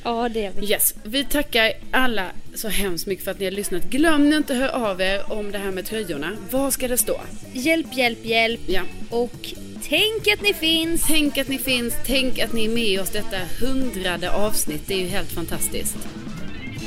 Ja 0.02 0.28
det 0.28 0.40
gör 0.40 0.52
vi. 0.60 0.70
Yes, 0.70 0.94
vi 1.02 1.24
tackar 1.24 1.72
alla 1.90 2.26
så 2.54 2.68
hemskt 2.68 3.06
mycket 3.06 3.24
för 3.24 3.30
att 3.30 3.38
ni 3.38 3.44
har 3.44 3.52
lyssnat. 3.52 3.84
Glöm 3.84 4.32
inte 4.32 4.52
att 4.52 4.58
höra 4.58 4.90
av 4.90 5.00
er 5.00 5.32
om 5.32 5.52
det 5.52 5.58
här 5.58 5.70
med 5.70 5.86
tröjorna. 5.86 6.36
Vad 6.50 6.72
ska 6.72 6.88
det 6.88 6.98
stå? 6.98 7.20
Hjälp, 7.52 7.86
hjälp, 7.92 8.24
hjälp. 8.24 8.60
Ja. 8.66 8.82
Och 9.10 9.54
tänk 9.82 10.28
att 10.28 10.42
ni 10.42 10.54
finns. 10.54 11.06
Tänk 11.06 11.38
att 11.38 11.48
ni 11.48 11.58
finns, 11.58 11.94
tänk 12.06 12.38
att 12.38 12.52
ni 12.52 12.64
är 12.64 12.68
med 12.68 13.00
oss 13.00 13.10
detta 13.10 13.36
hundrade 13.60 14.30
avsnitt. 14.30 14.82
Det 14.86 14.94
är 14.94 14.98
ju 14.98 15.06
helt 15.06 15.32
fantastiskt. 15.32 15.96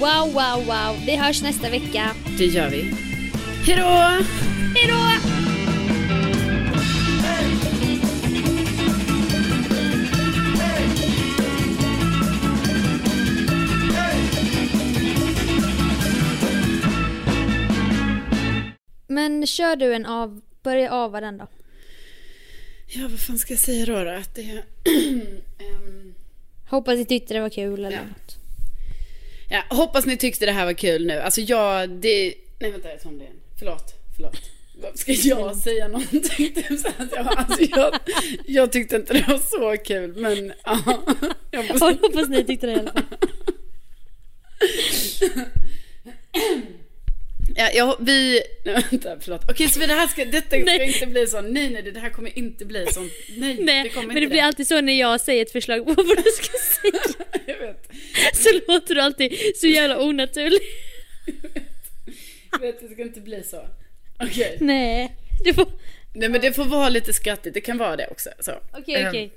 Wow, 0.01 0.33
wow, 0.33 0.65
wow. 0.65 0.95
Vi 1.05 1.15
hörs 1.15 1.41
nästa 1.41 1.69
vecka. 1.69 2.11
Det 2.37 2.45
gör 2.45 2.69
vi. 2.69 2.81
Hejdå! 3.65 4.23
Hejdå! 4.75 5.21
Men 19.07 19.47
kör 19.47 19.75
du 19.75 19.93
en 19.93 20.05
av, 20.05 20.41
börja 20.63 20.91
ava 20.91 21.21
den 21.21 21.37
då. 21.37 21.47
Ja, 22.87 23.07
vad 23.07 23.19
fan 23.19 23.37
ska 23.37 23.53
jag 23.53 23.59
säga 23.61 23.85
då? 23.85 24.03
då? 24.03 24.11
Att 24.11 24.35
det. 24.35 24.41
Ehm, 25.59 26.13
Hoppas 26.69 27.07
tyckte 27.07 27.33
det 27.33 27.39
var 27.41 27.49
kul 27.49 27.85
eller 27.85 27.91
Ja. 27.97 28.03
något. 28.03 28.40
Ja, 29.51 29.63
hoppas 29.69 30.05
ni 30.05 30.17
tyckte 30.17 30.45
det 30.45 30.51
här 30.51 30.65
var 30.65 30.73
kul 30.73 31.05
nu. 31.05 31.19
Alltså 31.19 31.41
jag, 31.41 31.89
det... 31.89 32.33
Nej 32.59 32.71
vänta, 32.71 32.89
jag 32.89 33.01
tar 33.01 33.09
om 33.09 33.17
det 33.17 33.23
igen. 33.23 33.35
Förlåt, 33.59 33.93
förlåt. 34.15 34.37
Ska 34.95 35.11
jag 35.11 35.55
säga 35.55 35.87
någonting? 35.87 36.21
Typ 36.37 36.57
jag, 37.15 37.27
alltså 37.27 37.63
jag, 37.63 37.93
jag 38.45 38.71
tyckte 38.71 38.95
inte 38.95 39.13
det 39.13 39.25
var 39.27 39.37
så 39.37 39.83
kul, 39.83 40.15
men 40.15 40.53
ja. 40.65 41.03
Jag 41.51 41.63
hoppas 41.63 42.29
ni 42.29 42.43
tyckte 42.43 42.67
det 42.67 42.73
i 42.73 42.79
alla 42.79 42.91
fall. 42.91 43.03
Ja, 47.55 47.69
jag, 47.73 47.95
vi... 47.99 48.41
Nej, 48.65 48.83
vänta, 48.91 49.17
förlåt. 49.21 49.41
Okej, 49.49 49.69
så 49.69 49.79
det 49.79 49.85
här 49.93 50.07
ska, 50.07 50.25
detta 50.25 50.47
ska 50.61 50.83
inte 50.83 51.05
bli 51.07 51.27
så. 51.27 51.41
Nej, 51.41 51.69
nej, 51.69 51.91
det 51.91 51.99
här 51.99 52.09
kommer 52.09 52.37
inte 52.37 52.65
bli 52.65 52.85
så. 52.91 52.99
Nej, 53.37 53.57
Nej, 53.59 53.83
det 53.83 53.89
kommer 53.89 54.07
men 54.07 54.15
det 54.21 54.27
blir 54.27 54.41
alltid 54.41 54.67
så 54.67 54.81
när 54.81 54.99
jag 54.99 55.21
säger 55.21 55.41
ett 55.41 55.51
förslag 55.51 55.85
på 55.85 55.93
vad 55.93 56.17
du 56.17 56.23
ska 56.31 56.57
säga. 56.81 57.23
Jag 57.45 57.57
vet. 57.67 57.87
Så 58.37 58.49
låter 58.67 58.95
du 58.95 59.01
alltid 59.01 59.33
så 59.55 59.67
jävla 59.67 60.01
onaturlig. 60.01 60.61
Jag 62.51 62.59
vet, 62.59 62.81
det 62.81 62.87
ska 62.87 63.01
inte 63.01 63.21
bli 63.21 63.43
så. 63.43 63.67
Okej. 64.19 64.57
Nej, 64.61 65.15
det 65.45 65.53
får... 65.53 65.67
Nej, 66.13 66.29
men 66.29 66.41
det 66.41 66.53
får 66.53 66.65
vara 66.65 66.89
lite 66.89 67.13
skrattigt. 67.13 67.53
Det 67.53 67.61
kan 67.61 67.77
vara 67.77 67.95
det 67.95 68.07
också. 68.11 68.29
Så. 68.39 68.51
Okej, 68.73 68.95
Ehm, 68.95 69.07
okej. 69.09 69.31